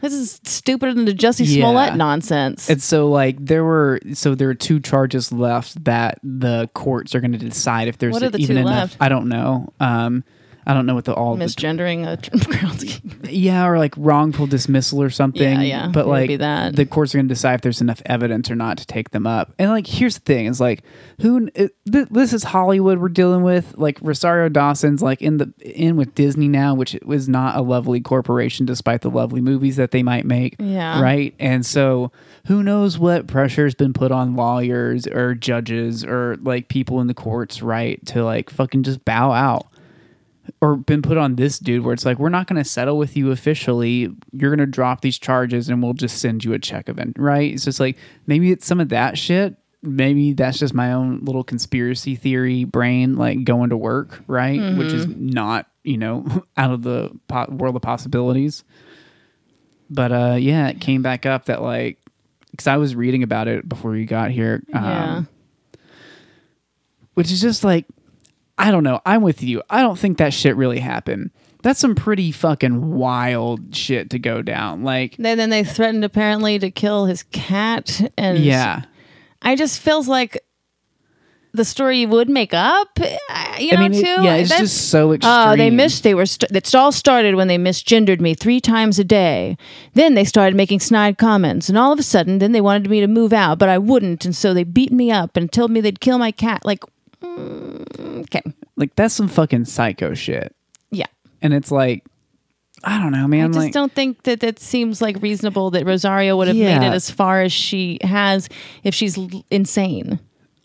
This 0.00 0.12
is 0.12 0.40
stupider 0.44 0.94
than 0.94 1.06
the 1.06 1.12
Jussie 1.12 1.44
Yeah. 1.44 1.62
Smollett 1.62 1.96
nonsense. 1.96 2.70
And 2.70 2.80
so, 2.80 3.08
like, 3.10 3.36
there 3.44 3.64
were 3.64 3.98
so 4.14 4.34
there 4.36 4.48
are 4.48 4.54
two 4.54 4.78
charges 4.78 5.32
left 5.32 5.82
that 5.84 6.20
the 6.22 6.70
courts 6.74 7.14
are 7.16 7.20
going 7.20 7.32
to 7.32 7.38
decide 7.38 7.88
if 7.88 7.98
there's 7.98 8.12
What 8.12 8.22
are 8.22 8.30
the 8.30 8.38
even 8.38 8.58
enough. 8.58 8.70
left? 8.92 8.96
I 9.00 9.08
don't 9.08 9.28
know. 9.28 9.72
Um, 9.80 10.22
I 10.68 10.74
don't 10.74 10.84
know 10.84 10.94
what 10.94 11.06
the 11.06 11.14
all 11.14 11.34
the, 11.34 11.46
Misgendering 11.46 12.06
a 12.06 12.18
groundskeeper. 12.18 13.26
yeah 13.30 13.66
or 13.66 13.78
like 13.78 13.94
wrongful 13.96 14.46
dismissal 14.46 15.02
or 15.02 15.08
something. 15.08 15.60
Yeah, 15.62 15.62
yeah, 15.62 15.88
But 15.88 16.06
like 16.06 16.38
that. 16.40 16.76
the 16.76 16.84
courts 16.84 17.14
are 17.14 17.18
going 17.18 17.26
to 17.28 17.34
decide 17.34 17.54
if 17.54 17.60
there's 17.62 17.80
enough 17.80 18.02
evidence 18.04 18.50
or 18.50 18.54
not 18.54 18.76
to 18.76 18.86
take 18.86 19.10
them 19.10 19.26
up. 19.26 19.54
And 19.58 19.70
like, 19.70 19.86
here's 19.86 20.16
the 20.16 20.20
thing: 20.20 20.44
is 20.44 20.60
like 20.60 20.82
who 21.22 21.48
it, 21.54 21.74
th- 21.90 22.08
this 22.10 22.34
is 22.34 22.44
Hollywood 22.44 22.98
we're 22.98 23.08
dealing 23.08 23.42
with. 23.42 23.78
Like 23.78 23.98
Rosario 24.02 24.50
Dawson's 24.50 25.00
like 25.00 25.22
in 25.22 25.38
the 25.38 25.52
in 25.60 25.96
with 25.96 26.14
Disney 26.14 26.48
now, 26.48 26.74
which 26.74 26.98
was 27.02 27.30
not 27.30 27.56
a 27.56 27.62
lovely 27.62 28.02
corporation 28.02 28.66
despite 28.66 29.00
the 29.00 29.10
lovely 29.10 29.40
movies 29.40 29.76
that 29.76 29.90
they 29.90 30.02
might 30.02 30.26
make. 30.26 30.56
Yeah. 30.58 31.00
Right. 31.00 31.34
And 31.38 31.64
so 31.64 32.12
who 32.46 32.62
knows 32.62 32.98
what 32.98 33.26
pressure's 33.26 33.74
been 33.74 33.94
put 33.94 34.12
on 34.12 34.36
lawyers 34.36 35.06
or 35.06 35.34
judges 35.34 36.04
or 36.04 36.36
like 36.42 36.68
people 36.68 37.00
in 37.00 37.06
the 37.06 37.14
courts, 37.14 37.62
right, 37.62 38.04
to 38.08 38.22
like 38.22 38.50
fucking 38.50 38.82
just 38.82 39.02
bow 39.06 39.32
out 39.32 39.66
or 40.60 40.76
been 40.76 41.02
put 41.02 41.16
on 41.16 41.36
this 41.36 41.58
dude 41.58 41.84
where 41.84 41.92
it's 41.94 42.04
like 42.04 42.18
we're 42.18 42.28
not 42.28 42.46
going 42.46 42.62
to 42.62 42.68
settle 42.68 42.96
with 42.98 43.16
you 43.16 43.30
officially. 43.30 44.08
You're 44.32 44.50
going 44.50 44.58
to 44.58 44.66
drop 44.66 45.00
these 45.00 45.18
charges 45.18 45.68
and 45.68 45.82
we'll 45.82 45.92
just 45.94 46.18
send 46.18 46.44
you 46.44 46.52
a 46.52 46.58
check 46.58 46.88
event 46.88 47.16
right? 47.18 47.52
It's 47.52 47.64
just 47.64 47.80
like 47.80 47.96
maybe 48.26 48.50
it's 48.50 48.66
some 48.66 48.80
of 48.80 48.88
that 48.90 49.18
shit. 49.18 49.56
Maybe 49.82 50.32
that's 50.32 50.58
just 50.58 50.74
my 50.74 50.92
own 50.92 51.20
little 51.24 51.44
conspiracy 51.44 52.16
theory 52.16 52.64
brain 52.64 53.16
like 53.16 53.44
going 53.44 53.70
to 53.70 53.76
work 53.76 54.22
right? 54.26 54.76
Which 54.76 54.92
is 54.92 55.06
not 55.06 55.66
you 55.84 55.96
know 55.98 56.44
out 56.56 56.72
of 56.72 56.82
the 56.82 57.10
po- 57.28 57.46
world 57.50 57.76
of 57.76 57.82
possibilities. 57.82 58.64
But 59.90 60.12
uh, 60.12 60.36
yeah, 60.38 60.68
it 60.68 60.80
came 60.80 61.02
back 61.02 61.26
up 61.26 61.46
that 61.46 61.62
like 61.62 61.98
because 62.50 62.66
I 62.66 62.76
was 62.76 62.96
reading 62.96 63.22
about 63.22 63.46
it 63.48 63.68
before 63.68 63.94
you 63.96 64.04
got 64.06 64.30
here. 64.30 64.62
Um, 64.72 64.82
Yeah. 64.84 65.22
which 67.14 67.30
is 67.32 67.40
just 67.40 67.64
like 67.64 67.84
I 68.58 68.70
don't 68.70 68.82
know. 68.82 69.00
I'm 69.06 69.22
with 69.22 69.42
you. 69.42 69.62
I 69.70 69.82
don't 69.82 69.98
think 69.98 70.18
that 70.18 70.34
shit 70.34 70.56
really 70.56 70.80
happened. 70.80 71.30
That's 71.62 71.80
some 71.80 71.94
pretty 71.94 72.30
fucking 72.32 72.94
wild 72.94 73.74
shit 73.74 74.10
to 74.10 74.18
go 74.18 74.42
down. 74.42 74.84
Like, 74.84 75.16
Then, 75.16 75.38
then 75.38 75.50
they 75.50 75.64
threatened 75.64 76.04
apparently 76.04 76.58
to 76.58 76.70
kill 76.70 77.06
his 77.06 77.22
cat, 77.24 78.00
and 78.16 78.38
yeah. 78.38 78.82
I 79.42 79.56
just 79.56 79.80
feels 79.80 80.06
like 80.08 80.40
the 81.52 81.64
story 81.64 81.98
you 82.00 82.08
would 82.08 82.28
make 82.28 82.52
up. 82.54 82.88
uh, 83.00 83.56
You 83.58 83.70
I 83.72 83.74
know, 83.76 83.80
mean, 83.82 83.94
it- 83.94 84.00
too. 84.04 84.22
yeah, 84.22 84.34
it's 84.34 84.50
That's- 84.50 84.70
just 84.70 84.88
so 84.90 85.12
extreme. 85.12 85.32
Oh, 85.34 85.56
they 85.56 85.70
missed. 85.70 86.02
They 86.04 86.14
were. 86.14 86.26
St- 86.26 86.52
it 86.54 86.74
all 86.74 86.92
started 86.92 87.34
when 87.34 87.48
they 87.48 87.58
misgendered 87.58 88.20
me 88.20 88.34
three 88.34 88.60
times 88.60 88.98
a 89.00 89.04
day. 89.04 89.56
Then 89.94 90.14
they 90.14 90.24
started 90.24 90.54
making 90.56 90.80
snide 90.80 91.18
comments, 91.18 91.68
and 91.68 91.76
all 91.78 91.92
of 91.92 91.98
a 91.98 92.02
sudden, 92.04 92.38
then 92.38 92.52
they 92.52 92.60
wanted 92.60 92.88
me 92.90 93.00
to 93.00 93.08
move 93.08 93.32
out, 93.32 93.58
but 93.58 93.68
I 93.68 93.78
wouldn't, 93.78 94.24
and 94.24 94.36
so 94.36 94.54
they 94.54 94.62
beat 94.64 94.92
me 94.92 95.10
up 95.10 95.36
and 95.36 95.50
told 95.50 95.70
me 95.72 95.80
they'd 95.80 96.00
kill 96.00 96.18
my 96.18 96.30
cat. 96.30 96.64
Like, 96.64 96.84
okay, 98.22 98.42
Like, 98.76 98.94
that's 98.96 99.14
some 99.14 99.28
fucking 99.28 99.64
psycho 99.66 100.14
shit. 100.14 100.54
yeah. 100.90 101.06
And 101.40 101.52
it's 101.54 101.70
like, 101.70 102.04
I 102.84 102.98
don't 103.00 103.12
know, 103.12 103.26
man. 103.26 103.44
I 103.44 103.48
just 103.48 103.58
like, 103.58 103.72
don't 103.72 103.92
think 103.92 104.22
that 104.24 104.40
that 104.40 104.58
seems 104.60 105.00
like 105.02 105.20
reasonable 105.22 105.70
that 105.72 105.84
Rosario 105.86 106.36
would 106.36 106.48
have 106.48 106.56
made 106.56 106.76
it 106.86 106.92
as 106.92 107.10
far 107.10 107.42
as 107.42 107.52
she 107.52 107.98
has 108.02 108.48
if 108.84 108.94
she's 108.94 109.18
l- 109.18 109.44
insane. 109.50 110.20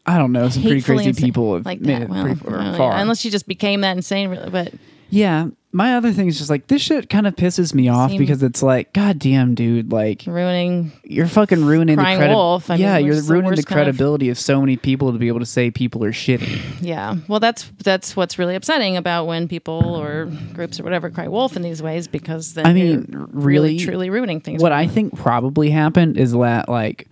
I 0.05 0.17
don't 0.17 0.31
know. 0.31 0.49
Some 0.49 0.63
pretty 0.63 0.81
crazy 0.81 1.09
insane. 1.09 1.25
people 1.25 1.55
have 1.55 1.65
like 1.65 1.79
made 1.79 1.95
that. 1.95 2.01
it 2.03 2.09
Well, 2.09 2.23
pretty 2.35 2.49
know. 2.71 2.77
far. 2.77 2.93
unless 2.97 3.19
she 3.19 3.29
just 3.29 3.47
became 3.47 3.81
that 3.81 3.95
insane. 3.97 4.29
really, 4.29 4.49
But 4.49 4.73
Yeah. 5.13 5.47
My 5.75 5.95
other 5.95 6.11
thing 6.11 6.27
is 6.27 6.37
just 6.37 6.51
like 6.51 6.67
this 6.67 6.83
shit 6.83 7.09
kind 7.09 7.25
of 7.25 7.35
pisses 7.35 7.73
me 7.73 7.89
off 7.89 8.11
because 8.15 8.43
it's 8.43 8.61
like, 8.61 8.93
god 8.93 9.17
damn, 9.17 9.55
dude, 9.55 9.91
like 9.91 10.23
ruining 10.27 10.91
you're 11.03 11.25
fucking 11.27 11.65
ruining 11.65 11.97
Crying 11.97 12.19
the 12.19 12.25
credi- 12.25 12.35
wolf, 12.35 12.69
I 12.69 12.75
mean, 12.75 12.83
yeah, 12.83 12.97
you're 12.97 13.15
the 13.15 13.21
ruining 13.23 13.51
the 13.51 13.55
worst 13.57 13.67
kind 13.67 13.79
of- 13.81 13.85
credibility 13.95 14.29
of 14.29 14.37
so 14.37 14.59
many 14.59 14.77
people 14.77 15.11
to 15.11 15.17
be 15.17 15.27
able 15.29 15.39
to 15.39 15.47
say 15.47 15.71
people 15.71 16.03
are 16.03 16.11
shitty. 16.11 16.61
Yeah. 16.81 17.15
Well, 17.27 17.39
that's 17.39 17.71
that's 17.83 18.15
what's 18.15 18.37
really 18.37 18.53
upsetting 18.55 18.97
about 18.97 19.25
when 19.25 19.47
people 19.47 19.95
or 19.95 20.25
groups 20.53 20.79
or 20.79 20.83
whatever 20.83 21.09
cry 21.09 21.27
wolf 21.27 21.55
in 21.55 21.61
these 21.63 21.81
ways 21.81 22.07
because 22.07 22.53
then 22.53 22.67
I 22.67 22.73
mean, 22.73 23.07
you're 23.11 23.27
really, 23.31 23.79
truly 23.79 24.09
ruining 24.11 24.41
things. 24.41 24.61
What 24.61 24.73
I 24.73 24.85
think 24.87 25.17
probably 25.17 25.71
happened 25.71 26.17
is 26.17 26.33
that 26.33 26.69
like 26.69 27.07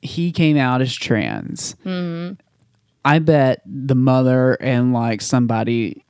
he 0.00 0.32
came 0.32 0.56
out 0.56 0.80
as 0.80 0.94
trans. 0.94 1.74
Mm-hmm. 1.84 2.34
I 3.04 3.18
bet 3.18 3.60
the 3.66 3.94
mother 3.94 4.54
and 4.54 4.94
like 4.94 5.20
somebody 5.20 6.03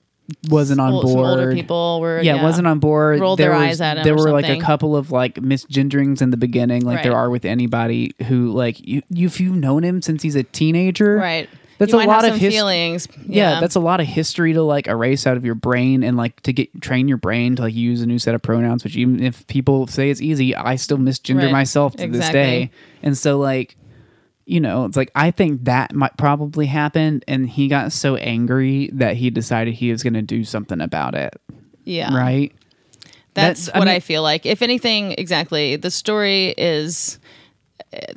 wasn't 0.48 0.80
on 0.80 0.92
Some 0.92 1.02
board. 1.02 1.26
older 1.30 1.52
people 1.54 2.00
were 2.00 2.22
yeah, 2.22 2.42
wasn't 2.42 2.66
on 2.66 2.78
board. 2.78 3.20
Rolled 3.20 3.38
there 3.38 3.50
their 3.50 3.58
was, 3.58 3.68
eyes 3.68 3.80
at 3.80 3.98
him 3.98 4.04
There 4.04 4.14
were 4.16 4.30
like 4.32 4.48
a 4.48 4.58
couple 4.60 4.96
of 4.96 5.10
like 5.10 5.34
misgenderings 5.36 6.22
in 6.22 6.30
the 6.30 6.36
beginning, 6.36 6.84
like 6.84 7.02
there 7.02 7.14
are 7.16 7.28
with 7.30 7.44
anybody 7.44 8.14
who 8.28 8.52
like 8.52 8.86
you. 8.86 9.02
if 9.10 9.40
you've 9.40 9.56
known 9.56 9.82
him 9.84 10.00
since 10.02 10.22
he's 10.22 10.34
a 10.36 10.42
teenager, 10.42 11.16
right. 11.16 11.48
That's 11.76 11.92
you 11.92 12.00
a 12.00 12.06
lot 12.06 12.24
of 12.24 12.36
his- 12.36 12.54
feelings. 12.54 13.08
yeah, 13.26 13.58
that's 13.60 13.74
a 13.74 13.80
lot 13.80 13.98
of 14.00 14.06
history 14.06 14.52
to 14.52 14.62
like 14.62 14.86
erase 14.86 15.26
out 15.26 15.36
of 15.36 15.44
your 15.44 15.56
brain 15.56 16.04
and 16.04 16.16
like 16.16 16.40
to 16.42 16.52
get 16.52 16.80
train 16.80 17.08
your 17.08 17.16
brain 17.16 17.56
to 17.56 17.62
like 17.62 17.74
use 17.74 18.00
a 18.00 18.06
new 18.06 18.18
set 18.20 18.34
of 18.34 18.42
pronouns. 18.42 18.84
Which 18.84 18.96
even 18.96 19.20
if 19.22 19.44
people 19.48 19.88
say 19.88 20.08
it's 20.10 20.20
easy, 20.20 20.54
I 20.54 20.76
still 20.76 20.98
misgender 20.98 21.42
Right. 21.42 21.52
myself 21.52 21.96
to 21.96 22.06
this 22.06 22.28
day. 22.30 22.70
And 23.02 23.18
so 23.18 23.38
like, 23.38 23.76
you 24.46 24.60
know, 24.60 24.84
it's 24.84 24.96
like 24.96 25.10
I 25.14 25.30
think 25.30 25.64
that 25.64 25.94
might 25.94 26.16
probably 26.16 26.66
happened, 26.66 27.24
and 27.28 27.48
he 27.48 27.68
got 27.68 27.92
so 27.92 28.16
angry 28.16 28.90
that 28.92 29.16
he 29.16 29.30
decided 29.30 29.74
he 29.74 29.90
was 29.90 30.02
going 30.02 30.14
to 30.14 30.22
do 30.22 30.44
something 30.44 30.80
about 30.80 31.14
it. 31.14 31.34
yeah. 31.84 32.14
Right? 32.14 32.52
That's 33.34 33.66
That- 33.66 33.76
I 33.76 33.78
what 33.80 33.86
mean- 33.86 33.94
I 33.96 34.00
feel 34.00 34.22
like. 34.22 34.46
If 34.46 34.62
anything, 34.62 35.12
exactly, 35.12 35.76
the 35.76 35.90
story 35.90 36.54
is 36.56 37.18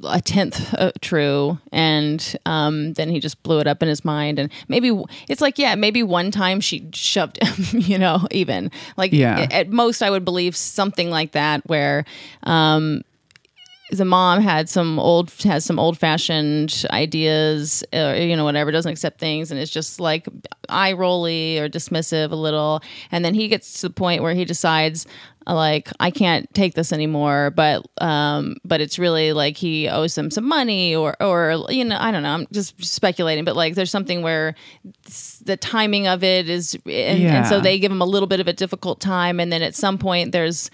a 0.04 0.20
tenth 0.22 0.74
uh, 0.74 0.92
true, 1.02 1.58
and 1.72 2.36
um, 2.46 2.94
then 2.94 3.10
he 3.10 3.20
just 3.20 3.42
blew 3.44 3.60
it 3.60 3.68
up 3.68 3.82
in 3.84 3.90
his 3.90 4.04
mind. 4.04 4.40
And 4.40 4.52
maybe 4.68 4.92
it's 5.30 5.42
like, 5.42 5.58
yeah, 5.60 5.76
maybe 5.76 6.02
one 6.04 6.32
time 6.32 6.62
she 6.62 6.90
shoved 6.94 7.42
him, 7.44 7.80
you 7.82 7.98
know, 7.98 8.28
even 8.32 8.72
like 8.98 9.12
Yeah. 9.14 9.48
at 9.52 9.70
most, 9.72 10.02
I 10.02 10.10
would 10.10 10.26
believe 10.26 10.56
something 10.56 11.10
like 11.10 11.32
that, 11.34 11.66
where 11.68 12.06
um, 12.44 13.02
the 13.92 14.06
mom 14.06 14.42
had 14.42 14.68
some 14.68 15.00
old 15.00 15.32
has 15.44 15.64
some 15.64 15.80
old 15.80 15.98
fashioned 15.98 16.86
ideas 16.92 17.84
or 17.94 18.16
you 18.16 18.36
know 18.36 18.44
whatever 18.44 18.72
doesn't 18.72 18.92
accept 18.92 19.20
things 19.20 19.50
and 19.50 19.60
it's 19.60 19.72
just 19.72 20.00
like 20.00 20.28
eye 20.70 20.94
rolly 20.94 21.58
or 21.60 21.70
dismissive 21.70 22.32
a 22.32 22.36
little. 22.36 22.82
And 23.12 23.24
then 23.24 23.34
he 23.34 23.48
gets 23.48 23.82
to 23.82 23.88
the 23.88 23.94
point 23.94 24.24
where 24.24 24.34
he 24.34 24.44
decides 24.44 25.06
uh, 25.46 25.56
like 25.56 25.90
I 26.02 26.12
can't 26.12 26.54
take 26.54 26.74
this 26.74 26.92
anymore 26.92 27.52
but 27.52 27.86
um 28.00 28.58
but 28.66 28.82
it's 28.82 29.00
really 29.00 29.32
like 29.32 29.56
he 29.56 29.88
owes 29.88 30.16
them 30.16 30.32
some 30.32 30.46
money 30.46 30.94
or 30.94 31.16
or 31.24 31.66
you 31.70 31.86
know 31.86 31.98
I 31.98 32.12
don't 32.12 32.24
know 32.24 32.34
I'm 32.34 32.48
just 32.52 32.84
speculating 32.84 33.46
but 33.46 33.56
like 33.56 33.76
there's 33.76 33.92
something 33.92 34.22
where 34.22 34.56
the 35.46 35.56
timing 35.56 36.08
of 36.08 36.24
it 36.24 36.50
is 36.50 36.76
and, 36.86 37.24
and 37.24 37.48
so 37.48 37.62
they 37.62 37.80
give 37.80 37.92
him 37.92 38.02
a 38.02 38.06
little 38.06 38.28
bit 38.28 38.42
of 38.42 38.50
a 38.50 38.54
difficult 38.54 39.00
time 39.00 39.40
and 39.40 39.52
then 39.52 39.62
at 39.62 39.76
some 39.76 39.98
point 39.98 40.34
there's 40.34 40.70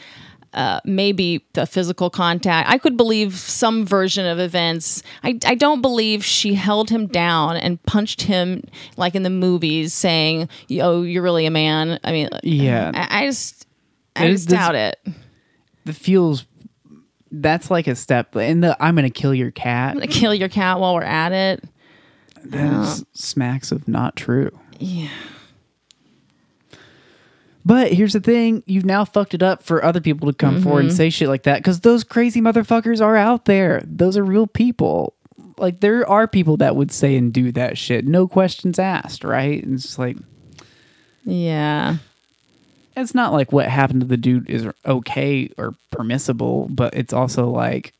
uh, 0.53 0.79
maybe 0.85 1.45
the 1.53 1.65
physical 1.65 2.09
contact. 2.09 2.69
I 2.69 2.77
could 2.77 2.95
believe 2.97 3.33
some 3.35 3.85
version 3.85 4.25
of 4.25 4.39
events. 4.39 5.01
I, 5.23 5.39
I 5.45 5.55
don't 5.55 5.81
believe 5.81 6.23
she 6.23 6.53
held 6.53 6.89
him 6.89 7.07
down 7.07 7.57
and 7.57 7.81
punched 7.83 8.23
him 8.23 8.63
like 8.97 9.15
in 9.15 9.23
the 9.23 9.29
movies, 9.29 9.93
saying, 9.93 10.49
"Oh, 10.81 11.01
you're 11.01 11.23
really 11.23 11.45
a 11.45 11.51
man." 11.51 11.99
I 12.03 12.11
mean, 12.11 12.29
Yeah. 12.43 12.91
I, 12.93 13.23
I 13.23 13.25
just, 13.27 13.67
I 14.15 14.27
just 14.29 14.49
this- 14.49 14.57
doubt 14.57 14.75
it. 14.75 14.99
It 15.85 15.95
feels 15.95 16.45
that's 17.31 17.69
like 17.71 17.87
a 17.87 17.95
step 17.95 18.35
in 18.35 18.61
the 18.61 18.77
I'm 18.81 18.95
going 18.95 19.03
to 19.03 19.09
kill 19.09 19.33
your 19.33 19.51
cat. 19.51 19.97
To 19.99 20.07
kill 20.07 20.33
your 20.33 20.49
cat 20.49 20.79
while 20.79 20.93
we're 20.93 21.01
at 21.03 21.31
it. 21.31 21.63
That 22.45 22.83
is 22.83 23.05
smacks 23.13 23.71
of 23.71 23.87
not 23.87 24.15
true. 24.15 24.51
Yeah. 24.79 25.09
But 27.65 27.93
here's 27.93 28.13
the 28.13 28.19
thing: 28.19 28.61
you've 28.65 28.85
now 28.85 29.05
fucked 29.05 29.33
it 29.33 29.41
up 29.43 29.63
for 29.63 29.83
other 29.83 30.01
people 30.01 30.27
to 30.31 30.33
come 30.37 30.61
forward 30.61 30.79
Mm-hmm. 30.81 30.87
and 30.89 30.97
say 30.97 31.09
shit 31.09 31.29
like 31.29 31.43
that 31.43 31.59
because 31.59 31.79
those 31.79 32.03
crazy 32.03 32.41
motherfuckers 32.41 32.99
are 33.01 33.15
out 33.15 33.45
there. 33.45 33.81
Those 33.85 34.17
are 34.17 34.23
real 34.23 34.47
people. 34.47 35.13
Like 35.57 35.79
there 35.79 36.07
are 36.09 36.27
people 36.27 36.57
that 36.57 36.75
would 36.75 36.91
say 36.91 37.15
and 37.15 37.31
do 37.31 37.51
that 37.53 37.77
shit, 37.77 38.05
no 38.05 38.27
questions 38.27 38.79
asked, 38.79 39.23
right? 39.23 39.63
And 39.63 39.75
it's 39.75 39.83
just 39.83 39.99
like 39.99 40.17
Yeah. 41.23 41.97
it's 42.97 43.13
not 43.15 43.31
like 43.33 43.51
what 43.53 43.67
happened 43.69 44.01
to 44.01 44.07
the 44.07 44.17
dude 44.17 44.49
is 44.49 44.67
okay 44.85 45.49
or 45.57 45.75
permissible, 45.91 46.67
but 46.69 46.95
it's 46.95 47.13
also 47.13 47.49
like 47.49 47.93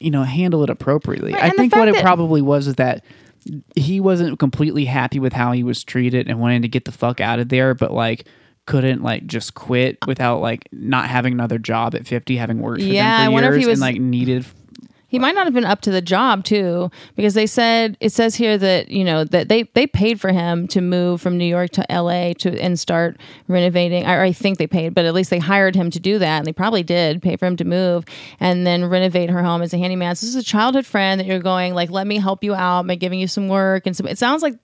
you 0.00 0.10
know 0.10 0.22
handle 0.22 0.62
it 0.64 0.70
appropriately. 0.70 1.34
Right, 1.34 1.44
I 1.44 1.50
think 1.50 1.74
what 1.76 1.88
it 1.88 1.96
probably 2.02 2.42
was 2.42 2.66
is 2.66 2.76
that 2.76 3.04
he 3.76 4.00
wasn't 4.00 4.38
completely 4.38 4.84
happy 4.84 5.18
with 5.18 5.32
how 5.32 5.52
he 5.52 5.62
was 5.62 5.82
treated 5.84 6.28
and 6.28 6.40
wanted 6.40 6.62
to 6.62 6.68
get 6.68 6.84
the 6.84 6.92
fuck 6.92 7.20
out 7.20 7.38
of 7.38 7.48
there, 7.48 7.74
but 7.74 7.92
like 7.92 8.26
couldn't 8.66 9.02
like 9.02 9.26
just 9.26 9.54
quit 9.54 9.98
without 10.06 10.40
like 10.40 10.68
not 10.70 11.08
having 11.08 11.32
another 11.32 11.58
job 11.58 11.94
at 11.94 12.06
50 12.06 12.36
having 12.36 12.60
worked 12.60 12.82
for 12.82 12.86
Yeah, 12.88 13.16
I 13.16 13.22
them 13.24 13.26
for 13.28 13.32
wonder 13.32 13.48
if 13.48 13.54
years 13.54 13.64
he 13.64 13.68
was- 13.70 13.80
and 13.80 13.94
like 13.94 14.00
needed 14.00 14.46
He 15.10 15.18
might 15.18 15.34
not 15.34 15.44
have 15.44 15.52
been 15.52 15.64
up 15.64 15.80
to 15.82 15.90
the 15.90 16.00
job 16.00 16.44
too, 16.44 16.90
because 17.16 17.34
they 17.34 17.46
said 17.46 17.96
it 18.00 18.12
says 18.12 18.36
here 18.36 18.56
that 18.56 18.88
you 18.88 19.04
know 19.04 19.24
that 19.24 19.48
they 19.48 19.64
they 19.74 19.86
paid 19.86 20.20
for 20.20 20.30
him 20.30 20.68
to 20.68 20.80
move 20.80 21.20
from 21.20 21.36
New 21.36 21.44
York 21.44 21.70
to 21.72 21.92
L.A. 21.92 22.32
to 22.34 22.58
and 22.60 22.78
start 22.78 23.18
renovating. 23.48 24.06
Or 24.06 24.22
I 24.22 24.30
think 24.32 24.58
they 24.58 24.68
paid, 24.68 24.94
but 24.94 25.04
at 25.04 25.12
least 25.12 25.30
they 25.30 25.40
hired 25.40 25.74
him 25.74 25.90
to 25.90 25.98
do 25.98 26.20
that, 26.20 26.38
and 26.38 26.46
they 26.46 26.52
probably 26.52 26.84
did 26.84 27.20
pay 27.20 27.36
for 27.36 27.46
him 27.46 27.56
to 27.56 27.64
move 27.64 28.04
and 28.38 28.64
then 28.64 28.84
renovate 28.84 29.30
her 29.30 29.42
home 29.42 29.62
as 29.62 29.74
a 29.74 29.78
handyman. 29.78 30.14
So 30.14 30.26
this 30.26 30.36
is 30.36 30.42
a 30.42 30.46
childhood 30.46 30.86
friend 30.86 31.20
that 31.20 31.26
you're 31.26 31.40
going 31.40 31.74
like, 31.74 31.90
let 31.90 32.06
me 32.06 32.18
help 32.18 32.44
you 32.44 32.54
out 32.54 32.86
by 32.86 32.94
giving 32.94 33.18
you 33.18 33.26
some 33.26 33.48
work 33.48 33.86
and 33.86 33.96
some. 33.96 34.06
It 34.06 34.16
sounds 34.16 34.42
like 34.42 34.54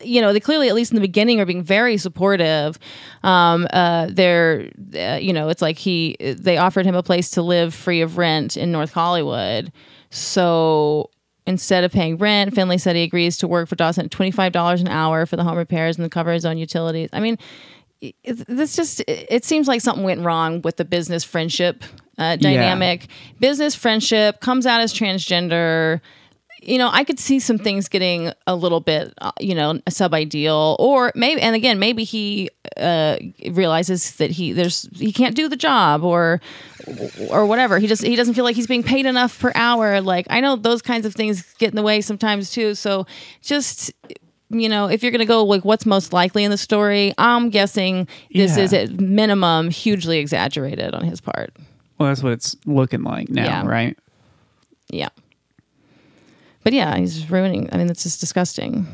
you 0.00 0.20
know 0.20 0.32
they 0.32 0.40
clearly 0.40 0.68
at 0.68 0.74
least 0.74 0.92
in 0.92 0.96
the 0.96 1.00
beginning 1.00 1.40
are 1.40 1.46
being 1.46 1.62
very 1.62 1.96
supportive. 1.96 2.78
Um 3.22 3.66
uh 3.72 4.08
they're 4.10 4.70
uh, 4.94 5.18
you 5.20 5.32
know 5.32 5.48
it's 5.48 5.62
like 5.62 5.78
he 5.78 6.16
they 6.20 6.56
offered 6.56 6.86
him 6.86 6.94
a 6.94 7.02
place 7.02 7.30
to 7.30 7.42
live 7.42 7.74
free 7.74 8.00
of 8.00 8.18
rent 8.18 8.56
in 8.56 8.72
north 8.72 8.92
hollywood. 8.92 9.72
So 10.10 11.10
instead 11.46 11.84
of 11.84 11.92
paying 11.92 12.16
rent 12.16 12.54
finley 12.54 12.78
said 12.78 12.96
he 12.96 13.02
agrees 13.02 13.36
to 13.38 13.46
work 13.46 13.68
for 13.68 13.76
dawson 13.76 14.06
at 14.06 14.10
$25 14.10 14.80
an 14.80 14.88
hour 14.88 15.26
for 15.26 15.36
the 15.36 15.44
home 15.44 15.58
repairs 15.58 15.98
and 15.98 16.10
cover 16.10 16.32
his 16.32 16.44
own 16.44 16.56
utilities. 16.58 17.10
I 17.12 17.20
mean 17.20 17.38
this 18.24 18.76
just 18.76 19.00
it 19.00 19.26
it 19.30 19.44
seems 19.44 19.68
like 19.68 19.80
something 19.80 20.04
went 20.04 20.20
wrong 20.22 20.62
with 20.62 20.76
the 20.76 20.84
business 20.84 21.24
friendship 21.24 21.84
uh, 22.18 22.36
dynamic. 22.36 23.08
Business 23.40 23.74
friendship 23.74 24.40
comes 24.40 24.66
out 24.66 24.80
as 24.80 24.92
transgender 24.92 26.00
you 26.66 26.78
know, 26.78 26.90
I 26.92 27.04
could 27.04 27.18
see 27.20 27.38
some 27.40 27.58
things 27.58 27.88
getting 27.88 28.32
a 28.46 28.54
little 28.56 28.80
bit, 28.80 29.12
uh, 29.18 29.32
you 29.40 29.54
know, 29.54 29.80
sub 29.88 30.14
ideal, 30.14 30.76
or 30.78 31.12
maybe, 31.14 31.40
and 31.40 31.54
again, 31.54 31.78
maybe 31.78 32.04
he 32.04 32.50
uh, 32.76 33.16
realizes 33.50 34.16
that 34.16 34.30
he 34.30 34.52
there's 34.52 34.88
he 34.94 35.12
can't 35.12 35.34
do 35.36 35.48
the 35.48 35.56
job, 35.56 36.02
or 36.04 36.40
or 37.30 37.46
whatever. 37.46 37.78
He 37.78 37.86
just 37.86 38.02
he 38.02 38.16
doesn't 38.16 38.34
feel 38.34 38.44
like 38.44 38.56
he's 38.56 38.66
being 38.66 38.82
paid 38.82 39.06
enough 39.06 39.38
per 39.38 39.52
hour. 39.54 40.00
Like 40.00 40.26
I 40.30 40.40
know 40.40 40.56
those 40.56 40.82
kinds 40.82 41.06
of 41.06 41.14
things 41.14 41.42
get 41.58 41.70
in 41.70 41.76
the 41.76 41.82
way 41.82 42.00
sometimes 42.00 42.50
too. 42.50 42.74
So 42.74 43.06
just 43.42 43.92
you 44.50 44.68
know, 44.68 44.86
if 44.86 45.02
you're 45.02 45.10
going 45.10 45.20
to 45.20 45.24
go 45.26 45.42
like 45.44 45.64
what's 45.64 45.84
most 45.86 46.12
likely 46.12 46.44
in 46.44 46.50
the 46.50 46.58
story, 46.58 47.12
I'm 47.18 47.50
guessing 47.50 48.06
this 48.32 48.56
Yeah. 48.56 48.62
is 48.64 48.72
at 48.72 49.00
minimum 49.00 49.70
hugely 49.70 50.18
exaggerated 50.18 50.94
on 50.94 51.02
his 51.04 51.20
part. 51.20 51.52
Well, 51.98 52.08
that's 52.10 52.22
what 52.22 52.32
it's 52.34 52.54
looking 52.66 53.02
like 53.02 53.28
now, 53.30 53.44
Yeah. 53.44 53.66
right? 53.66 53.98
Yeah. 54.90 55.08
But 56.64 56.72
yeah, 56.72 56.96
he's 56.96 57.30
ruining. 57.30 57.68
I 57.72 57.76
mean, 57.76 57.86
that's 57.86 58.02
just 58.02 58.20
disgusting. 58.20 58.86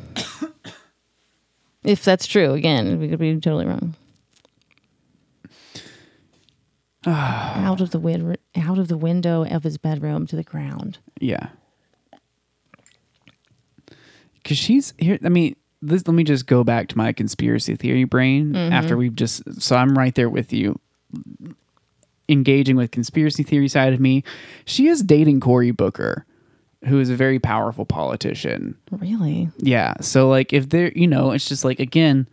if 1.84 2.04
that's 2.04 2.26
true, 2.26 2.52
again, 2.52 2.98
we 2.98 3.08
could 3.08 3.20
be 3.20 3.34
totally 3.34 3.66
wrong. 3.66 3.94
out 7.06 7.80
of 7.80 7.92
the 7.92 7.98
win- 7.98 8.36
out 8.56 8.78
of 8.78 8.88
the 8.88 8.96
window 8.96 9.44
of 9.44 9.62
his 9.62 9.78
bedroom 9.78 10.26
to 10.26 10.36
the 10.36 10.42
ground. 10.42 10.98
Yeah. 11.18 11.48
Cause 14.44 14.58
she's 14.58 14.92
here. 14.98 15.18
I 15.24 15.28
mean, 15.28 15.56
this, 15.80 16.06
let 16.06 16.14
me 16.14 16.24
just 16.24 16.46
go 16.46 16.64
back 16.64 16.88
to 16.88 16.98
my 16.98 17.12
conspiracy 17.12 17.76
theory 17.76 18.04
brain 18.04 18.52
mm-hmm. 18.52 18.72
after 18.72 18.96
we've 18.96 19.14
just. 19.14 19.62
So 19.62 19.76
I'm 19.76 19.96
right 19.96 20.14
there 20.14 20.28
with 20.28 20.52
you, 20.52 20.78
engaging 22.28 22.76
with 22.76 22.90
conspiracy 22.90 23.44
theory 23.44 23.68
side 23.68 23.92
of 23.92 24.00
me. 24.00 24.24
She 24.64 24.88
is 24.88 25.02
dating 25.02 25.40
Cory 25.40 25.70
Booker, 25.70 26.26
who 26.86 26.98
is 26.98 27.10
a 27.10 27.16
very 27.16 27.38
powerful 27.38 27.84
politician. 27.84 28.76
Really? 28.90 29.48
Yeah. 29.58 29.94
So 30.00 30.28
like 30.28 30.52
if 30.52 30.68
they're 30.70 30.92
you 30.92 31.06
know, 31.06 31.32
it's 31.32 31.48
just 31.48 31.64
like 31.64 31.78
again, 31.80 32.28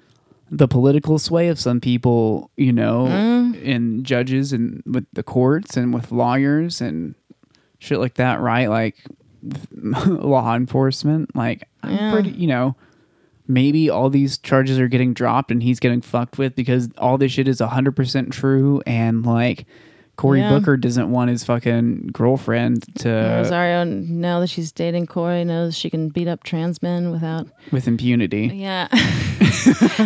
the 0.50 0.68
political 0.68 1.20
sway 1.20 1.50
of 1.50 1.60
some 1.60 1.82
people, 1.82 2.50
you 2.56 2.72
know, 2.72 3.08
mm. 3.08 3.62
in 3.62 4.04
judges 4.04 4.54
and 4.54 4.82
with 4.86 5.06
the 5.14 5.24
courts 5.24 5.76
and 5.76 5.94
with 5.94 6.12
lawyers 6.12 6.80
and 6.82 7.16
shit 7.80 8.00
like 8.00 8.16
that, 8.16 8.40
right? 8.40 8.70
Like 8.70 8.96
law 10.06 10.56
enforcement. 10.56 11.36
Like 11.36 11.68
I'm 11.84 11.92
Yeah. 11.92 12.12
pretty 12.12 12.30
you 12.32 12.48
know, 12.48 12.76
maybe 13.48 13.90
all 13.90 14.10
these 14.10 14.38
charges 14.38 14.80
are 14.80 14.88
getting 14.88 15.14
dropped 15.14 15.52
and 15.52 15.62
he's 15.62 15.80
getting 15.80 16.02
fucked 16.02 16.38
with 16.38 16.56
because 16.56 16.90
all 16.98 17.18
this 17.18 17.34
shit 17.34 17.48
is 17.48 17.60
hundred 17.60 17.96
percent 17.98 18.32
true 18.32 18.82
and 18.88 19.26
like 19.26 19.66
Cory 20.18 20.40
Yeah. 20.40 20.50
Booker 20.50 20.78
doesn't 20.78 21.12
want 21.12 21.30
his 21.30 21.44
fucking 21.44 22.10
girlfriend 22.12 22.84
to 23.00 23.10
Rosario, 23.10 23.84
now 23.84 24.40
that 24.40 24.48
she's 24.48 24.72
dating 24.72 25.06
Cory, 25.06 25.44
knows 25.46 25.78
she 25.78 25.90
can 25.92 26.10
beat 26.10 26.28
up 26.28 26.44
trans 26.44 26.82
men 26.82 27.12
without. 27.12 27.48
with 27.72 27.88
impunity. 27.88 28.52
Yeah. 28.54 28.88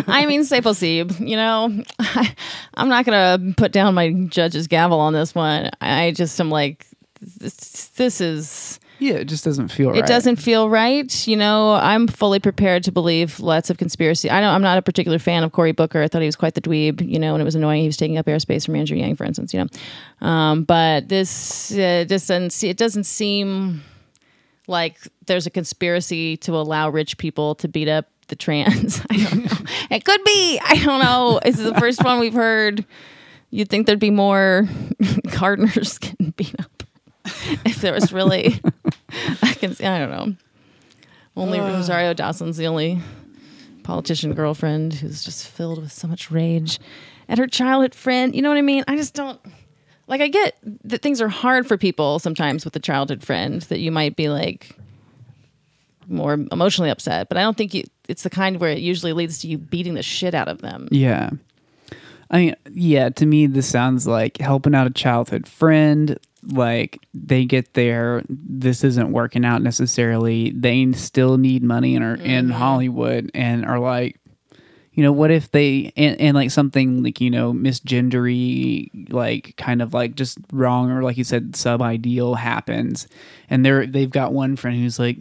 I 0.07 0.25
mean, 0.27 0.43
c'est 0.43 0.61
possible. 0.61 1.15
You 1.25 1.37
know, 1.37 1.81
I, 1.99 2.35
I'm 2.75 2.89
not 2.89 3.05
going 3.05 3.15
to 3.39 3.55
put 3.55 3.71
down 3.71 3.93
my 3.93 4.11
judge's 4.27 4.67
gavel 4.67 4.99
on 4.99 5.13
this 5.13 5.33
one. 5.33 5.69
I 5.79 6.11
just 6.11 6.39
am 6.41 6.49
like, 6.49 6.85
this, 7.21 7.87
this 7.95 8.19
is. 8.19 8.80
Yeah, 9.01 9.15
it 9.15 9.25
just 9.25 9.43
doesn't 9.43 9.69
feel 9.69 9.89
right. 9.89 9.97
It 9.97 10.05
doesn't 10.05 10.35
feel 10.35 10.69
right. 10.69 11.27
You 11.27 11.35
know, 11.35 11.73
I'm 11.73 12.07
fully 12.07 12.39
prepared 12.39 12.83
to 12.83 12.91
believe 12.91 13.39
lots 13.39 13.71
of 13.71 13.79
conspiracy. 13.79 14.29
I 14.29 14.41
know 14.41 14.51
I'm 14.51 14.61
not 14.61 14.77
a 14.77 14.81
particular 14.83 15.17
fan 15.17 15.43
of 15.43 15.51
Cory 15.51 15.71
Booker. 15.71 16.03
I 16.03 16.07
thought 16.07 16.21
he 16.21 16.27
was 16.27 16.35
quite 16.35 16.53
the 16.53 16.61
dweeb, 16.61 17.01
you 17.01 17.17
know, 17.17 17.33
and 17.33 17.41
it 17.41 17.45
was 17.45 17.55
annoying. 17.55 17.81
He 17.81 17.87
was 17.87 17.97
taking 17.97 18.19
up 18.19 18.27
airspace 18.27 18.63
from 18.63 18.75
Andrew 18.75 18.95
Yang, 18.95 19.15
for 19.15 19.23
instance, 19.23 19.55
you 19.55 19.59
know. 19.61 20.27
Um, 20.27 20.65
but 20.65 21.09
this 21.09 21.71
uh, 21.71 22.05
just 22.07 22.27
doesn't 22.27 22.63
it 22.63 22.77
doesn't 22.77 23.05
seem 23.05 23.81
like 24.67 24.99
there's 25.25 25.47
a 25.47 25.49
conspiracy 25.49 26.37
to 26.37 26.55
allow 26.55 26.87
rich 26.87 27.17
people 27.17 27.55
to 27.55 27.67
beat 27.67 27.87
up 27.87 28.05
the 28.27 28.35
trans. 28.35 29.01
I 29.09 29.17
don't 29.17 29.45
know. 29.45 29.71
it 29.89 30.05
could 30.05 30.23
be. 30.23 30.59
I 30.63 30.75
don't 30.75 31.01
know. 31.01 31.39
This 31.43 31.57
is 31.57 31.65
the 31.65 31.79
first 31.79 32.03
one 32.03 32.19
we've 32.19 32.35
heard. 32.35 32.85
You'd 33.49 33.69
think 33.69 33.87
there'd 33.87 33.99
be 33.99 34.11
more 34.11 34.69
gardeners 35.39 35.97
getting 35.97 36.31
beat 36.31 36.53
up 36.59 36.83
if 37.65 37.81
there 37.81 37.93
was 37.93 38.13
really. 38.13 38.61
I 39.41 39.53
can 39.53 39.73
see. 39.73 39.85
I 39.85 39.99
don't 39.99 40.11
know. 40.11 40.35
Only 41.35 41.59
Rosario 41.59 42.13
Dawson's 42.13 42.57
the 42.57 42.67
only 42.67 42.99
politician 43.83 44.33
girlfriend 44.33 44.93
who's 44.93 45.23
just 45.23 45.47
filled 45.47 45.81
with 45.81 45.91
so 45.91 46.07
much 46.07 46.29
rage 46.29 46.79
at 47.29 47.37
her 47.37 47.47
childhood 47.47 47.95
friend. 47.95 48.35
You 48.35 48.41
know 48.41 48.49
what 48.49 48.57
I 48.57 48.61
mean? 48.63 48.83
I 48.87 48.95
just 48.95 49.13
don't. 49.13 49.39
Like 50.07 50.21
I 50.21 50.27
get 50.27 50.57
that 50.83 51.01
things 51.01 51.21
are 51.21 51.29
hard 51.29 51.67
for 51.67 51.77
people 51.77 52.19
sometimes 52.19 52.65
with 52.65 52.75
a 52.75 52.79
childhood 52.79 53.23
friend 53.23 53.61
that 53.63 53.79
you 53.79 53.91
might 53.91 54.15
be 54.15 54.27
like 54.27 54.75
more 56.07 56.33
emotionally 56.33 56.89
upset, 56.89 57.29
but 57.29 57.37
I 57.37 57.41
don't 57.41 57.55
think 57.55 57.73
you, 57.73 57.83
it's 58.09 58.23
the 58.23 58.29
kind 58.29 58.59
where 58.59 58.71
it 58.71 58.79
usually 58.79 59.13
leads 59.13 59.39
to 59.39 59.47
you 59.47 59.57
beating 59.57 59.93
the 59.93 60.03
shit 60.03 60.33
out 60.33 60.49
of 60.49 60.61
them. 60.61 60.89
Yeah. 60.91 61.29
I 62.29 62.37
mean, 62.37 62.55
yeah, 62.71 63.09
to 63.09 63.25
me, 63.25 63.45
this 63.47 63.67
sounds 63.67 64.07
like 64.07 64.37
helping 64.37 64.75
out 64.75 64.87
a 64.87 64.91
childhood 64.91 65.47
friend. 65.47 66.17
Like 66.43 66.99
they 67.13 67.45
get 67.45 67.73
there, 67.73 68.23
this 68.27 68.83
isn't 68.83 69.11
working 69.11 69.45
out 69.45 69.61
necessarily. 69.61 70.51
They 70.51 70.91
still 70.93 71.37
need 71.37 71.63
money 71.63 71.95
and 71.95 72.03
are 72.03 72.15
in 72.15 72.45
mm-hmm. 72.47 72.57
Hollywood 72.57 73.31
and 73.33 73.65
are 73.65 73.79
like, 73.79 74.17
you 74.93 75.03
know, 75.03 75.11
what 75.11 75.31
if 75.31 75.51
they 75.51 75.93
and, 75.95 76.19
and 76.19 76.35
like 76.35 76.51
something 76.51 77.03
like 77.03 77.21
you 77.21 77.29
know 77.29 77.53
misgendery, 77.53 78.89
like 79.11 79.55
kind 79.55 79.81
of 79.81 79.93
like 79.93 80.15
just 80.15 80.37
wrong 80.51 80.91
or 80.91 81.01
like 81.01 81.17
you 81.17 81.23
said, 81.23 81.55
sub 81.55 81.81
ideal 81.81 82.35
happens, 82.35 83.07
and 83.49 83.65
they're 83.65 83.85
they've 83.85 84.09
got 84.09 84.33
one 84.33 84.55
friend 84.57 84.77
who's 84.77 84.99
like, 84.99 85.17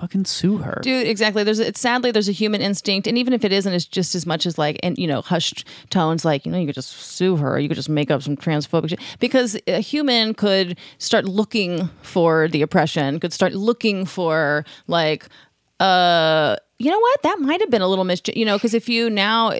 fucking 0.00 0.24
sue 0.24 0.58
her. 0.58 0.80
Dude, 0.82 1.06
exactly. 1.06 1.44
There's 1.44 1.58
it's 1.58 1.80
sadly 1.80 2.10
there's 2.10 2.28
a 2.28 2.32
human 2.32 2.60
instinct, 2.60 3.06
and 3.06 3.18
even 3.18 3.32
if 3.32 3.44
it 3.44 3.52
isn't, 3.52 3.72
it's 3.72 3.84
just 3.84 4.14
as 4.14 4.26
much 4.26 4.46
as 4.46 4.58
like 4.58 4.78
and 4.82 4.96
you 4.98 5.06
know 5.06 5.22
hushed 5.22 5.64
tones, 5.90 6.24
like 6.24 6.46
you 6.46 6.52
know 6.52 6.58
you 6.58 6.66
could 6.66 6.74
just 6.74 6.90
sue 6.90 7.36
her, 7.36 7.58
you 7.58 7.68
could 7.68 7.76
just 7.76 7.88
make 7.88 8.10
up 8.10 8.22
some 8.22 8.36
transphobic 8.36 8.90
shit. 8.90 9.00
Because 9.18 9.58
a 9.66 9.80
human 9.80 10.34
could 10.34 10.78
start 10.98 11.26
looking 11.26 11.90
for 12.02 12.48
the 12.48 12.62
oppression, 12.62 13.20
could 13.20 13.32
start 13.32 13.52
looking 13.52 14.06
for 14.06 14.64
like 14.86 15.28
uh 15.80 16.56
you 16.78 16.90
know 16.90 16.98
what 16.98 17.22
that 17.22 17.38
might 17.40 17.60
have 17.60 17.70
been 17.70 17.82
a 17.82 17.88
little 17.88 18.04
mis 18.04 18.20
you 18.34 18.44
know 18.44 18.56
because 18.56 18.74
if 18.74 18.88
you 18.88 19.10
now 19.10 19.50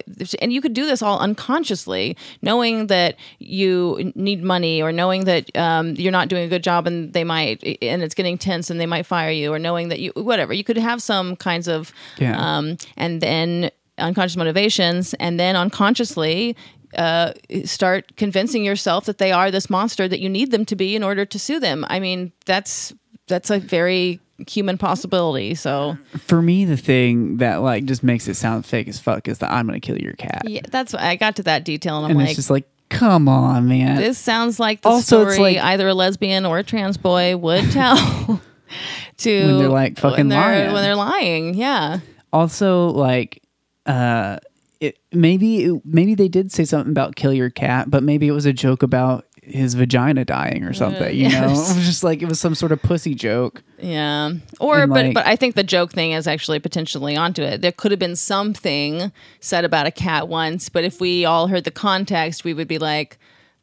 and 0.40 0.52
you 0.52 0.60
could 0.60 0.72
do 0.74 0.86
this 0.86 1.02
all 1.02 1.18
unconsciously 1.18 2.16
knowing 2.42 2.86
that 2.86 3.16
you 3.38 4.12
need 4.14 4.42
money 4.42 4.80
or 4.82 4.92
knowing 4.92 5.24
that 5.24 5.54
um, 5.56 5.94
you're 5.96 6.12
not 6.12 6.28
doing 6.28 6.44
a 6.44 6.48
good 6.48 6.62
job 6.62 6.86
and 6.86 7.12
they 7.12 7.24
might 7.24 7.62
and 7.82 8.02
it's 8.02 8.14
getting 8.14 8.38
tense 8.38 8.70
and 8.70 8.80
they 8.80 8.86
might 8.86 9.04
fire 9.04 9.30
you 9.30 9.52
or 9.52 9.58
knowing 9.58 9.88
that 9.88 10.00
you 10.00 10.12
whatever 10.14 10.52
you 10.54 10.64
could 10.64 10.78
have 10.78 11.02
some 11.02 11.36
kinds 11.36 11.68
of 11.68 11.92
Yeah. 12.18 12.36
um, 12.38 12.76
and 12.96 13.20
then 13.20 13.70
unconscious 13.98 14.36
motivations 14.36 15.12
and 15.14 15.38
then 15.38 15.56
unconsciously 15.56 16.56
uh, 16.96 17.32
start 17.64 18.16
convincing 18.16 18.64
yourself 18.64 19.04
that 19.04 19.18
they 19.18 19.30
are 19.30 19.50
this 19.50 19.68
monster 19.70 20.08
that 20.08 20.20
you 20.20 20.28
need 20.28 20.50
them 20.50 20.64
to 20.64 20.74
be 20.74 20.96
in 20.96 21.02
order 21.04 21.24
to 21.26 21.38
sue 21.38 21.60
them 21.60 21.84
i 21.88 22.00
mean 22.00 22.32
that's 22.46 22.92
that's 23.28 23.50
a 23.50 23.58
very 23.58 24.18
human 24.48 24.78
possibility 24.78 25.54
so 25.54 25.96
For 26.18 26.40
me, 26.42 26.64
the 26.64 26.76
thing 26.76 27.38
that 27.38 27.56
like 27.56 27.84
just 27.84 28.02
makes 28.02 28.28
it 28.28 28.34
sound 28.34 28.64
fake 28.66 28.88
as 28.88 28.98
fuck 29.00 29.28
is 29.28 29.38
that 29.38 29.50
I'm 29.52 29.66
gonna 29.66 29.80
kill 29.80 29.98
your 29.98 30.12
cat. 30.14 30.42
Yeah, 30.46 30.60
that's 30.70 30.92
why 30.92 31.00
I 31.08 31.16
got 31.16 31.36
to 31.36 31.42
that 31.44 31.64
detail 31.64 31.96
and 31.96 32.04
I'm 32.06 32.10
and 32.12 32.20
like, 32.20 32.28
it's 32.28 32.36
just 32.36 32.50
like, 32.50 32.68
come 32.88 33.28
on, 33.28 33.68
man. 33.68 33.96
this 33.96 34.18
sounds 34.18 34.58
like 34.60 34.82
the 34.82 34.88
Also, 34.88 35.28
story 35.28 35.38
like- 35.38 35.58
either 35.58 35.88
a 35.88 35.94
lesbian 35.94 36.44
or 36.46 36.58
a 36.58 36.64
trans 36.64 36.96
boy 36.96 37.36
would 37.36 37.70
tell 37.72 37.96
to 39.18 39.46
When 39.46 39.58
they're, 39.58 39.68
like, 39.68 39.98
fucking 39.98 40.16
when 40.16 40.28
they're, 40.28 40.38
lying. 40.40 40.72
when 40.72 40.82
they're 40.82 40.96
lying. 40.96 41.54
Yeah, 41.54 42.00
also, 42.32 42.88
like, 42.88 43.42
uh, 43.86 44.38
it 44.80 44.98
maybe 45.12 45.64
it, 45.64 45.82
maybe 45.84 46.14
they 46.14 46.28
did 46.28 46.50
say 46.52 46.64
something 46.64 46.90
about 46.90 47.14
kill 47.16 47.32
your 47.34 47.50
cat, 47.50 47.90
but 47.90 48.02
maybe 48.02 48.26
it 48.28 48.32
was 48.32 48.46
a 48.46 48.52
joke 48.52 48.82
about 48.82 49.26
his 49.50 49.74
vagina 49.74 50.24
dying 50.24 50.64
or 50.64 50.72
something. 50.72 51.14
you 51.16 51.28
know, 51.28 51.44
it 51.48 51.50
was 51.50 51.74
just 51.86 52.02
like 52.04 52.22
it 52.22 52.28
was 52.28 52.40
some 52.40 52.54
sort 52.54 52.72
of 52.72 52.80
pussy 52.82 53.14
joke. 53.14 53.62
yeah. 53.78 54.32
Or 54.58 54.82
And, 54.82 54.92
but 54.92 55.04
like- 55.06 55.14
but 55.14 55.26
I 55.26 55.36
think 55.36 55.54
the 55.54 55.62
joke 55.64 55.92
thing 55.92 56.12
is 56.12 56.26
actually 56.26 56.58
potentially 56.60 57.16
onto 57.16 57.42
it. 57.42 57.60
There 57.60 57.72
could 57.72 57.90
have 57.90 57.98
been 58.00 58.16
something 58.16 59.12
said 59.40 59.64
about 59.64 59.86
a 59.86 59.90
cat 59.90 60.28
once, 60.28 60.68
but 60.68 60.84
if 60.84 61.00
we 61.00 61.24
all 61.24 61.48
heard 61.48 61.64
the 61.64 61.70
context, 61.70 62.44
we 62.44 62.54
would 62.54 62.68
be 62.68 62.78
like. 62.78 63.18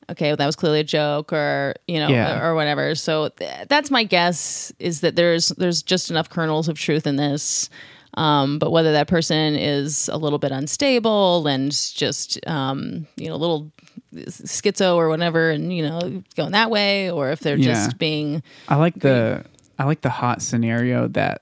Okay, 0.09 0.27
well, 0.29 0.37
that 0.37 0.45
was 0.45 0.55
clearly 0.55 0.79
a 0.79 0.85
joke, 0.85 1.33
or 1.33 1.73
you 1.85 1.99
know, 1.99 2.07
Yeah. 2.07 2.41
or 2.41 2.55
whatever. 2.55 2.95
So 2.95 3.27
th- 3.27 3.67
that's 3.67 3.91
my 3.91 4.05
guess 4.05 4.71
is 4.79 5.01
that 5.01 5.17
there's 5.17 5.49
there's 5.49 5.83
just 5.83 6.09
enough 6.09 6.29
kernels 6.29 6.69
of 6.69 6.79
truth 6.79 7.05
in 7.05 7.17
this. 7.17 7.69
Um, 8.13 8.57
but 8.57 8.71
whether 8.71 8.93
that 8.93 9.09
person 9.09 9.57
is 9.57 10.07
a 10.07 10.15
little 10.17 10.39
bit 10.39 10.53
unstable 10.53 11.45
and 11.47 11.71
just 11.93 12.39
um, 12.47 13.05
you 13.17 13.27
know 13.27 13.35
a 13.35 13.37
little 13.43 13.69
schizo 14.13 14.95
or 14.95 15.09
whatever, 15.09 15.49
and 15.49 15.71
you 15.73 15.87
know 15.87 16.23
going 16.35 16.51
that 16.53 16.69
way, 16.71 17.09
or 17.11 17.31
if 17.31 17.39
they're 17.39 17.57
Yeah. 17.57 17.73
just 17.73 17.97
being 17.97 18.43
I 18.67 18.75
like 18.75 18.95
the 18.99 19.43
I 19.79 19.83
like 19.85 20.01
the 20.01 20.09
hot 20.09 20.41
scenario 20.41 21.07
that 21.09 21.41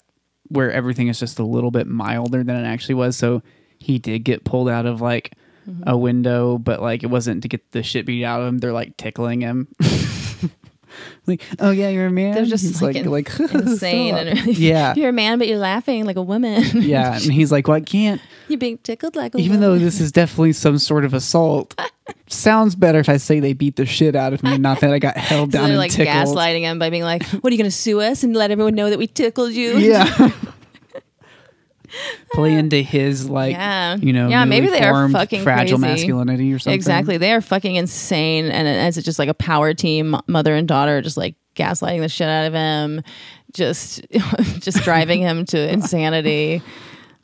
where 0.50 0.72
everything 0.72 1.08
is 1.08 1.20
just 1.20 1.40
a 1.40 1.44
little 1.44 1.72
bit 1.72 1.88
milder 1.88 2.44
than 2.44 2.56
it 2.56 2.68
actually 2.68 2.96
was. 2.96 3.16
So 3.18 3.42
he 3.80 3.98
did 4.00 4.20
get 4.20 4.44
pulled 4.44 4.70
out 4.70 4.86
of 4.86 5.02
like 5.02 5.34
Mm-hmm. 5.68 5.90
a 5.90 5.98
window, 5.98 6.60
but 6.60 6.80
like 6.80 7.02
it 7.02 7.08
wasn't 7.08 7.42
to 7.42 7.48
get 7.48 7.72
the 7.72 7.82
shit 7.82 8.06
beat 8.06 8.24
out 8.24 8.40
of 8.40 8.48
him. 8.48 8.60
They're 8.60 8.72
like 8.72 8.98
tickling 8.98 9.42
him. 9.42 9.68
like, 11.28 11.42
oh 11.60 11.72
yeah, 11.72 11.90
you're 11.90 12.08
a 12.08 12.12
man. 12.12 12.34
they're 12.36 12.46
just 12.46 12.64
He's 12.64 12.82
like, 12.82 12.96
like, 13.06 13.40
in- 13.40 13.50
insane 13.68 14.16
"Stop." 14.16 14.28
and 14.48 14.58
yeah, 14.58 14.94
you're 14.96 15.10
a 15.10 15.14
man 15.14 15.40
but 15.40 15.48
you're 15.48 15.58
laughing 15.58 16.06
like 16.06 16.16
a 16.18 16.22
woman. 16.22 16.64
yeah. 16.74 17.14
And 17.14 17.34
he's 17.34 17.52
like, 17.52 17.68
well, 17.68 17.78
I 17.78 17.82
can't. 17.82 18.22
you're 18.48 18.60
being 18.60 18.78
tickled 18.80 19.16
like 19.16 19.34
a 19.36 19.38
Even 19.38 19.60
woman. 19.60 19.62
though 19.62 19.80
this 19.80 20.00
is 20.00 20.12
definitely 20.12 20.54
some 20.54 20.78
sort 20.78 21.06
of 21.06 21.14
assault, 21.14 21.80
sounds 22.28 22.76
better 22.76 23.00
if 23.00 23.10
I 23.10 23.18
say 23.18 23.40
they 23.40 23.54
beat 23.54 23.76
the 23.76 23.86
shit 23.86 24.16
out 24.16 24.34
of 24.34 24.44
me, 24.44 24.58
not 24.58 24.80
that 24.82 24.92
I 24.92 25.00
got 25.00 25.18
held 25.18 25.52
down 25.52 25.64
they're 25.64 25.72
and 25.72 25.78
like 25.80 25.92
tickled. 25.92 26.36
gaslighting 26.38 26.62
him 26.62 26.80
by 26.80 26.90
being 26.90 27.04
like, 27.04 27.24
"What 27.26 27.52
are 27.52 27.54
you 27.54 27.58
going 27.58 27.70
to 27.70 27.76
sue 27.76 28.02
us 28.02 28.24
and 28.24 28.36
let 28.36 28.52
everyone 28.52 28.76
know 28.76 28.90
that 28.90 29.00
we 29.00 29.08
tickled 29.08 29.54
you?" 29.54 29.78
Yeah. 29.78 30.32
Play 32.34 32.54
into 32.54 32.82
his 32.82 33.30
like 33.30 33.54
Yeah. 33.54 33.96
you 33.98 34.14
know 34.14 34.28
Yeah, 34.30 34.46
maybe 34.46 34.68
they 34.68 34.82
are 34.82 35.10
fucking 35.10 35.44
fragile 35.44 35.78
crazy. 35.80 35.92
masculinity 36.08 36.54
or 36.54 36.60
something 36.60 36.76
Exactly. 36.76 37.18
They 37.18 37.32
are 37.34 37.42
fucking 37.42 37.76
insane. 37.76 38.46
And 38.46 38.68
as 38.68 38.98
it's 38.98 39.06
just 39.06 39.20
like 39.20 39.30
a 39.30 39.34
power 39.34 39.74
team, 39.74 40.16
mother 40.28 40.54
and 40.56 40.68
daughter, 40.68 41.02
just 41.02 41.18
like 41.18 41.36
gaslighting 41.56 42.02
the 42.02 42.10
shit 42.10 42.28
out 42.28 42.46
of 42.46 42.54
him, 42.54 43.02
just 43.54 44.02
just 44.60 44.84
driving 44.84 45.22
him 45.22 45.46
to 45.46 45.72
insanity. 45.74 46.62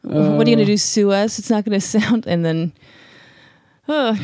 what 0.03 0.47
are 0.47 0.49
you 0.49 0.55
gonna 0.55 0.65
do? 0.65 0.77
Sue 0.77 1.11
us? 1.11 1.37
It's 1.39 1.49
not 1.49 1.65
gonna 1.65 1.81
sound. 1.81 2.25
And 2.27 2.45
then, 2.45 2.73
uh, 3.87 4.15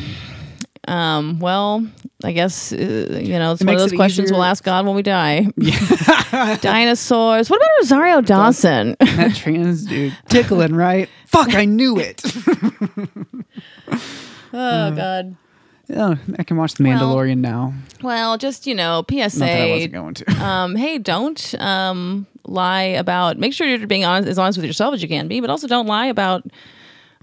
um, 0.88 1.38
well, 1.38 1.86
I 2.24 2.32
guess 2.32 2.72
uh, 2.72 2.76
you 3.22 3.38
know 3.38 3.52
it's 3.52 3.62
one 3.62 3.74
of 3.74 3.80
those 3.80 3.92
questions 3.92 4.26
easier- 4.26 4.34
we'll 4.34 4.44
ask 4.44 4.64
God 4.64 4.86
when 4.86 4.94
we 4.96 5.02
die. 5.02 5.46
Dinosaurs. 6.60 7.50
What 7.50 7.56
about 7.56 7.70
Rosario 7.80 8.20
Dawson? 8.20 8.96
that 9.00 9.34
trans 9.36 9.84
dude 9.84 10.16
tickling 10.28 10.74
right 10.74 11.08
fuck 11.26 11.54
I 11.54 11.64
knew 11.66 11.98
it 11.98 12.22
oh 14.52 14.90
God. 14.94 15.36
yeah 15.88 16.14
I 16.38 16.42
can 16.42 16.56
watch 16.56 16.74
the 16.74 16.84
Mandalorian 16.84 17.38
now 17.38 17.74
Well, 18.02 18.38
just 18.38 18.66
you 18.66 18.74
know, 18.74 19.02
that 19.08 19.14
I 19.22 19.28
PSA. 19.28 19.68
wasn't 19.70 19.92
going 19.92 20.14
to 20.14 20.44
um, 20.44 20.76
hey, 20.76 20.98
don't 20.98 21.54
um, 21.60 22.26
lie 22.44 22.82
about. 22.82 23.38
Make 23.38 23.52
sure 23.52 23.66
you're 23.66 23.86
being 23.86 24.04
honest, 24.04 24.28
as 24.28 24.38
honest 24.38 24.58
with 24.58 24.64
yourself 24.66 24.94
as 24.94 25.02
you 25.02 25.08
can 25.08 25.28
be, 25.28 25.40
but 25.40 25.50
also 25.50 25.66
don't 25.66 25.86
lie 25.86 26.06
about. 26.06 26.44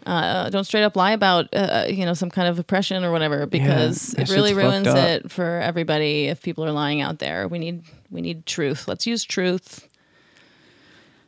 Uh, 0.05 0.49
don't 0.51 0.65
straight 0.65 0.83
up 0.83 0.95
lie 0.95 1.11
about 1.13 1.47
uh, 1.53 1.85
you 1.89 2.05
know 2.05 2.13
some 2.13 2.29
kind 2.29 2.47
of 2.47 2.59
oppression 2.59 3.03
or 3.03 3.11
whatever 3.11 3.45
because 3.47 4.09
that 4.11 4.29
it 4.29 4.33
really 4.33 4.53
ruins 4.53 4.85
it 4.87 5.31
for 5.31 5.59
everybody 5.61 6.27
if 6.27 6.43
people 6.43 6.63
are 6.63 6.71
lying 6.71 7.01
out 7.01 7.19
there. 7.19 7.47
We 7.47 7.57
need 7.57 7.83
we 8.11 8.21
need 8.21 8.45
truth. 8.45 8.87
Let's 8.87 9.07
use 9.07 9.23
truth. 9.23 9.87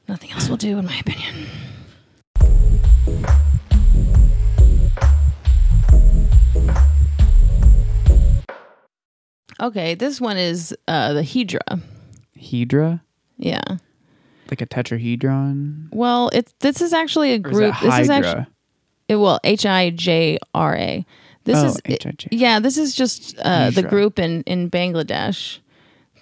Nothing 0.08 0.32
else 0.32 0.48
will 0.48 0.58
do, 0.58 0.78
in 0.78 0.86
my 0.86 0.98
opinion. 1.00 1.48
Okay, 9.60 9.96
this 9.96 10.22
one 10.22 10.38
is 10.38 10.76
uh, 10.88 11.14
the 11.14 11.22
Hedra. 11.22 11.82
Hedra 12.40 13.02
Yeah. 13.38 13.64
like 14.52 14.62
a 14.62 14.68
tetrahedron 14.68 15.90
Well, 15.92 16.30
it's 16.32 16.54
this 16.60 16.82
is 16.82 16.94
actually 16.94 17.32
a 17.32 17.36
is 17.36 17.42
group. 17.42 17.74
that 17.74 17.82
This 17.82 18.00
is 18.00 18.10
actually 18.10 18.46
it, 19.08 19.16
well 19.18 19.40
H 19.44 19.66
I 19.66 19.90
J 19.92 20.38
R 20.54 20.76
A. 20.76 21.06
This 21.44 21.58
oh 21.60 21.68
is 21.68 21.82
H-I-J. 21.86 22.28
yeah. 22.32 22.60
This 22.60 22.78
is 22.78 22.94
just 22.94 23.38
uh, 23.40 23.70
the 23.70 23.82
group 23.84 24.20
in 24.20 24.44
in 24.44 24.70
Bangladesh 24.70 25.60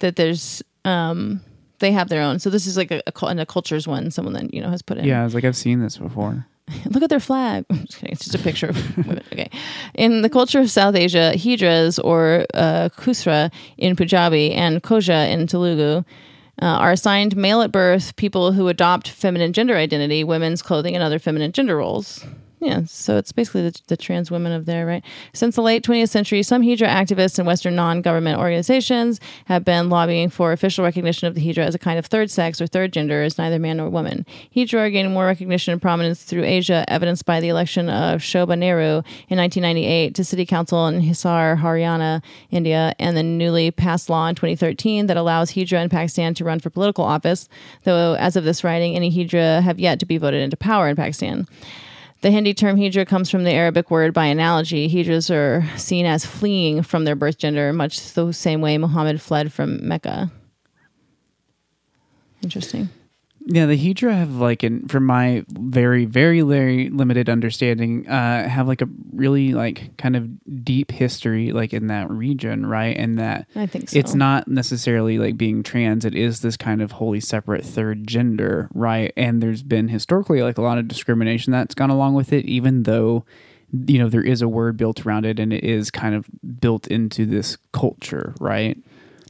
that 0.00 0.14
there's 0.14 0.62
um 0.84 1.40
they 1.80 1.92
have 1.92 2.08
their 2.08 2.22
own. 2.22 2.38
So 2.38 2.48
this 2.48 2.66
is 2.66 2.76
like 2.76 2.90
a, 2.90 3.02
a, 3.06 3.26
and 3.26 3.40
a 3.40 3.46
cultures 3.46 3.88
one. 3.88 4.10
Someone 4.10 4.34
that 4.34 4.54
you 4.54 4.60
know 4.60 4.70
has 4.70 4.82
put 4.82 4.98
in. 4.98 5.04
yeah 5.04 5.20
I 5.20 5.24
was 5.24 5.34
like 5.34 5.44
I've 5.44 5.56
seen 5.56 5.80
this 5.80 5.98
before 5.98 6.46
Look 6.86 7.02
at 7.02 7.10
their 7.10 7.20
flag. 7.20 7.64
Just. 7.70 8.02
It's 8.02 8.24
just 8.24 8.34
a 8.34 8.38
picture 8.38 8.68
of 8.68 8.96
women. 9.06 9.22
Okay. 9.32 9.50
In 9.94 10.22
the 10.22 10.28
culture 10.28 10.60
of 10.60 10.70
South 10.70 10.94
Asia, 10.94 11.32
hijras 11.34 11.98
or 12.02 12.46
uh, 12.54 12.88
khusra 12.96 13.52
in 13.78 13.96
Punjabi 13.96 14.52
and 14.52 14.82
kojja 14.82 15.30
in 15.30 15.46
Telugu 15.46 16.04
uh, 16.62 16.64
are 16.64 16.92
assigned 16.92 17.36
male 17.36 17.62
at 17.62 17.70
birth 17.70 18.16
people 18.16 18.52
who 18.52 18.68
adopt 18.68 19.08
feminine 19.08 19.52
gender 19.52 19.76
identity, 19.76 20.24
women's 20.24 20.62
clothing, 20.62 20.94
and 20.94 21.04
other 21.04 21.18
feminine 21.18 21.52
gender 21.52 21.76
roles. 21.76 22.24
Yeah, 22.66 22.82
so 22.86 23.16
it's 23.16 23.30
basically 23.30 23.70
the, 23.70 23.80
the 23.86 23.96
trans 23.96 24.28
women 24.28 24.50
of 24.50 24.66
there, 24.66 24.84
right? 24.86 25.04
Since 25.32 25.54
the 25.54 25.62
late 25.62 25.84
20th 25.84 26.08
century, 26.08 26.42
some 26.42 26.62
Hijra 26.62 26.88
activists 26.88 27.38
and 27.38 27.46
Western 27.46 27.76
non 27.76 28.02
government 28.02 28.40
organizations 28.40 29.20
have 29.44 29.64
been 29.64 29.88
lobbying 29.88 30.30
for 30.30 30.50
official 30.50 30.84
recognition 30.84 31.28
of 31.28 31.36
the 31.36 31.40
Hijra 31.40 31.58
as 31.58 31.76
a 31.76 31.78
kind 31.78 31.96
of 31.96 32.06
third 32.06 32.28
sex 32.28 32.60
or 32.60 32.66
third 32.66 32.92
gender 32.92 33.22
as 33.22 33.38
neither 33.38 33.60
man 33.60 33.76
nor 33.76 33.88
woman. 33.88 34.26
Hijra 34.52 34.80
are 34.80 34.90
gaining 34.90 35.12
more 35.12 35.26
recognition 35.26 35.70
and 35.70 35.80
prominence 35.80 36.24
through 36.24 36.42
Asia, 36.42 36.84
evidenced 36.88 37.24
by 37.24 37.38
the 37.38 37.48
election 37.48 37.88
of 37.88 38.20
Shobha 38.20 38.58
Nehru 38.58 39.04
in 39.28 39.38
1998 39.38 40.16
to 40.16 40.24
city 40.24 40.44
council 40.44 40.88
in 40.88 41.02
Hisar, 41.02 41.60
Haryana, 41.60 42.20
India, 42.50 42.96
and 42.98 43.16
the 43.16 43.22
newly 43.22 43.70
passed 43.70 44.10
law 44.10 44.26
in 44.26 44.34
2013 44.34 45.06
that 45.06 45.16
allows 45.16 45.52
Hijra 45.52 45.80
in 45.80 45.88
Pakistan 45.88 46.34
to 46.34 46.44
run 46.44 46.58
for 46.58 46.70
political 46.70 47.04
office, 47.04 47.48
though 47.84 48.14
as 48.14 48.34
of 48.34 48.42
this 48.42 48.64
writing, 48.64 48.96
any 48.96 49.12
Hijra 49.12 49.62
have 49.62 49.78
yet 49.78 50.00
to 50.00 50.06
be 50.06 50.18
voted 50.18 50.42
into 50.42 50.56
power 50.56 50.88
in 50.88 50.96
Pakistan. 50.96 51.46
The 52.26 52.32
Hindi 52.32 52.54
term 52.54 52.76
hijra 52.76 53.06
comes 53.06 53.30
from 53.30 53.44
the 53.44 53.52
Arabic 53.52 53.88
word 53.88 54.12
by 54.12 54.26
analogy. 54.26 54.88
Hijras 54.90 55.32
are 55.32 55.64
seen 55.78 56.06
as 56.06 56.26
fleeing 56.26 56.82
from 56.82 57.04
their 57.04 57.14
birth 57.14 57.38
gender, 57.38 57.72
much 57.72 58.14
the 58.14 58.32
same 58.32 58.60
way 58.60 58.76
Muhammad 58.78 59.22
fled 59.22 59.52
from 59.52 59.86
Mecca. 59.86 60.32
Interesting. 62.42 62.88
Yeah, 63.48 63.66
the 63.66 63.78
Hedra 63.78 64.12
have 64.12 64.34
like, 64.34 64.64
in 64.64 64.88
from 64.88 65.06
my 65.06 65.44
very, 65.48 66.04
very, 66.04 66.40
very 66.40 66.90
limited 66.90 67.28
understanding, 67.28 68.08
uh, 68.08 68.48
have 68.48 68.66
like 68.66 68.82
a 68.82 68.88
really 69.12 69.52
like 69.52 69.96
kind 69.96 70.16
of 70.16 70.64
deep 70.64 70.90
history 70.90 71.52
like 71.52 71.72
in 71.72 71.86
that 71.86 72.10
region, 72.10 72.66
right? 72.66 72.96
And 72.96 73.20
that 73.20 73.46
I 73.54 73.66
think 73.66 73.90
so. 73.90 73.98
it's 74.00 74.14
not 74.14 74.48
necessarily 74.48 75.18
like 75.18 75.36
being 75.36 75.62
trans; 75.62 76.04
it 76.04 76.16
is 76.16 76.40
this 76.40 76.56
kind 76.56 76.82
of 76.82 76.92
wholly 76.92 77.20
separate 77.20 77.64
third 77.64 78.08
gender, 78.08 78.68
right? 78.74 79.12
And 79.16 79.40
there's 79.40 79.62
been 79.62 79.88
historically 79.88 80.42
like 80.42 80.58
a 80.58 80.62
lot 80.62 80.78
of 80.78 80.88
discrimination 80.88 81.52
that's 81.52 81.74
gone 81.74 81.90
along 81.90 82.14
with 82.14 82.32
it, 82.32 82.46
even 82.46 82.82
though 82.82 83.24
you 83.86 83.98
know 84.00 84.08
there 84.08 84.26
is 84.26 84.42
a 84.42 84.48
word 84.48 84.76
built 84.76 85.06
around 85.06 85.24
it 85.24 85.38
and 85.38 85.52
it 85.52 85.62
is 85.62 85.92
kind 85.92 86.16
of 86.16 86.26
built 86.60 86.88
into 86.88 87.24
this 87.24 87.58
culture, 87.72 88.34
right? 88.40 88.76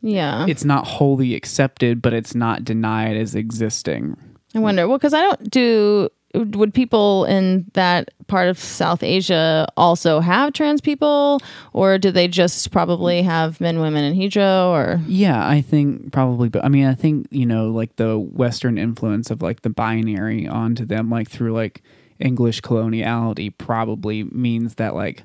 Yeah. 0.02 0.46
It's 0.48 0.64
not 0.64 0.86
wholly 0.86 1.34
accepted, 1.34 2.02
but 2.02 2.12
it's 2.12 2.34
not 2.34 2.64
denied 2.64 3.16
as 3.16 3.34
existing. 3.34 4.16
I 4.54 4.58
wonder. 4.58 4.88
Well, 4.88 4.98
because 4.98 5.14
I 5.14 5.20
don't 5.20 5.50
do. 5.50 6.08
Would 6.34 6.74
people 6.74 7.24
in 7.24 7.70
that 7.72 8.10
part 8.26 8.48
of 8.48 8.58
South 8.58 9.02
Asia 9.02 9.66
also 9.76 10.20
have 10.20 10.52
trans 10.52 10.82
people, 10.82 11.40
or 11.72 11.96
do 11.96 12.10
they 12.10 12.28
just 12.28 12.70
probably 12.70 13.22
have 13.22 13.58
men, 13.60 13.80
women, 13.80 14.04
and 14.04 14.16
hijra? 14.16 14.66
Or 14.66 15.00
Yeah, 15.06 15.46
I 15.46 15.62
think 15.62 16.12
probably, 16.12 16.48
but 16.48 16.64
I 16.64 16.68
mean, 16.68 16.86
I 16.86 16.94
think 16.94 17.26
you 17.30 17.46
know, 17.46 17.70
like 17.70 17.96
the 17.96 18.18
Western 18.18 18.76
influence 18.76 19.30
of 19.30 19.40
like 19.40 19.62
the 19.62 19.70
binary 19.70 20.46
onto 20.46 20.84
them, 20.84 21.08
like 21.08 21.30
through 21.30 21.52
like 21.52 21.82
English 22.18 22.60
coloniality, 22.60 23.56
probably 23.56 24.24
means 24.24 24.74
that 24.74 24.94
like 24.94 25.22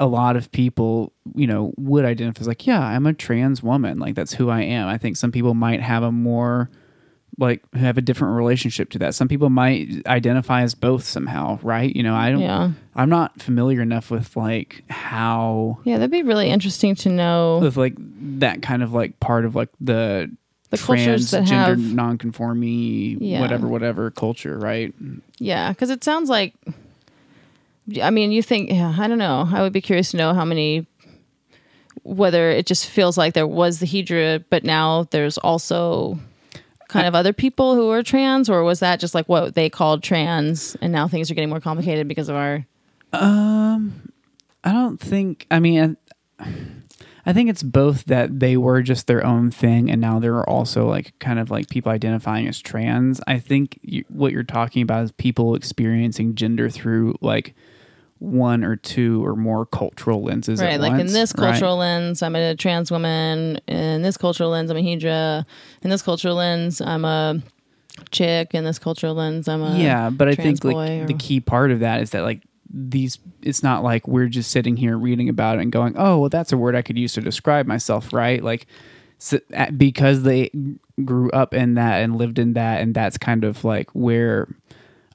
a 0.00 0.06
lot 0.06 0.36
of 0.36 0.50
people, 0.52 1.12
you 1.34 1.46
know, 1.46 1.72
would 1.76 2.04
identify 2.04 2.40
as 2.40 2.48
like, 2.48 2.66
yeah, 2.66 2.80
I'm 2.80 3.06
a 3.06 3.12
trans 3.12 3.62
woman, 3.62 3.98
like 3.98 4.14
that's 4.14 4.34
who 4.34 4.50
I 4.50 4.62
am. 4.62 4.88
I 4.88 4.98
think 4.98 5.16
some 5.16 5.30
people 5.32 5.54
might 5.54 5.80
have 5.80 6.02
a 6.02 6.10
more 6.12 6.68
like 7.38 7.62
have 7.74 7.98
a 7.98 8.00
different 8.00 8.36
relationship 8.36 8.90
to 8.90 8.98
that. 9.00 9.14
Some 9.14 9.26
people 9.26 9.50
might 9.50 10.06
identify 10.06 10.62
as 10.62 10.74
both 10.76 11.02
somehow, 11.04 11.58
right? 11.62 11.94
You 11.94 12.02
know, 12.04 12.14
I 12.14 12.30
don't. 12.30 12.40
yeah, 12.40 12.70
I'm 12.94 13.08
not 13.08 13.42
familiar 13.42 13.82
enough 13.82 14.10
with 14.10 14.36
like 14.36 14.84
how 14.88 15.78
yeah, 15.84 15.98
that'd 15.98 16.12
be 16.12 16.22
really 16.22 16.48
interesting 16.48 16.94
to 16.96 17.08
know. 17.08 17.58
with 17.60 17.76
like 17.76 17.94
that 18.38 18.62
kind 18.62 18.82
of 18.84 18.92
like 18.92 19.18
part 19.18 19.44
of 19.44 19.56
like 19.56 19.70
the 19.80 20.30
The 20.70 20.78
cultures 20.78 21.32
that 21.32 21.48
have- 21.48 21.78
non-conforming 21.78 23.20
Yeah. 23.22 23.40
whatever 23.40 23.66
whatever 23.68 24.10
culture 24.10 24.56
right 24.58 24.94
Yeah, 25.38 25.70
because 25.70 25.90
it 25.90 26.02
sounds 26.04 26.28
like. 26.28 26.54
I 28.02 28.10
mean, 28.10 28.32
you 28.32 28.42
think? 28.42 28.70
Yeah, 28.70 28.94
I 28.98 29.08
don't 29.08 29.18
know. 29.18 29.48
I 29.52 29.62
would 29.62 29.72
be 29.72 29.80
curious 29.80 30.10
to 30.12 30.16
know 30.16 30.34
how 30.34 30.44
many. 30.44 30.86
Whether 32.02 32.50
it 32.50 32.66
just 32.66 32.86
feels 32.86 33.16
like 33.16 33.32
there 33.34 33.46
was 33.46 33.78
the 33.78 33.86
Hedra, 33.86 34.44
but 34.50 34.62
now 34.64 35.04
there's 35.10 35.38
also 35.38 36.18
kind 36.88 37.06
of 37.06 37.14
other 37.14 37.32
people 37.32 37.74
who 37.74 37.88
are 37.90 38.02
trans, 38.02 38.50
or 38.50 38.62
was 38.62 38.80
that 38.80 39.00
just 39.00 39.14
like 39.14 39.26
what 39.28 39.54
they 39.54 39.70
called 39.70 40.02
trans, 40.02 40.76
and 40.82 40.92
now 40.92 41.08
things 41.08 41.30
are 41.30 41.34
getting 41.34 41.48
more 41.48 41.60
complicated 41.60 42.06
because 42.06 42.28
of 42.28 42.36
our. 42.36 42.66
um 43.12 44.10
i 44.64 44.72
don't 44.72 44.98
think 44.98 45.46
i 45.50 45.60
mean 45.60 45.96
I, 46.40 46.46
I 47.26 47.32
think 47.32 47.48
it's 47.48 47.62
both 47.62 48.04
that 48.06 48.40
they 48.40 48.56
were 48.56 48.82
just 48.82 49.06
their 49.06 49.24
own 49.24 49.50
thing 49.50 49.90
and 49.90 50.00
now 50.00 50.18
there 50.18 50.34
are 50.36 50.48
also 50.48 50.88
like 50.88 51.16
kind 51.20 51.38
of 51.38 51.50
like 51.50 51.68
people 51.68 51.92
identifying 51.92 52.48
as 52.48 52.60
trans 52.60 53.20
i 53.26 53.38
think 53.38 53.78
you, 53.82 54.04
what 54.08 54.32
you're 54.32 54.42
talking 54.42 54.82
about 54.82 55.04
is 55.04 55.12
people 55.12 55.54
experiencing 55.54 56.34
gender 56.34 56.68
through 56.70 57.16
like 57.20 57.54
one 58.24 58.64
or 58.64 58.76
two 58.76 59.24
or 59.24 59.36
more 59.36 59.66
cultural 59.66 60.22
lenses 60.22 60.60
Right, 60.60 60.80
like 60.80 60.92
in 60.92 60.98
once, 60.98 61.12
this 61.12 61.34
right? 61.36 61.50
cultural 61.50 61.76
lens, 61.76 62.22
I'm 62.22 62.34
a 62.34 62.54
trans 62.56 62.90
woman. 62.90 63.60
In 63.66 64.02
this 64.02 64.16
cultural 64.16 64.50
lens, 64.50 64.70
I'm 64.70 64.76
a 64.76 64.80
Hedra. 64.80 65.44
In 65.82 65.90
this 65.90 66.02
cultural 66.02 66.36
lens, 66.36 66.80
I'm 66.80 67.04
a 67.04 67.42
chick. 68.10 68.54
In 68.54 68.64
this 68.64 68.78
cultural 68.78 69.14
lens, 69.14 69.46
I'm 69.48 69.62
a 69.62 69.76
yeah 69.78 70.10
but 70.10 70.28
i 70.28 70.34
think 70.34 70.64
like 70.64 71.02
or- 71.02 71.06
the 71.06 71.14
key 71.14 71.40
part 71.40 71.70
of 71.70 71.80
that 71.80 72.00
is 72.00 72.10
that 72.10 72.22
like 72.22 72.42
these 72.76 73.18
it's 73.42 73.62
not 73.62 73.84
like 73.84 74.08
we're 74.08 74.26
just 74.26 74.50
sitting 74.50 74.76
here 74.76 74.98
reading 74.98 75.28
about 75.28 75.58
it 75.58 75.62
and 75.62 75.70
going 75.70 75.94
oh 75.96 76.18
well 76.18 76.28
that's 76.28 76.52
a 76.52 76.56
word 76.56 76.74
i 76.74 76.82
could 76.82 76.98
use 76.98 77.12
to 77.12 77.20
describe 77.20 77.66
myself 77.66 78.12
right 78.12 78.42
like 78.42 78.66
so, 79.18 79.38
because 79.76 80.24
they 80.24 80.50
grew 81.04 81.30
up 81.30 81.54
in 81.54 81.74
that 81.74 82.02
and 82.02 82.16
lived 82.16 82.38
in 82.40 82.54
that 82.54 82.80
and 82.80 82.94
that's 82.94 83.16
kind 83.16 83.44
of 83.44 83.62
like 83.62 83.88
where 83.90 84.48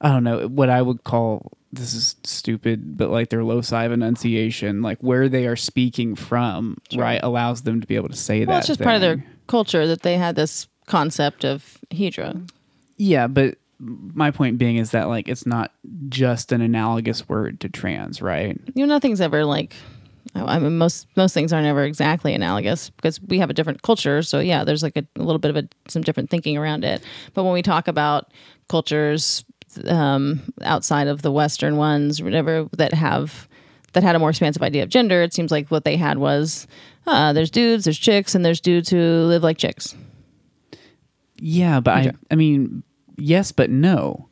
i 0.00 0.08
don't 0.08 0.24
know 0.24 0.48
what 0.48 0.70
i 0.70 0.80
would 0.80 1.04
call 1.04 1.52
this 1.72 1.94
is 1.94 2.16
stupid 2.24 2.96
but 2.96 3.10
like 3.10 3.28
their 3.28 3.44
loci 3.44 3.84
of 3.84 3.92
enunciation 3.92 4.82
like 4.82 4.98
where 5.00 5.28
they 5.28 5.46
are 5.46 5.56
speaking 5.56 6.14
from 6.16 6.76
right 6.96 7.20
allows 7.22 7.62
them 7.62 7.80
to 7.80 7.86
be 7.86 7.94
able 7.94 8.08
to 8.08 8.16
say 8.16 8.40
that 8.40 8.48
Well, 8.48 8.58
it's 8.58 8.66
just 8.66 8.80
part 8.80 8.96
of 8.96 9.00
their 9.00 9.24
culture 9.46 9.86
that 9.86 10.02
they 10.02 10.16
had 10.16 10.36
this 10.36 10.66
concept 10.86 11.44
of 11.44 11.78
Hedra. 11.90 12.48
Yeah, 12.96 13.28
but 13.28 13.56
my 13.78 14.30
point 14.30 14.58
being 14.58 14.76
is 14.76 14.90
that 14.90 15.08
like 15.08 15.28
it's 15.28 15.46
not 15.46 15.72
just 16.08 16.52
an 16.52 16.60
analogous 16.60 17.28
word 17.28 17.60
to 17.60 17.68
trans, 17.68 18.20
right? 18.20 18.60
you 18.74 18.86
know 18.86 18.92
nothing's 18.92 19.20
ever 19.20 19.44
like 19.44 19.74
oh, 20.34 20.44
I 20.46 20.58
mean 20.58 20.76
most 20.76 21.06
most 21.16 21.32
things 21.32 21.52
aren't 21.52 21.66
ever 21.66 21.84
exactly 21.84 22.34
analogous 22.34 22.90
because 22.90 23.20
we 23.22 23.38
have 23.38 23.48
a 23.50 23.54
different 23.54 23.82
culture 23.82 24.22
so 24.22 24.38
yeah 24.40 24.64
there's 24.64 24.82
like 24.82 24.96
a, 24.96 25.06
a 25.16 25.22
little 25.22 25.38
bit 25.38 25.50
of 25.50 25.56
a, 25.56 25.68
some 25.88 26.02
different 26.02 26.30
thinking 26.30 26.58
around 26.58 26.84
it 26.84 27.02
but 27.34 27.44
when 27.44 27.52
we 27.52 27.62
talk 27.62 27.88
about 27.88 28.32
cultures 28.68 29.44
um, 29.86 30.52
outside 30.62 31.06
of 31.08 31.22
the 31.22 31.32
western 31.32 31.76
ones 31.76 32.22
whatever 32.22 32.68
that 32.72 32.92
have 32.94 33.48
that 33.92 34.02
had 34.02 34.14
a 34.14 34.18
more 34.18 34.30
expansive 34.30 34.62
idea 34.62 34.82
of 34.82 34.88
gender 34.88 35.22
it 35.22 35.32
seems 35.32 35.50
like 35.50 35.70
what 35.70 35.84
they 35.84 35.96
had 35.96 36.18
was 36.18 36.66
uh, 37.06 37.32
there's 37.32 37.50
dudes 37.50 37.84
there's 37.84 37.98
chicks 37.98 38.34
and 38.34 38.44
there's 38.44 38.60
dudes 38.60 38.88
who 38.88 39.24
live 39.24 39.42
like 39.42 39.58
chicks 39.58 39.94
Yeah, 41.40 41.80
but. 41.80 41.94
I 41.94 42.12
I 42.30 42.34
mean, 42.34 42.82
yes, 43.16 43.50
but 43.52 43.70
no. 43.70 44.28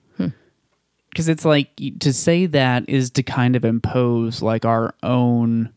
Because 1.11 1.29
it's 1.29 1.45
like 1.45 1.71
to 2.01 2.13
say 2.13 2.47
that 2.47 2.87
is 2.89 3.11
to 3.13 3.23
kind 3.23 3.57
of 3.57 3.65
impose 3.65 4.43
like 4.43 4.67
our 4.67 4.95
own 5.03 5.73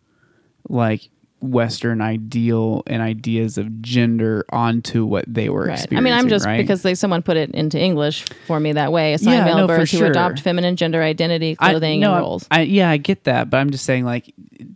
like 0.68 1.10
Western 1.42 2.02
ideal 2.02 2.84
and 2.88 3.02
ideas 3.02 3.58
of 3.58 3.82
gender 3.82 4.46
onto 4.52 5.06
what 5.06 5.26
they 5.28 5.50
were 5.50 5.66
Right. 5.66 5.88
I 5.92 6.00
mean, 6.02 6.14
I'm 6.14 6.30
just 6.30 6.46
right? 6.46 6.58
because 6.58 6.82
they 6.84 6.94
someone 6.96 7.22
put 7.24 7.36
it 7.38 7.50
into 7.52 7.80
English 7.80 8.24
for 8.48 8.60
me 8.60 8.74
that 8.74 8.92
way. 8.92 9.14
Assigned 9.14 9.38
Yeah, 9.38 9.46
male 9.46 9.58
no, 9.58 9.68
birth 9.68 9.90
to 9.90 9.98
sure. 9.98 10.08
adopt 10.08 10.40
feminine 10.40 10.76
gender 10.76 11.02
identity, 11.02 11.56
I- 11.60 11.72
clothing, 11.72 12.00
no, 12.00 12.14
and 12.14 12.22
roles. 12.22 12.48
I, 12.52 12.62
yeah, 12.62 12.90
I 12.90 12.98
get 12.98 13.24
that, 13.24 13.50
but 13.50 13.58
I'm 13.58 13.72
just 13.72 13.86
saying 13.86 14.06
like 14.06 14.34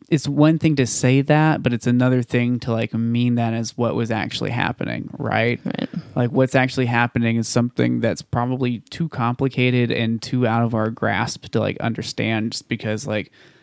it's 0.10 0.28
one 0.28 0.58
thing 0.60 0.76
to 0.78 0.86
say 0.88 1.22
that, 1.22 1.62
but 1.62 1.72
it's 1.74 1.88
another 1.88 2.22
thing 2.24 2.60
to 2.62 2.72
like 2.72 2.94
mean 2.94 3.36
that 3.36 3.54
as 3.54 3.78
what 3.78 3.96
was 3.96 4.10
actually 4.12 4.50
happening, 4.52 5.10
right? 5.18 5.60
Right. 5.64 5.90
Like 6.16 6.32
what's 6.32 6.56
actually 6.56 6.86
happening 6.88 7.36
is 7.38 7.48
something 7.48 8.00
that's 8.00 8.22
probably 8.22 8.80
too 8.90 9.10
complicated 9.10 9.92
and 9.92 10.22
too 10.22 10.48
out 10.48 10.64
of 10.64 10.74
our 10.74 10.90
grasp 10.90 11.46
to 11.52 11.60
like 11.60 11.78
understand 11.80 12.54
just 12.54 12.68
because 12.70 13.06
like 13.06 13.28
I- 13.28 13.55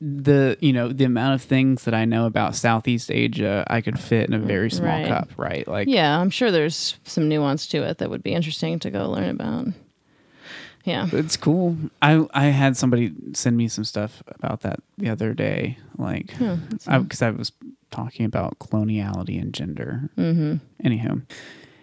the 0.00 0.56
you 0.60 0.72
know 0.72 0.88
the 0.88 1.04
amount 1.04 1.34
of 1.34 1.42
things 1.42 1.84
that 1.84 1.94
I 1.94 2.04
know 2.04 2.26
about 2.26 2.56
Southeast 2.56 3.10
Asia 3.10 3.64
I 3.68 3.80
could 3.80 3.98
fit 3.98 4.28
in 4.28 4.34
a 4.34 4.38
very 4.38 4.70
small 4.70 4.88
Right. 4.88 5.06
cup, 5.08 5.30
right? 5.36 5.66
Like 5.68 5.88
Yeah, 5.88 6.18
I'm 6.18 6.30
sure 6.30 6.50
there's 6.50 6.96
some 7.04 7.28
nuance 7.28 7.66
to 7.68 7.82
it 7.82 7.98
that 7.98 8.10
would 8.10 8.22
be 8.22 8.32
interesting 8.32 8.78
to 8.80 8.90
go 8.90 9.10
learn 9.10 9.30
about. 9.30 9.68
Yeah. 10.84 11.08
It's 11.12 11.36
cool. 11.36 11.76
I 12.00 12.26
I 12.32 12.46
had 12.46 12.76
somebody 12.76 13.12
send 13.34 13.56
me 13.56 13.68
some 13.68 13.84
stuff 13.84 14.22
about 14.28 14.62
that 14.62 14.80
the 14.96 15.10
other 15.10 15.34
day, 15.34 15.78
like 15.98 16.28
because 16.28 17.22
I, 17.22 17.30
was 17.30 17.52
talking 17.90 18.24
about 18.26 18.58
coloniality 18.58 19.40
and 19.40 19.52
gender. 19.52 20.08
Mm-hmm. 20.16 20.56
Anywho, 20.86 21.22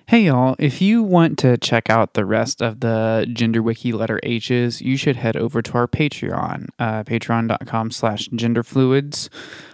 hey 0.08 0.26
y'all, 0.26 0.56
if 0.60 0.82
you 0.82 1.02
want 1.02 1.38
to 1.40 1.58
check 1.58 1.90
out 1.90 2.14
the 2.14 2.26
rest 2.26 2.62
of 2.62 2.80
the 2.82 3.28
Gender 3.34 3.62
Wiki 3.62 3.92
letter 3.92 4.20
H's, 4.22 4.80
you 4.80 4.98
should 4.98 5.16
head 5.16 5.36
over 5.36 5.64
to 5.64 5.74
our 5.74 5.88
Patreon, 5.88 6.68
uh, 6.78 7.04
Patreon.com/slash 7.04 8.30
GenderFluids. 8.30 9.30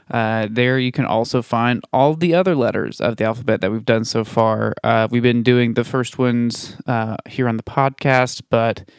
Uh, 0.10 0.48
there 0.50 0.80
you 0.80 0.92
can 0.92 1.06
also 1.06 1.42
find 1.42 1.84
all 1.92 2.16
the 2.16 2.34
other 2.34 2.56
letters 2.56 3.02
of 3.02 3.18
the 3.18 3.26
alphabet 3.26 3.60
that 3.62 3.72
we've 3.72 3.86
done 3.86 4.06
so 4.06 4.24
far. 4.24 4.74
Uh, 4.84 5.08
we've 5.12 5.22
been 5.24 5.44
doing 5.44 5.74
the 5.74 5.84
first 5.84 6.18
ones 6.18 6.78
uh, 6.88 7.18
here 7.28 7.50
on 7.50 7.58
the 7.58 7.64
podcast, 7.64 8.42
but 8.50 8.90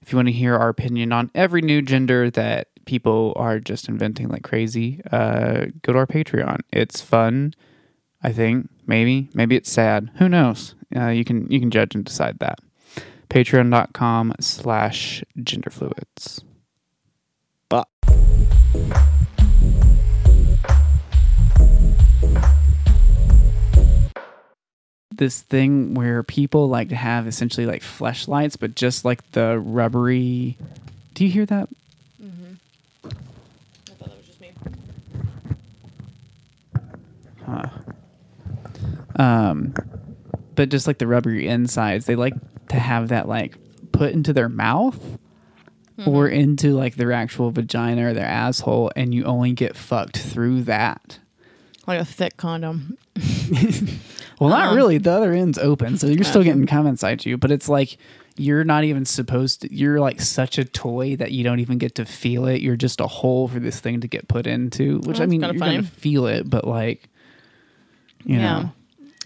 if 0.00 0.10
you 0.10 0.16
want 0.16 0.28
to 0.28 0.32
hear 0.32 0.56
our 0.56 0.70
opinion 0.70 1.12
on 1.12 1.30
every 1.34 1.60
new 1.60 1.82
gender 1.82 2.30
that 2.30 2.68
people 2.86 3.34
are 3.36 3.58
just 3.60 3.88
inventing 3.88 4.28
like 4.28 4.42
crazy, 4.42 5.02
uh, 5.12 5.66
go 5.82 5.92
to 5.92 5.98
our 5.98 6.06
Patreon. 6.06 6.60
It's 6.72 7.02
fun. 7.02 7.52
I 8.22 8.32
think 8.32 8.70
maybe 8.86 9.28
maybe 9.34 9.54
it's 9.54 9.70
sad. 9.70 10.10
Who 10.16 10.28
knows? 10.28 10.74
Uh, 10.94 11.08
you 11.08 11.24
can 11.24 11.50
you 11.50 11.60
can 11.60 11.70
judge 11.70 11.94
and 11.94 12.04
decide 12.04 12.38
that. 12.38 12.58
Patreon.com 13.28 14.34
slash 14.40 15.22
genderfluids. 15.38 16.42
But 17.68 17.88
this 25.14 25.42
thing 25.42 25.94
where 25.94 26.22
people 26.22 26.68
like 26.68 26.88
to 26.88 26.96
have 26.96 27.26
essentially 27.26 27.66
like 27.66 27.82
fleshlights, 27.82 28.56
but 28.58 28.74
just 28.74 29.04
like 29.04 29.30
the 29.32 29.58
rubbery. 29.58 30.56
Do 31.14 31.24
you 31.24 31.30
hear 31.30 31.44
that? 31.46 31.68
Huh. 37.44 37.68
Um, 39.16 39.74
but 40.58 40.70
just 40.70 40.88
like 40.88 40.98
the 40.98 41.06
rubbery 41.06 41.46
insides, 41.46 42.06
they 42.06 42.16
like 42.16 42.34
to 42.70 42.80
have 42.80 43.10
that 43.10 43.28
like 43.28 43.54
put 43.92 44.12
into 44.12 44.32
their 44.32 44.48
mouth 44.48 44.98
or 46.04 46.26
into 46.26 46.72
like 46.74 46.96
their 46.96 47.12
actual 47.12 47.52
vagina 47.52 48.08
or 48.08 48.12
their 48.12 48.26
asshole, 48.26 48.90
and 48.96 49.14
you 49.14 49.22
only 49.24 49.52
get 49.52 49.76
fucked 49.76 50.18
through 50.18 50.62
that. 50.62 51.20
Like 51.86 52.00
a 52.00 52.04
thick 52.04 52.36
condom. 52.36 52.98
Well, 54.40 54.50
not 54.50 54.68
Um, 54.68 54.76
really. 54.76 54.98
The 54.98 55.10
other 55.10 55.32
end's 55.32 55.58
open, 55.58 55.98
so 55.98 56.06
you're 56.06 56.22
still 56.24 56.44
getting 56.44 56.66
cum 56.66 56.86
inside 56.86 57.24
you. 57.26 57.36
But 57.36 57.50
it's 57.50 57.68
like 57.68 57.98
you're 58.36 58.62
not 58.62 58.84
even 58.84 59.04
supposed 59.04 59.62
to. 59.62 59.74
You're 59.74 59.98
like 60.00 60.20
such 60.20 60.58
a 60.58 60.64
toy 60.64 61.16
that 61.16 61.32
you 61.32 61.42
don't 61.42 61.58
even 61.58 61.78
get 61.78 61.96
to 61.96 62.04
feel 62.04 62.46
it. 62.46 62.60
You're 62.60 62.76
just 62.76 63.00
a 63.00 63.08
hole 63.08 63.48
for 63.48 63.58
this 63.58 63.80
thing 63.80 64.00
to 64.00 64.06
get 64.08 64.28
put 64.28 64.46
into. 64.46 65.00
Which 65.00 65.20
I 65.20 65.26
mean, 65.26 65.40
you're 65.40 65.54
gonna 65.54 65.82
feel 65.82 66.26
it, 66.26 66.48
but 66.48 66.64
like, 66.64 67.08
you 68.24 68.38
yeah. 68.38 68.62
know, 68.62 68.72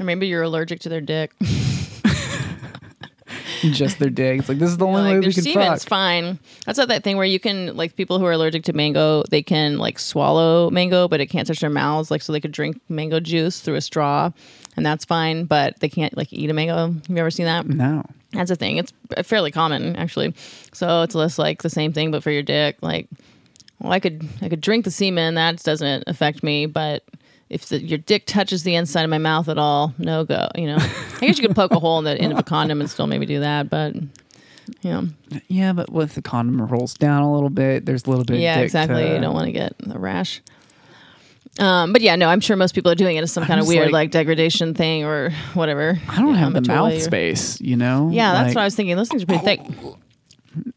Or 0.01 0.05
maybe 0.05 0.27
you're 0.27 0.43
allergic 0.43 0.81
to 0.81 0.89
their 0.89 1.01
dick. 1.01 1.33
just 3.71 3.99
their 3.99 4.11
dick. 4.11 4.41
It's 4.41 4.49
like 4.49 4.59
this 4.59 4.71
is 4.71 4.77
the 4.77 4.87
only 4.87 5.03
like 5.03 5.13
way 5.13 5.27
we 5.29 5.33
can 5.33 5.43
semen's 5.45 5.85
fuck. 5.85 5.89
fine. 5.89 6.39
That's 6.67 6.79
not 6.79 6.89
that 6.89 7.05
thing 7.05 7.17
where 7.17 7.27
you 7.27 7.39
can 7.39 7.77
like 7.77 7.97
people 7.97 8.19
who 8.19 8.25
are 8.27 8.33
allergic 8.33 8.65
to 8.65 8.73
mango, 8.73 9.23
they 9.31 9.43
can 9.43 9.79
like 9.79 9.99
swallow 9.99 10.71
mango, 10.71 11.09
but 11.09 11.21
it 11.21 11.27
can't 11.27 11.47
touch 11.47 11.61
their 11.61 11.71
mouths. 11.71 12.11
Like 12.11 12.23
so 12.23 12.33
they 12.33 12.41
could 12.41 12.53
drink 12.53 12.81
mango 12.89 13.21
juice 13.21 13.61
through 13.61 13.77
a 13.77 13.81
straw, 13.81 14.31
and 14.77 14.85
that's 14.85 15.05
fine. 15.05 15.45
But 15.45 15.79
they 15.81 15.89
can't 15.89 16.17
like 16.17 16.33
eat 16.33 16.51
a 16.51 16.55
mango. 16.55 16.93
Have 16.93 17.09
you 17.09 17.19
ever 17.19 17.31
seen 17.31 17.47
that? 17.47 17.67
No. 17.67 18.05
That's 18.33 18.51
a 18.51 18.57
thing. 18.57 18.79
It's 18.79 18.93
fairly 19.23 19.51
common 19.51 19.97
actually. 19.97 20.35
So 20.73 21.03
it's 21.03 21.15
less 21.15 21.39
like 21.39 21.63
the 21.63 21.71
same 21.71 21.93
thing, 21.93 22.11
but 22.11 22.23
for 22.23 22.31
your 22.31 22.43
dick. 22.43 22.79
Like, 22.81 23.09
well, 23.79 23.93
I 23.93 24.01
could 24.01 24.27
I 24.41 24.49
could 24.49 24.61
drink 24.61 24.85
the 24.85 24.91
semen. 24.91 25.35
That 25.35 25.63
doesn't 25.63 26.05
affect 26.07 26.43
me, 26.43 26.67
but 26.67 27.05
if 27.53 27.67
the, 27.67 27.81
your 27.83 27.99
dick 27.99 28.27
touches 28.27 28.63
the 28.63 28.75
inside 28.75 29.03
of 29.05 29.11
my 29.11 29.19
mouth 29.19 29.49
at 29.49 29.59
all, 29.59 29.95
no 29.99 30.25
go. 30.25 30.49
You 30.57 30.67
know, 30.67 30.77
I 30.79 31.27
guess 31.27 31.39
you 31.39 31.47
could 31.47 31.55
poke 31.57 31.73
a 31.73 31.79
hole 31.79 31.99
in 31.99 32.05
the 32.05 32.17
end 32.17 32.33
of 32.33 32.39
a 32.39 32.43
condom 32.43 32.81
and 32.81 32.89
still 32.91 33.07
maybe 33.07 33.27
do 33.27 33.41
that, 33.41 33.69
but 33.71 33.95
you 33.95 34.91
know, 34.91 35.09
Yeah, 35.49 35.73
but 35.73 35.91
with 35.93 36.15
the 36.15 36.23
condom 36.23 36.61
rolls 36.63 36.95
down 36.95 37.23
a 37.23 37.33
little 37.33 37.51
bit? 37.51 37.85
There's 37.85 38.05
a 38.05 38.11
little 38.11 38.25
bit. 38.25 38.41
yeah, 38.41 38.55
of 38.55 38.59
dick 38.59 38.65
exactly. 38.65 39.03
to- 39.05 39.15
You 39.15 39.21
don't 39.21 39.35
want 39.35 39.47
to 39.47 39.53
get 39.53 39.75
a 39.91 39.99
rash. 39.99 40.41
Um, 41.59 41.93
but 41.93 42.01
yeah, 42.01 42.17
no, 42.17 42.29
I'm 42.29 42.41
sure 42.41 42.57
most 42.57 42.75
people 42.75 42.91
are 42.91 42.95
doing 42.95 43.17
it 43.17 43.23
as 43.23 43.31
some 43.31 43.45
kind 43.45 43.61
of 43.61 43.67
weird 43.67 43.87
like- 43.87 43.93
like, 43.93 44.11
degradation 44.13 44.73
thing 44.73 45.05
or 45.05 45.31
whatever. 45.55 45.99
I 46.09 46.17
don't 46.17 46.29
You 46.29 46.33
know, 46.33 46.39
have 46.39 46.53
the 46.55 46.63
mouth 46.63 46.95
or- 46.95 47.01
space. 47.01 47.61
You 47.61 47.77
know. 47.77 48.09
Yeah, 48.11 48.33
that's 48.33 48.49
Like, 48.49 48.55
what 48.57 48.63
I 48.63 48.65
was 48.65 48.75
thinking. 48.75 48.97
Those 48.97 49.09
things 49.09 49.23
are 49.25 49.27
pretty 49.27 49.45
thick. 49.45 49.61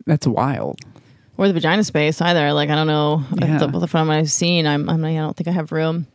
That's 0.05 0.27
wild. 0.27 0.79
or 1.37 1.47
the 1.47 1.53
vagina 1.53 1.83
space 1.83 2.21
either. 2.21 2.51
Like 2.53 2.69
I 2.69 2.75
don't 2.75 2.87
know 2.87 3.23
Yeah. 3.41 3.57
the, 3.59 3.67
the 3.79 3.87
from 3.87 4.09
I've 4.09 4.29
seen. 4.31 4.65
I'm, 4.67 4.89
I'm 4.89 5.03
I 5.05 5.13
don't 5.15 5.35
think 5.35 5.47
I 5.47 5.51
have 5.51 5.71
room 5.71 6.07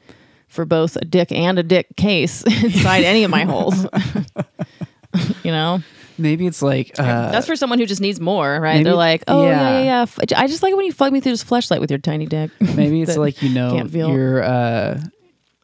for 0.50 0.64
both 0.66 0.96
a 0.96 1.04
dick 1.04 1.32
and 1.32 1.58
a 1.58 1.62
dick 1.62 1.86
case 1.96 2.42
inside 2.62 3.04
any 3.04 3.24
of 3.24 3.30
my 3.30 3.44
holes. 3.44 3.86
you 5.42 5.50
know, 5.50 5.82
Maybe 6.18 6.46
it's 6.46 6.60
like 6.60 6.98
uh, 6.98 7.30
that's 7.30 7.46
for 7.46 7.56
someone 7.56 7.78
who 7.78 7.86
just 7.86 8.02
needs 8.02 8.20
more, 8.20 8.60
right? 8.60 8.74
maybe- 8.74 8.84
They're 8.84 8.94
like, 8.94 9.24
oh 9.26 9.46
yeah, 9.46 9.50
yeah. 9.80 9.82
yeah, 10.04 10.06
yeah. 10.28 10.38
I 10.38 10.46
just 10.48 10.62
like 10.62 10.72
it 10.72 10.76
when 10.76 10.84
you 10.84 10.92
fuck 10.92 11.12
me 11.12 11.20
through 11.20 11.32
this 11.32 11.42
fleshlight 11.44 11.80
with 11.80 11.90
your 11.90 11.98
tiny 11.98 12.26
dick. 12.26 12.50
Maybe 12.60 13.00
it's 13.00 13.16
like 13.16 13.40
you 13.42 13.48
know 13.48 13.70
can't 13.72 13.90
feel. 13.90 14.10
your 14.10 14.42
uh 14.42 15.00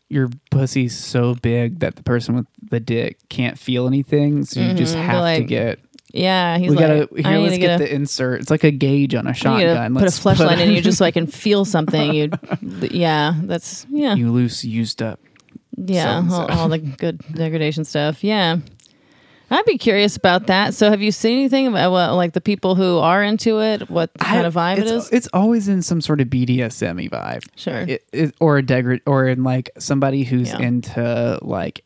your 0.09 0.30
pussy's 0.51 0.97
so 0.97 1.34
big 1.34 1.80
that 1.80 1.97
the 1.97 2.03
person 2.03 2.37
with 2.37 2.47
the 2.70 2.80
dick 2.80 3.18
can't 3.28 3.59
feel 3.59 3.87
anything, 3.87 4.45
so 4.47 4.61
you 4.61 4.72
just 4.72 4.97
Mhm, 4.97 5.03
have 5.05 5.37
to 5.37 5.45
get. 5.45 5.78
Yeah, 6.16 6.58
he's 6.58 6.70
We 6.70 6.76
like, 6.76 6.86
gotta 6.86 7.08
I 7.24 7.28
here. 7.28 7.38
need 7.38 7.42
Let's 7.44 7.54
to 7.54 7.60
get, 7.60 7.66
get, 7.66 7.80
a, 7.80 7.84
the 7.84 7.94
insert. 7.94 8.40
It's 8.40 8.50
like 8.50 8.64
a 8.64 8.70
gauge 8.70 9.14
on 9.14 9.26
a 9.26 9.30
I 9.30 9.32
shotgun. 9.32 9.94
put 9.94 10.02
a 10.04 10.06
fleshlight 10.06 10.58
in 10.60 10.72
you 10.72 10.80
just 10.80 10.98
so 10.98 11.04
I 11.04 11.10
can 11.10 11.26
feel 11.42 11.64
something. 11.64 12.14
You, 12.14 12.30
yeah, 12.90 13.34
that's 13.42 13.86
yeah, 13.90 14.14
you 14.14 14.32
loose 14.32 14.64
used 14.64 15.02
up. 15.02 15.20
yeah, 15.76 16.22
all, 16.30 16.50
all 16.50 16.68
the 16.68 16.78
good 16.98 17.18
degradation 17.34 17.84
stuff. 17.84 18.24
Yeah. 18.24 18.58
I'd 19.48 19.64
be 19.64 19.78
curious 19.78 20.16
about 20.16 20.48
that. 20.48 20.74
So, 20.74 20.90
have 20.90 21.00
you 21.00 21.12
seen 21.12 21.38
anything 21.38 21.68
about 21.68 21.92
what, 21.92 22.14
like 22.14 22.32
the 22.32 22.40
people 22.40 22.74
who 22.74 22.98
are 22.98 23.22
into 23.22 23.60
it? 23.60 23.88
What 23.88 24.10
kind 24.18 24.44
of 24.44 24.54
vibe 24.54 24.78
it's. 24.78 25.08
It's 25.12 25.28
always 25.32 25.68
in 25.68 25.82
some 25.82 26.00
sort 26.00 26.20
of 26.20 26.26
BDSM 26.26 27.08
vibe. 27.08 27.46
Sure. 27.54 27.82
It, 27.82 28.04
it, 28.12 28.34
or 28.40 28.58
a 28.58 28.62
degrad 28.66 29.02
or 29.06 29.28
in 29.28 29.44
like 29.44 29.70
somebody 29.78 30.24
who's 30.24 30.48
Yeah. 30.50 30.58
into 30.62 31.38
like 31.42 31.84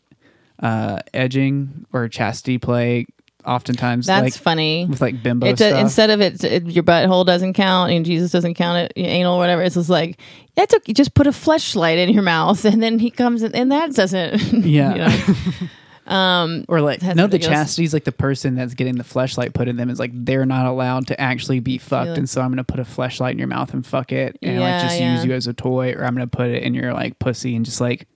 uh 0.63 1.01
edging 1.13 1.85
or 1.93 2.09
chastity 2.09 2.57
play. 2.57 3.05
Oftentimes, 3.47 4.07
That's 4.07 4.23
like 4.25 4.33
funny. 4.35 4.87
with 4.89 5.01
like 5.01 5.23
bimbo 5.23 5.47
It, 5.47 5.57
do- 5.57 5.69
stuff. 5.69 5.81
instead 5.81 6.11
of 6.11 6.21
it, 6.21 6.43
it, 6.45 6.67
your 6.67 6.85
butthole 6.85 7.25
doesn't 7.27 7.55
count 7.55 7.93
and 7.93 8.05
Jesus 8.05 8.31
doesn't 8.31 8.55
count 8.55 8.79
it, 8.79 8.93
anal, 8.97 9.39
whatever. 9.39 9.63
It's 9.63 9.75
just 9.77 9.91
like 9.91 10.19
it's 10.57 10.75
okay. 10.75 10.93
Just 10.93 11.15
put 11.15 11.27
a 11.27 11.31
fleshlight 11.31 11.97
in 11.97 12.11
your 12.11 12.23
mouth, 12.23 12.65
and 12.71 12.83
then 12.83 12.99
he 12.99 13.11
comes 13.11 13.43
in, 13.43 13.55
and 13.55 13.73
that 13.73 13.95
doesn't. 13.95 14.41
Yeah. 14.65 14.93
you 14.95 14.99
know? 14.99 15.69
Um, 16.07 16.65
Or 16.67 16.81
like 16.81 17.03
no, 17.03 17.29
the 17.29 17.39
chastity 17.39 17.85
is 17.85 17.93
like 17.93 18.03
the 18.03 18.11
person 18.11 18.57
that's 18.57 18.75
getting 18.75 18.97
the 18.97 19.05
fleshlight 19.05 19.55
put 19.55 19.69
in 19.69 19.77
them 19.77 19.89
is 19.91 20.01
like 20.01 20.11
they're 20.13 20.47
not 20.47 20.67
allowed 20.67 21.07
to 21.09 21.21
actually 21.21 21.61
be 21.61 21.79
fucked, 21.79 22.07
Really? 22.07 22.19
and 22.19 22.29
so 22.29 22.41
I'm 22.41 22.51
gonna 22.51 22.65
put 22.65 22.81
a 22.81 22.85
fleshlight 22.85 23.33
in 23.33 23.39
your 23.39 23.47
mouth 23.47 23.73
and 23.75 23.87
fuck 23.87 24.11
it, 24.11 24.37
and 24.43 24.59
like 24.59 24.83
just 24.83 24.99
yeah. 24.99 25.15
use 25.15 25.25
you 25.25 25.33
as 25.35 25.47
a 25.47 25.53
toy, 25.53 25.93
or 25.93 26.05
I'm 26.05 26.15
gonna 26.15 26.27
put 26.27 26.49
it 26.49 26.65
in 26.65 26.75
your 26.75 26.93
like 26.95 27.21
pussy 27.21 27.55
and 27.55 27.65
just 27.65 27.81
like 27.81 28.09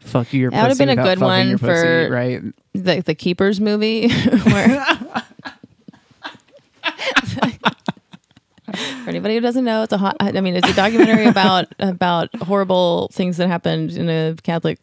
fuck 0.00 0.32
you 0.32 0.40
your 0.40 0.50
That 0.50 0.62
would've 0.62 0.78
been 0.78 0.88
a 0.88 0.96
good 0.96 1.20
one 1.20 1.48
your 1.48 1.58
pussy, 1.58 1.82
for- 1.82 2.08
right? 2.10 2.42
the 2.74 3.00
the 3.00 3.14
Keepers 3.14 3.60
movie 3.60 4.08
where. 4.44 4.84
For 9.02 9.08
anybody 9.10 9.34
who 9.34 9.40
doesn't 9.40 9.64
know, 9.64 9.82
it's 9.82 9.92
a 9.92 9.98
hot, 9.98 10.16
I 10.20 10.40
mean, 10.40 10.54
it's 10.54 10.68
a 10.68 10.74
documentary 10.74 11.24
about 11.28 11.66
about 11.80 12.32
horrible 12.36 13.08
things 13.12 13.36
that 13.38 13.48
happened 13.48 13.92
in 13.96 14.08
a 14.08 14.36
Catholic 14.44 14.78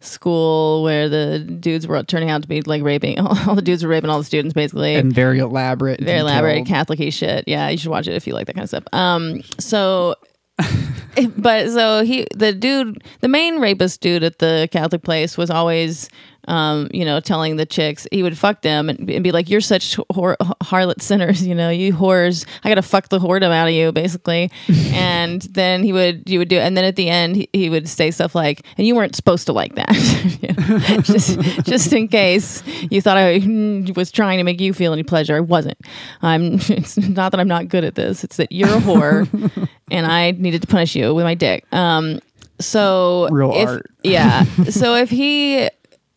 school 0.00 0.82
where 0.82 1.08
the 1.08 1.38
dudes 1.38 1.86
were 1.86 2.02
turning 2.02 2.30
out 2.30 2.42
to 2.42 2.48
be 2.48 2.62
like 2.62 2.82
raping. 2.82 3.20
All 3.20 3.54
the 3.54 3.62
dudes 3.62 3.84
were 3.84 3.90
raping 3.90 4.10
all 4.10 4.18
the 4.18 4.24
students, 4.24 4.54
basically. 4.54 4.96
And 4.96 5.12
very 5.12 5.38
elaborate, 5.38 6.00
very 6.00 6.18
elaborate 6.18 6.64
detailed. 6.64 6.66
Catholic 6.66 7.12
shit. 7.12 7.44
Yeah, 7.46 7.68
you 7.68 7.78
should 7.78 7.90
watch 7.90 8.08
it 8.08 8.14
if 8.14 8.26
you 8.26 8.34
like 8.34 8.48
that 8.48 8.54
kind 8.54 8.64
of 8.64 8.70
stuff. 8.70 8.84
Um, 8.92 9.42
so, 9.60 10.16
but 11.36 11.68
so 11.70 12.02
he, 12.04 12.26
the 12.34 12.52
dude, 12.52 13.02
the 13.20 13.28
main 13.28 13.60
rapist 13.60 14.00
dude 14.00 14.24
at 14.24 14.38
the 14.38 14.68
Catholic 14.70 15.02
place 15.02 15.36
was 15.36 15.50
always, 15.50 16.08
um, 16.48 16.88
you 16.92 17.04
know, 17.04 17.20
telling 17.20 17.56
the 17.56 17.66
chicks 17.66 18.06
he 18.10 18.22
would 18.22 18.36
fuck 18.36 18.62
them 18.62 18.88
and, 18.88 19.08
and 19.08 19.22
be 19.22 19.30
like, 19.30 19.48
"You're 19.48 19.60
such 19.60 19.96
whore, 20.12 20.36
harlot 20.62 21.00
sinners, 21.00 21.46
you 21.46 21.54
know, 21.54 21.70
you 21.70 21.92
whores. 21.92 22.46
I 22.64 22.68
gotta 22.68 22.82
fuck 22.82 23.10
the 23.10 23.18
whoredom 23.18 23.52
out 23.52 23.68
of 23.68 23.74
you, 23.74 23.92
basically." 23.92 24.50
and 24.92 25.42
then 25.42 25.84
he 25.84 25.92
would, 25.92 26.28
you 26.28 26.38
would 26.38 26.48
do, 26.48 26.58
and 26.58 26.76
then 26.76 26.84
at 26.84 26.96
the 26.96 27.08
end 27.08 27.36
he, 27.36 27.48
he 27.52 27.70
would 27.70 27.88
say 27.88 28.10
stuff 28.10 28.34
like, 28.34 28.64
"And 28.76 28.86
you 28.86 28.96
weren't 28.96 29.14
supposed 29.14 29.46
to 29.46 29.52
like 29.52 29.74
that." 29.76 29.88
Just, 31.02 31.38
just 31.64 31.92
in 31.92 32.08
case 32.08 32.62
you 32.90 33.00
thought 33.00 33.16
I 33.16 33.40
mm, 33.40 33.94
was 33.96 34.10
trying 34.10 34.38
to 34.38 34.44
make 34.44 34.60
you 34.60 34.72
feel 34.72 34.92
any 34.92 35.02
pleasure, 35.02 35.36
I 35.36 35.40
wasn't. 35.40 35.78
I'm. 36.22 36.54
It's 36.68 36.96
not 36.96 37.30
that 37.32 37.40
I'm 37.40 37.48
not 37.48 37.68
good 37.68 37.84
at 37.84 37.94
this. 37.94 38.24
It's 38.24 38.36
that 38.36 38.52
you're 38.52 38.68
a 38.68 38.80
whore, 38.80 39.68
and 39.90 40.06
I 40.06 40.32
needed 40.32 40.62
to 40.62 40.68
punish 40.68 40.94
you 40.96 41.14
with 41.14 41.24
my 41.24 41.34
dick. 41.34 41.64
Um. 41.72 42.20
So 42.60 43.28
Real 43.30 43.52
if, 43.54 43.68
art. 43.68 43.90
Yeah. 44.02 44.44
So 44.64 44.94
if 44.94 45.10
he. 45.10 45.68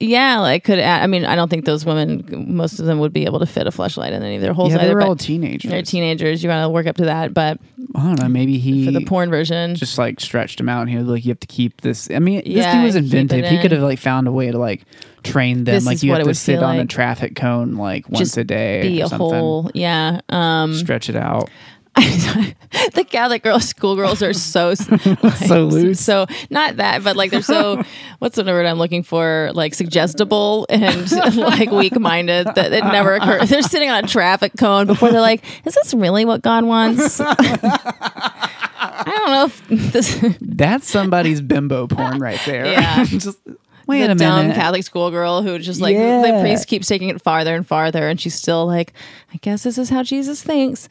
Yeah, 0.01 0.39
like 0.39 0.63
could 0.63 0.79
add, 0.79 1.03
I 1.03 1.07
mean 1.07 1.25
I 1.25 1.35
don't 1.35 1.47
think 1.49 1.65
those 1.65 1.85
women 1.85 2.25
most 2.55 2.79
of 2.79 2.85
them 2.85 2.99
would 2.99 3.13
be 3.13 3.25
able 3.25 3.39
to 3.39 3.45
fit 3.45 3.67
a 3.67 3.69
fleshlight 3.69 4.11
in 4.13 4.23
any 4.23 4.35
of 4.35 4.41
their 4.41 4.53
holes 4.53 4.71
Yeah, 4.71 4.79
they 4.79 4.85
either. 4.85 4.95
were 4.95 5.01
but 5.01 5.07
all 5.09 5.15
teenagers. 5.15 5.69
they're 5.69 5.83
teenagers. 5.83 6.43
You 6.43 6.49
gotta 6.49 6.69
work 6.69 6.87
up 6.87 6.95
to 6.97 7.05
that. 7.05 7.33
But 7.33 7.59
I 7.95 8.01
don't 8.03 8.19
know. 8.19 8.27
Maybe 8.27 8.57
he 8.57 8.85
for 8.85 8.91
the 8.91 9.05
porn 9.05 9.29
version, 9.29 9.75
just 9.75 9.97
like 9.97 10.19
stretched 10.19 10.59
him 10.59 10.69
out 10.69 10.81
and 10.81 10.89
he 10.89 10.97
was 10.97 11.07
like, 11.07 11.23
"You 11.25 11.29
have 11.31 11.39
to 11.41 11.47
keep 11.47 11.81
this." 11.81 12.09
I 12.09 12.19
mean, 12.19 12.37
this 12.39 12.47
Yeah, 12.47 12.73
dude 12.73 12.83
was 12.85 12.95
inventive. 12.95 13.45
He 13.47 13.59
could 13.59 13.71
have 13.71 13.81
like 13.83 13.99
found 13.99 14.27
a 14.27 14.31
way 14.31 14.49
to 14.51 14.57
like 14.57 14.83
train 15.23 15.65
them. 15.65 15.75
This 15.75 15.85
like 15.85 16.01
you 16.01 16.13
have 16.13 16.23
to 16.23 16.33
sit 16.33 16.63
on 16.63 16.77
a 16.77 16.85
traffic 16.85 17.35
cone 17.35 17.75
like 17.75 18.09
once 18.09 18.19
just 18.19 18.37
a 18.37 18.43
day 18.43 18.81
be 18.81 19.01
or 19.01 19.05
a 19.05 19.09
something. 19.09 19.29
whole 19.29 19.69
yeah. 19.73 20.19
Um, 20.29 20.73
Stretch 20.73 21.09
it 21.09 21.15
out. 21.15 21.49
the 22.93 23.05
Catholic 23.09 23.43
girls, 23.43 23.67
schoolgirls 23.67 24.23
are 24.23 24.33
so 24.33 24.73
like, 25.21 25.35
So 25.35 25.65
loose. 25.65 25.99
So 25.99 26.25
not 26.49 26.77
that, 26.77 27.03
but 27.03 27.17
like 27.17 27.31
they're 27.31 27.41
so 27.41 27.83
what's 28.19 28.37
the 28.37 28.45
word 28.45 28.65
I'm 28.65 28.77
looking 28.77 29.03
for? 29.03 29.51
Like 29.53 29.73
suggestible 29.73 30.65
and 30.69 31.11
like 31.35 31.69
weak 31.69 31.99
minded 31.99 32.47
that 32.55 32.71
it 32.71 32.85
never 32.85 33.15
occurs. 33.15 33.49
They're 33.49 33.61
sitting 33.61 33.89
on 33.89 34.05
a 34.05 34.07
traffic 34.07 34.53
cone 34.57 34.87
before 34.87 35.11
they're 35.11 35.19
like, 35.19 35.43
"Is 35.65 35.75
this 35.75 35.93
really 35.93 36.23
what 36.23 36.41
God 36.41 36.63
wants?" 36.63 37.19
I 37.19 39.03
don't 39.05 39.31
know 39.31 39.45
if 39.45 39.91
this 39.91 40.37
That's 40.39 40.89
somebody's 40.89 41.41
bimbo 41.41 41.87
porn 41.87 42.19
right 42.19 42.39
there. 42.45 42.67
Yeah. 42.67 43.03
just 43.03 43.37
wait 43.85 44.05
the 44.05 44.13
a 44.13 44.15
dumb 44.15 44.43
minute. 44.43 44.55
Catholic 44.55 44.83
schoolgirl 44.83 45.41
who 45.41 45.59
just 45.59 45.81
like 45.81 45.97
the 45.97 46.39
priest 46.41 46.67
keeps 46.67 46.87
taking 46.87 47.09
it 47.09 47.21
farther 47.21 47.53
and 47.53 47.67
farther, 47.67 48.07
and 48.07 48.19
she's 48.19 48.35
still 48.35 48.65
like, 48.65 48.93
"I 49.33 49.37
guess 49.41 49.63
this 49.63 49.77
is 49.77 49.89
how 49.89 50.03
Jesus 50.03 50.41
thinks." 50.41 50.87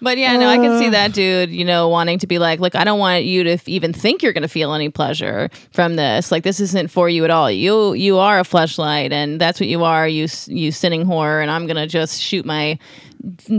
But 0.00 0.18
yeah, 0.18 0.36
no, 0.36 0.46
I 0.48 0.56
can 0.58 0.78
see 0.78 0.88
uh. 0.88 0.90
that 0.90 1.12
dude, 1.12 1.50
you 1.50 1.64
know, 1.64 1.88
wanting 1.88 2.18
to 2.20 2.26
be 2.26 2.38
like, 2.38 2.60
look, 2.60 2.74
I 2.76 2.84
don't 2.84 2.98
want 2.98 3.24
you 3.24 3.42
to 3.44 3.52
f- 3.52 3.68
even 3.68 3.92
think 3.92 4.22
you're 4.22 4.32
going 4.32 4.42
to 4.42 4.48
feel 4.48 4.72
any 4.72 4.90
pleasure 4.90 5.50
from 5.72 5.96
this. 5.96 6.30
Like, 6.30 6.44
this 6.44 6.60
isn't 6.60 6.90
for 6.90 7.08
you 7.08 7.24
at 7.24 7.30
all. 7.30 7.50
You 7.50 7.94
you 7.94 8.18
are 8.18 8.38
a 8.38 8.42
fleshlight, 8.44 9.10
and 9.10 9.40
that's 9.40 9.58
what 9.58 9.68
you 9.68 9.82
are. 9.84 10.06
You 10.06 10.28
you 10.46 10.70
sinning 10.70 11.04
whore, 11.04 11.42
and 11.42 11.50
I'm 11.50 11.66
going 11.66 11.76
to 11.76 11.86
just 11.86 12.20
shoot 12.20 12.44
my 12.46 12.78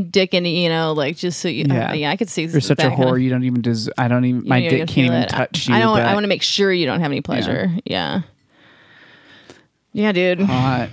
dick 0.09 0.33
in, 0.33 0.45
you 0.45 0.69
know, 0.69 0.93
like 0.93 1.17
just 1.17 1.41
so 1.41 1.49
you. 1.49 1.65
Uh, 1.69 1.73
yeah. 1.73 1.93
Yeah, 1.93 2.11
I 2.11 2.15
could 2.15 2.29
see. 2.29 2.45
You're 2.45 2.61
such 2.61 2.79
a 2.79 2.83
whore 2.83 2.95
kinda- 2.97 3.21
You 3.21 3.29
don't 3.31 3.43
even. 3.43 3.61
Des- 3.61 3.91
I 3.97 4.07
don't 4.07 4.23
even. 4.23 4.47
My 4.47 4.61
dick 4.61 4.87
can't 4.87 5.07
even 5.07 5.23
it. 5.23 5.29
touch 5.29 5.67
you. 5.67 5.75
I 5.75 5.79
don't. 5.79 5.99
I 5.99 6.13
want 6.13 6.23
to 6.23 6.29
make 6.29 6.43
sure 6.43 6.71
you 6.71 6.85
don't 6.85 7.01
have 7.01 7.11
any 7.11 7.21
pleasure. 7.21 7.69
Yeah. 7.83 8.21
Yeah, 9.91 10.11
dude. 10.11 10.41
hot. 10.41 10.89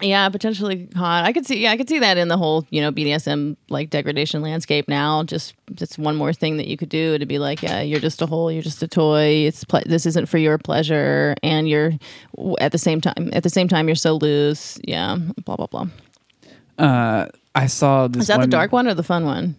Yeah, 0.00 0.28
potentially 0.28 0.88
hot. 0.96 1.24
I 1.24 1.32
could 1.32 1.46
see. 1.46 1.58
Yeah, 1.62 1.72
I 1.72 1.76
could 1.76 1.88
see 1.88 1.98
that 1.98 2.16
in 2.18 2.28
the 2.28 2.36
whole 2.36 2.66
you 2.70 2.80
know 2.80 2.90
BDSM 2.92 3.56
like 3.68 3.90
degradation 3.90 4.42
landscape 4.42 4.88
now. 4.88 5.22
Just 5.24 5.54
just 5.74 5.98
one 5.98 6.16
more 6.16 6.32
thing 6.32 6.56
that 6.56 6.66
you 6.66 6.76
could 6.76 6.88
do 6.88 7.18
to 7.18 7.26
be 7.26 7.38
like, 7.38 7.62
yeah, 7.62 7.80
you're 7.80 8.00
just 8.00 8.22
a 8.22 8.26
hole. 8.26 8.50
You're 8.50 8.62
just 8.62 8.82
a 8.82 8.88
toy. 8.88 9.46
It's 9.46 9.64
ple- 9.64 9.82
this 9.86 10.06
isn't 10.06 10.26
for 10.28 10.38
your 10.38 10.58
pleasure, 10.58 11.34
and 11.42 11.68
you're 11.68 11.92
at 12.60 12.72
the 12.72 12.78
same 12.78 13.00
time. 13.00 13.30
At 13.32 13.42
the 13.42 13.50
same 13.50 13.68
time, 13.68 13.88
you're 13.88 13.94
so 13.94 14.14
loose. 14.16 14.78
Yeah. 14.84 15.16
Blah 15.44 15.56
blah 15.56 15.66
blah. 15.66 15.86
Uh, 16.78 17.26
I 17.54 17.66
saw 17.66 18.08
this. 18.08 18.22
Is 18.22 18.28
that 18.28 18.40
the 18.40 18.46
dark 18.46 18.72
one 18.72 18.86
or 18.86 18.94
the 18.94 19.02
fun 19.02 19.24
one? 19.24 19.54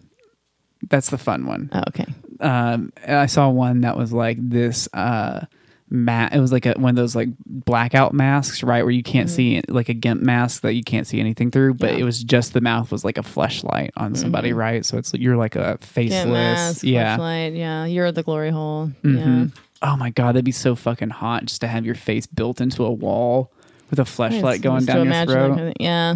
That's 0.90 1.10
the 1.10 1.18
fun 1.18 1.46
one. 1.46 1.70
Oh, 1.72 1.82
okay. 1.88 2.06
um 2.40 2.92
I 3.06 3.26
saw 3.26 3.48
one 3.48 3.82
that 3.82 3.96
was 3.96 4.12
like 4.12 4.36
this 4.40 4.88
uh 4.92 5.44
mat 5.92 6.32
it 6.34 6.40
was 6.40 6.50
like 6.52 6.64
a, 6.64 6.72
one 6.72 6.88
of 6.90 6.96
those 6.96 7.14
like 7.14 7.28
blackout 7.46 8.14
masks 8.14 8.62
right 8.62 8.82
where 8.82 8.90
you 8.90 9.02
can't 9.02 9.28
see 9.28 9.60
like 9.68 9.90
a 9.90 9.94
gimp 9.94 10.22
mask 10.22 10.62
that 10.62 10.72
you 10.72 10.82
can't 10.82 11.06
see 11.06 11.20
anything 11.20 11.50
through 11.50 11.74
but 11.74 11.90
Mm-hmm. 11.90 11.96
Yeah. 11.98 12.02
it 12.02 12.04
was 12.04 12.24
just 12.24 12.54
the 12.54 12.60
mouth 12.62 12.90
was 12.90 13.04
like 13.04 13.18
a 13.18 13.22
fleshlight 13.22 13.90
on 13.96 14.14
somebody 14.14 14.52
right 14.54 14.84
so 14.86 14.96
it's 14.96 15.12
you're 15.12 15.36
like 15.36 15.54
a 15.54 15.76
faceless 15.82 16.24
mask, 16.26 16.82
yeah 16.84 17.18
fleshlight. 17.18 17.56
Yeah, 17.58 17.84
you're 17.84 18.06
at 18.06 18.14
the 18.14 18.22
glory 18.22 18.50
hole. 18.50 18.90
Mhm. 19.04 19.52
Yeah. 19.52 19.90
oh 19.92 19.96
my 19.96 20.08
god 20.10 20.28
that'd 20.34 20.44
be 20.44 20.50
so 20.52 20.74
fucking 20.74 21.10
hot 21.10 21.44
just 21.44 21.60
to 21.60 21.68
have 21.68 21.84
your 21.84 21.94
face 21.94 22.26
built 22.26 22.60
into 22.62 22.84
a 22.84 22.90
wall 22.90 23.52
with 23.90 23.98
a 23.98 24.04
fleshlight 24.04 24.54
It's 24.54 24.62
going 24.62 24.84
down 24.86 25.04
your 25.06 25.14
throat 25.26 25.26
that 25.26 25.28
kind 25.48 25.52
of 25.52 25.66
thing. 25.66 25.74
yeah. 25.78 26.14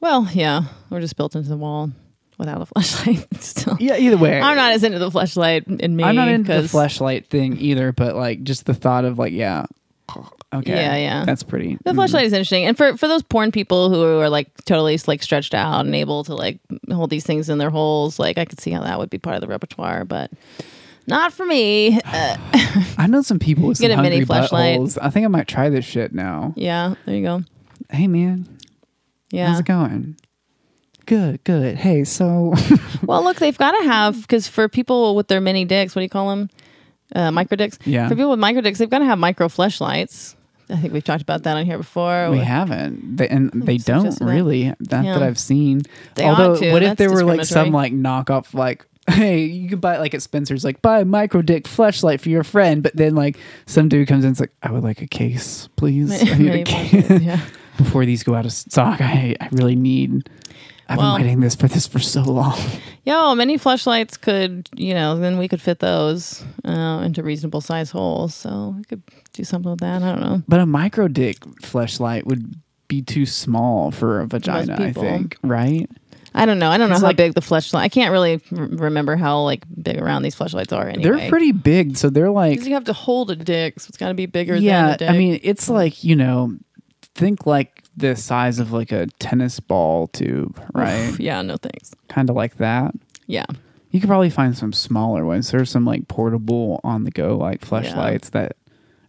Well, 0.00 0.28
yeah, 0.34 0.64
we're 0.90 1.00
just 1.00 1.16
built 1.16 1.34
into 1.34 1.48
the 1.48 1.56
wall 1.56 1.90
without 2.38 2.60
a 2.62 2.66
fleshlight. 2.74 3.40
Still, 3.42 3.76
yeah 3.80 3.96
either 3.96 4.16
way 4.16 4.40
I'm 4.40 4.56
not 4.56 4.72
as 4.72 4.82
into 4.84 4.98
the 4.98 5.10
fleshlight 5.10 5.80
in 5.80 5.94
me. 5.96 6.04
I'm 6.04 6.16
not 6.16 6.28
into 6.28 6.52
the 6.52 6.68
fleshlight 6.68 7.26
thing 7.26 7.56
either 7.58 7.92
but 7.92 8.16
like 8.16 8.42
just 8.42 8.66
the 8.66 8.74
thought 8.74 9.04
of 9.04 9.18
like 9.18 9.32
yeah 9.32 9.66
okay 10.52 10.70
Yeah, 10.74 10.96
yeah. 10.96 11.24
that's 11.24 11.42
pretty 11.42 11.78
The 11.84 11.92
mhm. 11.92 11.96
fleshlight 11.96 12.24
is 12.24 12.32
interesting, 12.32 12.64
and 12.66 12.76
for 12.76 12.96
for 12.96 13.08
those 13.08 13.22
porn 13.22 13.50
people 13.52 13.88
who 13.90 14.20
are 14.20 14.28
like 14.28 14.48
totally 14.64 14.98
like 15.06 15.22
stretched 15.22 15.54
out 15.54 15.84
and 15.86 15.94
able 15.94 16.24
to 16.24 16.34
like 16.34 16.58
hold 16.90 17.10
these 17.10 17.24
things 17.24 17.48
in 17.48 17.58
their 17.58 17.70
holes, 17.70 18.18
like 18.18 18.36
I 18.38 18.44
could 18.44 18.60
see 18.60 18.70
how 18.70 18.82
that 18.82 18.98
would 18.98 19.10
be 19.10 19.18
part 19.18 19.36
of 19.36 19.40
the 19.40 19.48
repertoire, 19.48 20.04
but 20.04 20.30
not 21.06 21.32
for 21.32 21.44
me. 21.46 21.98
Uh, 22.04 22.36
I 22.98 23.06
know 23.08 23.22
some 23.22 23.38
people 23.38 23.66
with 23.68 23.78
Get 23.80 23.90
some 23.90 24.00
a 24.00 24.02
mini 24.02 24.24
fleshlight. 24.24 24.76
buttholes. 24.78 24.98
I 25.00 25.10
think 25.10 25.24
I 25.24 25.28
might 25.28 25.48
try 25.48 25.68
this 25.70 25.84
shit 25.84 26.12
now. 26.14 26.52
yeah, 26.56 26.94
there 27.06 27.16
you 27.16 27.22
go. 27.22 27.42
Hey 27.90 28.06
man, 28.06 28.46
Yeah. 29.30 29.48
how's 29.48 29.60
it 29.60 29.66
going? 29.66 30.16
Good, 31.06 31.42
good. 31.44 31.76
Hey, 31.76 32.04
so 32.04 32.54
Well, 33.02 33.22
look, 33.22 33.36
they've 33.38 33.56
got 33.56 33.72
to 33.72 33.84
have 33.84 34.20
because 34.22 34.48
for 34.48 34.68
people 34.68 35.14
with 35.14 35.28
their 35.28 35.40
mini 35.40 35.64
dicks, 35.64 35.94
what 35.94 36.00
do 36.00 36.04
you 36.04 36.08
call 36.08 36.30
them? 36.30 36.50
Uh, 37.14 37.30
micro 37.30 37.56
dicks. 37.56 37.78
Yeah. 37.84 38.08
For 38.08 38.14
people 38.14 38.30
with 38.30 38.40
micro 38.40 38.62
dicks, 38.62 38.78
they've 38.78 38.90
got 38.90 39.00
to 39.00 39.04
have 39.04 39.18
micro 39.18 39.48
fleshlights. 39.48 40.34
I 40.70 40.76
think 40.76 40.94
we've 40.94 41.04
talked 41.04 41.22
about 41.22 41.42
that 41.42 41.56
on 41.56 41.66
here 41.66 41.76
before. 41.76 42.30
we 42.30 42.38
haven't, 42.38 43.18
they, 43.18 43.28
and 43.28 43.50
they 43.52 43.76
don't 43.76 44.06
just 44.06 44.20
that. 44.20 44.24
really. 44.24 44.68
Not 44.68 44.88
that 44.88 45.22
I've 45.22 45.38
seen. 45.38 45.82
They 46.14 46.24
Although, 46.24 46.52
what 46.72 46.82
if 46.82 46.88
That's 46.88 46.98
there 46.98 47.10
were 47.10 47.22
like 47.22 47.44
some 47.44 47.70
like 47.70 47.92
knockoff 47.92 48.54
like. 48.54 48.86
Hey, 49.06 49.44
you 49.44 49.68
could 49.68 49.82
buy 49.82 49.96
it 49.96 49.98
like 49.98 50.14
at 50.14 50.22
Spencer's, 50.22 50.64
like 50.64 50.80
buy 50.80 51.00
a 51.00 51.04
micro 51.04 51.42
dick 51.42 51.64
fleshlight 51.64 52.20
for 52.20 52.30
your 52.30 52.42
friend, 52.42 52.82
but 52.82 52.96
then 52.96 53.14
like 53.14 53.36
some 53.66 53.90
dude 53.90 54.08
comes 54.08 54.24
in, 54.24 54.28
and's 54.28 54.40
like, 54.40 54.52
I 54.62 54.72
would 54.72 54.82
like 54.82 55.02
a 55.02 55.06
case, 55.06 55.68
please. 55.76 56.10
I 56.32 56.38
need 56.38 56.54
a 56.54 56.64
case. 56.64 57.20
yeah. 57.20 57.40
Before 57.76 58.06
these 58.06 58.22
go 58.22 58.34
out 58.34 58.46
of 58.46 58.52
stock, 58.52 59.02
I 59.02 59.36
I 59.38 59.48
really 59.52 59.76
need. 59.76 60.30
I've 60.88 60.98
Well- 60.98 61.16
been 61.16 61.24
waiting 61.26 61.40
this 61.40 61.54
for 61.54 61.68
this 61.68 61.86
for 61.86 61.98
so 61.98 62.22
long. 62.22 62.58
Yo, 63.06 63.34
many 63.34 63.58
fleshlights 63.58 64.18
could, 64.20 64.68
you 64.74 64.94
know, 64.94 65.18
then 65.18 65.36
we 65.38 65.46
could 65.48 65.60
fit 65.60 65.78
those 65.78 66.42
uh, 66.64 67.02
into 67.04 67.22
reasonable 67.22 67.60
size 67.60 67.90
holes. 67.90 68.34
So 68.34 68.74
we 68.78 68.84
could 68.84 69.02
do 69.32 69.44
something 69.44 69.70
with 69.70 69.80
that. 69.80 70.02
I 70.02 70.12
don't 70.12 70.20
know. 70.20 70.42
But 70.48 70.60
a 70.60 70.66
micro 70.66 71.08
dick 71.08 71.40
fleshlight 71.62 72.24
would 72.24 72.54
be 72.88 73.02
too 73.02 73.26
small 73.26 73.90
for 73.90 74.20
a 74.20 74.26
vagina, 74.26 74.76
I 74.78 74.92
think, 74.92 75.36
right? 75.42 75.88
I 76.34 76.46
don't 76.46 76.58
know. 76.58 76.68
I 76.70 76.78
don't 76.78 76.88
know 76.90 76.96
how 76.96 77.02
like- 77.02 77.16
big 77.16 77.34
the 77.34 77.40
fleshlight. 77.40 77.78
I 77.80 77.88
can't 77.88 78.10
really 78.10 78.40
r- 78.56 78.64
remember 78.66 79.16
how 79.16 79.42
like 79.42 79.64
big 79.82 79.98
around 80.00 80.22
these 80.22 80.34
fleshlights 80.34 80.72
are. 80.76 80.88
Anyway, 80.88 81.18
They're 81.18 81.28
pretty 81.28 81.52
big, 81.52 81.96
so 81.96 82.10
they're 82.10 82.30
like 82.30 82.52
Because 82.52 82.66
you 82.66 82.74
have 82.74 82.84
to 82.84 82.92
hold 82.92 83.30
a 83.30 83.36
dick, 83.36 83.78
so 83.80 83.86
it's 83.88 83.96
got 83.96 84.08
to 84.08 84.14
be 84.14 84.26
bigger. 84.26 84.56
yeah. 84.56 84.96
I 85.00 85.12
mean, 85.16 85.38
it's 85.42 85.68
like, 85.68 86.02
you 86.02 86.16
know, 86.16 86.56
think 87.14 87.46
like 87.46 87.83
the 87.96 88.16
size 88.16 88.58
of 88.58 88.72
like 88.72 88.92
a 88.92 89.06
tennis 89.18 89.60
ball 89.60 90.08
tube, 90.08 90.60
right? 90.74 91.14
yeah, 91.18 91.40
no 91.42 91.56
thanks. 91.56 91.92
kind 92.08 92.28
of 92.30 92.36
like 92.36 92.56
that. 92.56 92.92
Yeah, 93.26 93.46
You 93.90 94.00
could 94.00 94.08
probably 94.08 94.30
find 94.30 94.56
some 94.56 94.72
smaller 94.72 95.24
ones. 95.24 95.50
There's 95.50 95.70
some 95.70 95.84
like 95.84 96.08
portable 96.08 96.80
on 96.84 97.04
the 97.04 97.10
go 97.10 97.36
like 97.36 97.60
fleshlights 97.62 98.30
that 98.32 98.56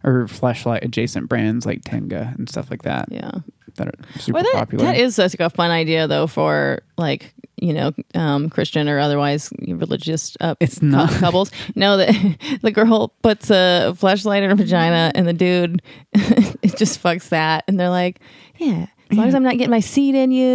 or 0.04 0.26
fleshlight 0.26 0.84
adjacent 0.84 1.28
brands 1.28 1.66
like 1.66 1.82
Tenga 1.84 2.32
and 2.38 2.48
stuff 2.48 2.70
like 2.70 2.82
that 2.82 3.08
Yeah. 3.10 3.32
that 3.74 3.88
are 3.88 3.94
super 4.20 4.34
Well, 4.36 4.44
that, 4.44 4.54
popular. 4.54 4.84
that 4.84 4.96
is 4.96 5.16
such 5.16 5.34
a 5.40 5.50
fun 5.50 5.70
idea, 5.72 6.06
though, 6.06 6.26
for 6.28 6.82
like 6.96 7.34
you 7.58 7.72
know, 7.72 7.92
um, 8.14 8.50
Christian 8.50 8.88
or 8.88 8.98
otherwise 8.98 9.50
religious 9.66 10.36
uh, 10.40 10.54
It's 10.60 10.82
not. 10.82 11.10
couples. 11.10 11.50
No, 11.74 11.96
the 11.96 12.58
the 12.62 12.70
girl 12.70 13.08
puts 13.22 13.50
a 13.50 13.94
fleshlight 13.98 14.42
in 14.42 14.50
her 14.50 14.56
vagina, 14.56 15.10
and 15.14 15.26
the 15.26 15.32
dude 15.32 15.82
it 16.12 16.76
just 16.76 17.02
fucks 17.02 17.28
that, 17.30 17.64
and 17.68 17.78
they're 17.80 17.90
like, 17.90 18.20
yeah. 18.58 18.86
As 19.10 19.16
long 19.16 19.28
as 19.28 19.34
I'm 19.36 19.44
not 19.44 19.52
getting 19.52 19.70
my 19.70 19.78
seed 19.80 20.16
in 20.16 20.32
you, 20.32 20.46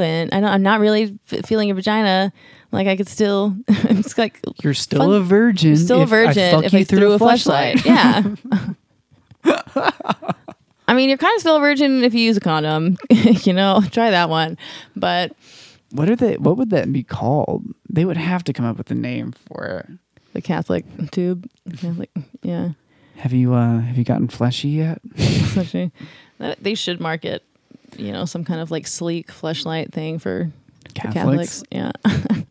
and 0.00 0.34
I 0.34 0.52
I'm 0.54 0.62
not 0.62 0.80
really 0.80 1.16
f- 1.30 1.46
feeling 1.46 1.68
your 1.68 1.76
vagina, 1.76 2.32
like 2.72 2.88
I 2.88 2.96
could 2.96 3.06
still. 3.08 3.54
it's 3.68 4.18
like 4.18 4.40
You're 4.64 4.74
still 4.74 5.00
fun- 5.00 5.12
a 5.12 5.20
virgin. 5.20 5.76
still 5.76 6.02
a 6.02 6.06
virgin 6.06 6.64
if 6.64 6.72
you 6.72 6.80
I 6.80 6.84
threw 6.84 7.12
a 7.12 7.18
fleshlight. 7.18 7.84
Yeah. 7.84 8.34
I 10.88 10.94
mean, 10.94 11.08
you're 11.08 11.18
kind 11.18 11.34
of 11.36 11.40
still 11.40 11.56
a 11.56 11.60
virgin 11.60 12.02
if 12.02 12.14
you 12.14 12.20
use 12.20 12.36
a 12.36 12.40
condom. 12.40 12.96
you 13.10 13.52
know, 13.52 13.80
try 13.92 14.10
that 14.10 14.28
one. 14.28 14.58
But 14.96 15.36
What 15.92 16.08
are 16.08 16.16
they? 16.16 16.36
What 16.36 16.56
would 16.56 16.70
that 16.70 16.92
be 16.92 17.02
called? 17.02 17.64
They 17.88 18.04
would 18.04 18.16
have 18.16 18.44
to 18.44 18.52
come 18.52 18.64
up 18.66 18.78
with 18.78 18.90
a 18.90 18.94
name 18.94 19.32
for 19.48 19.84
it. 19.88 19.98
the 20.32 20.40
Catholic 20.40 20.84
tube, 21.10 21.48
Catholic, 21.76 22.10
yeah. 22.42 22.70
Have 23.16 23.32
you 23.32 23.52
uh 23.54 23.80
have 23.80 23.98
you 23.98 24.04
gotten 24.04 24.28
fleshy 24.28 24.68
yet? 24.68 25.00
That- 26.38 26.62
they 26.62 26.74
should 26.74 27.00
market, 27.00 27.42
you 27.98 28.12
know, 28.12 28.24
some 28.24 28.44
kind 28.44 28.60
of 28.60 28.70
like 28.70 28.86
sleek 28.86 29.28
fleshlight 29.28 29.92
thing 29.92 30.18
for 30.18 30.50
for 30.88 30.94
Catholics? 30.94 31.62
Catholics. 31.62 31.62
Yeah. 31.70 31.92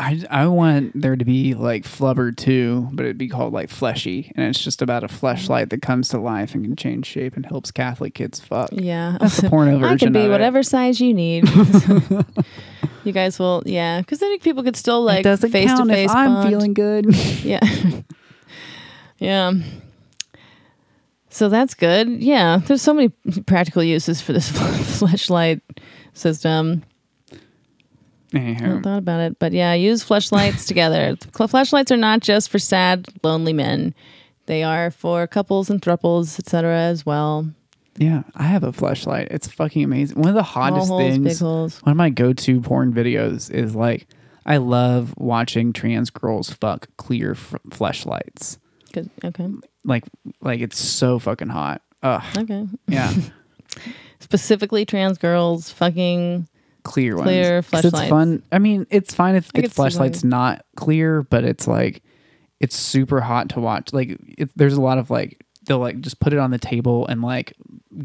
I 0.00 0.24
I 0.30 0.46
want 0.46 1.00
there 1.00 1.16
to 1.16 1.24
be 1.24 1.54
like 1.54 1.84
flubber 1.84 2.34
too, 2.36 2.88
but 2.92 3.04
it'd 3.04 3.18
be 3.18 3.28
called 3.28 3.52
like 3.52 3.70
fleshy, 3.70 4.32
and 4.36 4.46
it's 4.46 4.62
just 4.62 4.82
about 4.82 5.04
a 5.04 5.08
fleshlight 5.08 5.70
that 5.70 5.82
comes 5.82 6.08
to 6.10 6.18
life 6.18 6.54
and 6.54 6.64
can 6.64 6.76
change 6.76 7.06
shape 7.06 7.36
and 7.36 7.44
helps 7.44 7.70
Catholic 7.70 8.14
kids 8.14 8.40
fuck. 8.40 8.70
Yeah. 8.72 9.18
That's 9.20 9.40
the 9.40 9.50
porno 9.50 9.78
I 9.86 9.96
can 9.96 10.12
be 10.12 10.20
of 10.20 10.26
it. 10.26 10.28
whatever 10.30 10.62
size 10.62 11.00
you 11.00 11.12
need. 11.14 11.48
you 13.04 13.12
guys 13.12 13.38
will, 13.38 13.62
yeah, 13.66 14.00
because 14.00 14.20
then 14.20 14.38
people 14.40 14.62
could 14.62 14.76
still 14.76 15.02
like 15.02 15.24
face 15.24 15.40
to 15.72 15.86
face. 15.86 16.10
I'm 16.10 16.34
bond. 16.34 16.48
feeling 16.48 16.74
good. 16.74 17.06
Yeah. 17.42 17.60
yeah. 19.18 19.52
So 21.30 21.48
that's 21.48 21.74
good. 21.74 22.08
Yeah. 22.08 22.60
There's 22.66 22.82
so 22.82 22.92
many 22.92 23.08
practical 23.46 23.82
uses 23.82 24.20
for 24.20 24.32
this 24.32 24.50
fleshlight 24.50 25.60
system. 26.14 26.82
I 28.34 28.38
Anyhow, 28.38 28.60
hadn't 28.66 28.82
thought 28.82 28.98
about 28.98 29.20
it. 29.20 29.38
But 29.38 29.52
yeah, 29.52 29.72
use 29.74 30.04
fleshlights 30.04 30.66
together. 30.68 31.16
fleshlights 31.16 31.90
are 31.90 31.96
not 31.96 32.20
just 32.20 32.50
for 32.50 32.58
sad, 32.58 33.06
lonely 33.22 33.52
men. 33.52 33.94
They 34.46 34.62
are 34.62 34.90
for 34.90 35.26
couples 35.26 35.70
and 35.70 35.80
thruples, 35.80 36.38
etc. 36.38 36.74
as 36.78 37.04
well. 37.06 37.48
yeah, 37.96 38.22
I 38.34 38.44
have 38.44 38.64
a 38.64 38.72
fleshlight. 38.72 39.28
It's 39.30 39.48
fucking 39.48 39.82
amazing. 39.84 40.18
One 40.18 40.28
of 40.28 40.34
the 40.34 40.42
hottest 40.42 40.88
holes, 40.88 41.02
things. 41.02 41.40
holes. 41.40 41.78
One 41.82 41.90
of 41.90 41.96
my 41.96 42.10
go-to 42.10 42.60
porn 42.60 42.92
videos 42.92 43.50
is 43.50 43.74
like 43.74 44.06
I 44.46 44.56
love 44.58 45.14
watching 45.18 45.72
trans 45.72 46.08
girls 46.10 46.50
fuck 46.50 46.88
clear 46.96 47.32
f- 47.32 47.54
fleshlights. 47.68 48.58
Good. 48.92 49.10
Okay. 49.24 49.48
Like 49.84 50.04
like 50.40 50.60
it's 50.60 50.78
so 50.78 51.18
fucking 51.18 51.48
hot. 51.48 51.82
Ugh. 52.02 52.22
Okay. 52.38 52.66
Yeah. 52.88 53.12
Specifically, 54.20 54.84
trans 54.84 55.18
girls 55.18 55.70
fucking. 55.70 56.48
Clear 56.88 57.16
ones. 57.16 57.26
Clear 57.26 57.62
'Cause 57.62 57.84
It's 57.84 58.08
fun. 58.08 58.42
I 58.50 58.58
mean, 58.58 58.86
it's 58.90 59.14
fine 59.14 59.34
if 59.36 59.52
the 59.52 59.62
fleshlight's 59.62 60.24
not 60.24 60.64
clear, 60.76 61.22
but 61.22 61.44
it's 61.44 61.66
like 61.68 62.02
it's 62.60 62.76
super 62.76 63.20
hot 63.20 63.50
to 63.50 63.60
watch. 63.60 63.92
Like 63.92 64.18
it, 64.38 64.50
there's 64.56 64.74
a 64.74 64.80
lot 64.80 64.98
of 64.98 65.10
like 65.10 65.44
they'll 65.66 65.78
like 65.78 66.00
just 66.00 66.18
put 66.18 66.32
it 66.32 66.38
on 66.38 66.50
the 66.50 66.58
table 66.58 67.06
and 67.08 67.20
like 67.20 67.52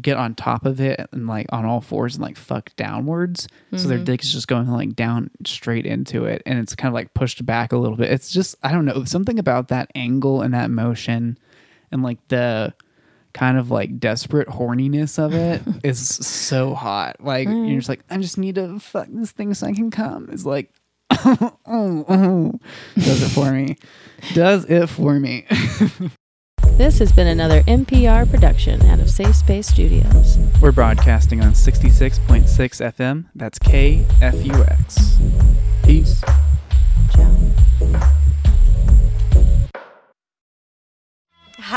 get 0.00 0.16
on 0.18 0.34
top 0.34 0.66
of 0.66 0.80
it 0.80 1.00
and 1.12 1.26
like 1.26 1.46
on 1.50 1.64
all 1.64 1.80
fours 1.80 2.14
and 2.16 2.22
like 2.22 2.36
fuck 2.36 2.74
downwards. 2.76 3.48
So 3.72 3.76
Mm-hmm. 3.78 3.88
their 3.88 3.98
dick 3.98 4.22
is 4.22 4.32
just 4.32 4.48
going 4.48 4.68
like 4.70 4.94
down 4.94 5.30
straight 5.46 5.86
into 5.86 6.24
it 6.26 6.42
and 6.44 6.58
it's 6.58 6.74
kind 6.74 6.88
of 6.88 6.94
like 6.94 7.14
pushed 7.14 7.44
back 7.46 7.72
a 7.72 7.78
little 7.78 7.96
bit. 7.96 8.10
It's 8.12 8.30
just 8.30 8.54
I 8.62 8.70
don't 8.72 8.84
know 8.84 9.04
something 9.04 9.38
about 9.38 9.68
that 9.68 9.90
angle 9.94 10.42
and 10.42 10.52
that 10.52 10.70
motion 10.70 11.38
and 11.90 12.02
like 12.02 12.18
the 12.28 12.74
kind 13.34 13.58
of 13.58 13.70
like 13.70 13.98
desperate 13.98 14.48
horniness 14.48 15.18
of 15.18 15.34
it 15.34 15.62
is 15.84 16.08
so 16.08 16.74
hot. 16.74 17.16
Like 17.20 17.48
you're 17.48 17.78
just 17.78 17.88
like, 17.88 18.04
I 18.08 18.16
just 18.18 18.38
need 18.38 18.54
to 18.54 18.78
fuck 18.78 19.08
this 19.10 19.32
thing 19.32 19.52
so 19.52 19.66
I 19.66 19.72
can 19.72 19.90
come. 19.90 20.28
It's 20.32 20.46
like, 20.46 20.72
oh, 21.10 21.58
oh. 21.66 22.52
does 22.96 23.22
it 23.22 23.28
for 23.28 23.52
me. 23.52 23.76
Does 24.32 24.64
it 24.64 24.86
for 24.86 25.20
me. 25.20 25.46
This 26.76 26.98
has 26.98 27.12
been 27.12 27.28
another 27.28 27.62
NPR 27.62 28.28
production 28.28 28.82
out 28.86 28.98
of 28.98 29.08
Safe 29.08 29.36
Space 29.36 29.68
Studios. 29.68 30.38
We're 30.60 30.72
broadcasting 30.72 31.40
on 31.40 31.52
66.6 31.52 32.48
FM. 32.48 33.26
That's 33.36 33.60
KFUX. 33.60 35.22
Peace. 35.84 36.20
Ciao. 37.14 38.14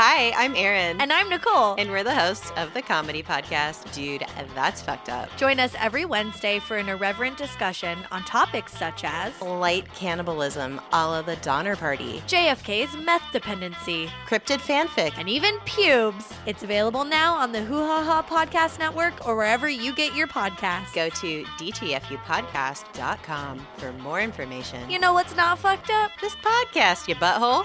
Hi, 0.00 0.30
I'm 0.36 0.54
Erin. 0.54 1.00
And 1.00 1.12
I'm 1.12 1.28
Nicole. 1.28 1.74
And 1.76 1.90
we're 1.90 2.04
the 2.04 2.14
hosts 2.14 2.52
of 2.56 2.72
the 2.72 2.82
comedy 2.82 3.20
podcast, 3.20 3.92
Dude, 3.92 4.24
That's 4.54 4.80
Fucked 4.80 5.08
Up. 5.08 5.28
Join 5.36 5.58
us 5.58 5.74
every 5.76 6.04
Wednesday 6.04 6.60
for 6.60 6.76
an 6.76 6.88
irreverent 6.88 7.36
discussion 7.36 7.98
on 8.12 8.22
topics 8.22 8.78
such 8.78 9.02
as 9.02 9.42
Light 9.42 9.92
cannibalism 9.94 10.80
a 10.92 11.04
la 11.04 11.20
the 11.22 11.34
Donner 11.42 11.74
Party, 11.74 12.22
JFK's 12.28 12.96
meth 12.96 13.24
dependency 13.32 14.08
cryptid 14.24 14.60
fanfic, 14.60 15.14
and 15.18 15.28
even 15.28 15.58
pubes. 15.64 16.32
It's 16.46 16.62
available 16.62 17.02
now 17.02 17.34
on 17.34 17.50
the 17.50 17.64
Hoo 17.64 17.84
Ha 17.84 18.04
Ha 18.04 18.22
Podcast 18.22 18.78
Network 18.78 19.26
or 19.26 19.34
wherever 19.34 19.68
you 19.68 19.92
get 19.92 20.14
your 20.14 20.28
podcasts. 20.28 20.94
Go 20.94 21.08
to 21.08 21.42
dtfupodcast.com 21.42 23.66
for 23.78 23.92
more 23.94 24.20
information. 24.20 24.88
You 24.88 25.00
know 25.00 25.12
what's 25.12 25.34
not 25.34 25.58
fucked 25.58 25.90
up? 25.90 26.12
this 26.20 26.36
podcast, 26.36 27.08
you 27.08 27.16
butthole. 27.16 27.64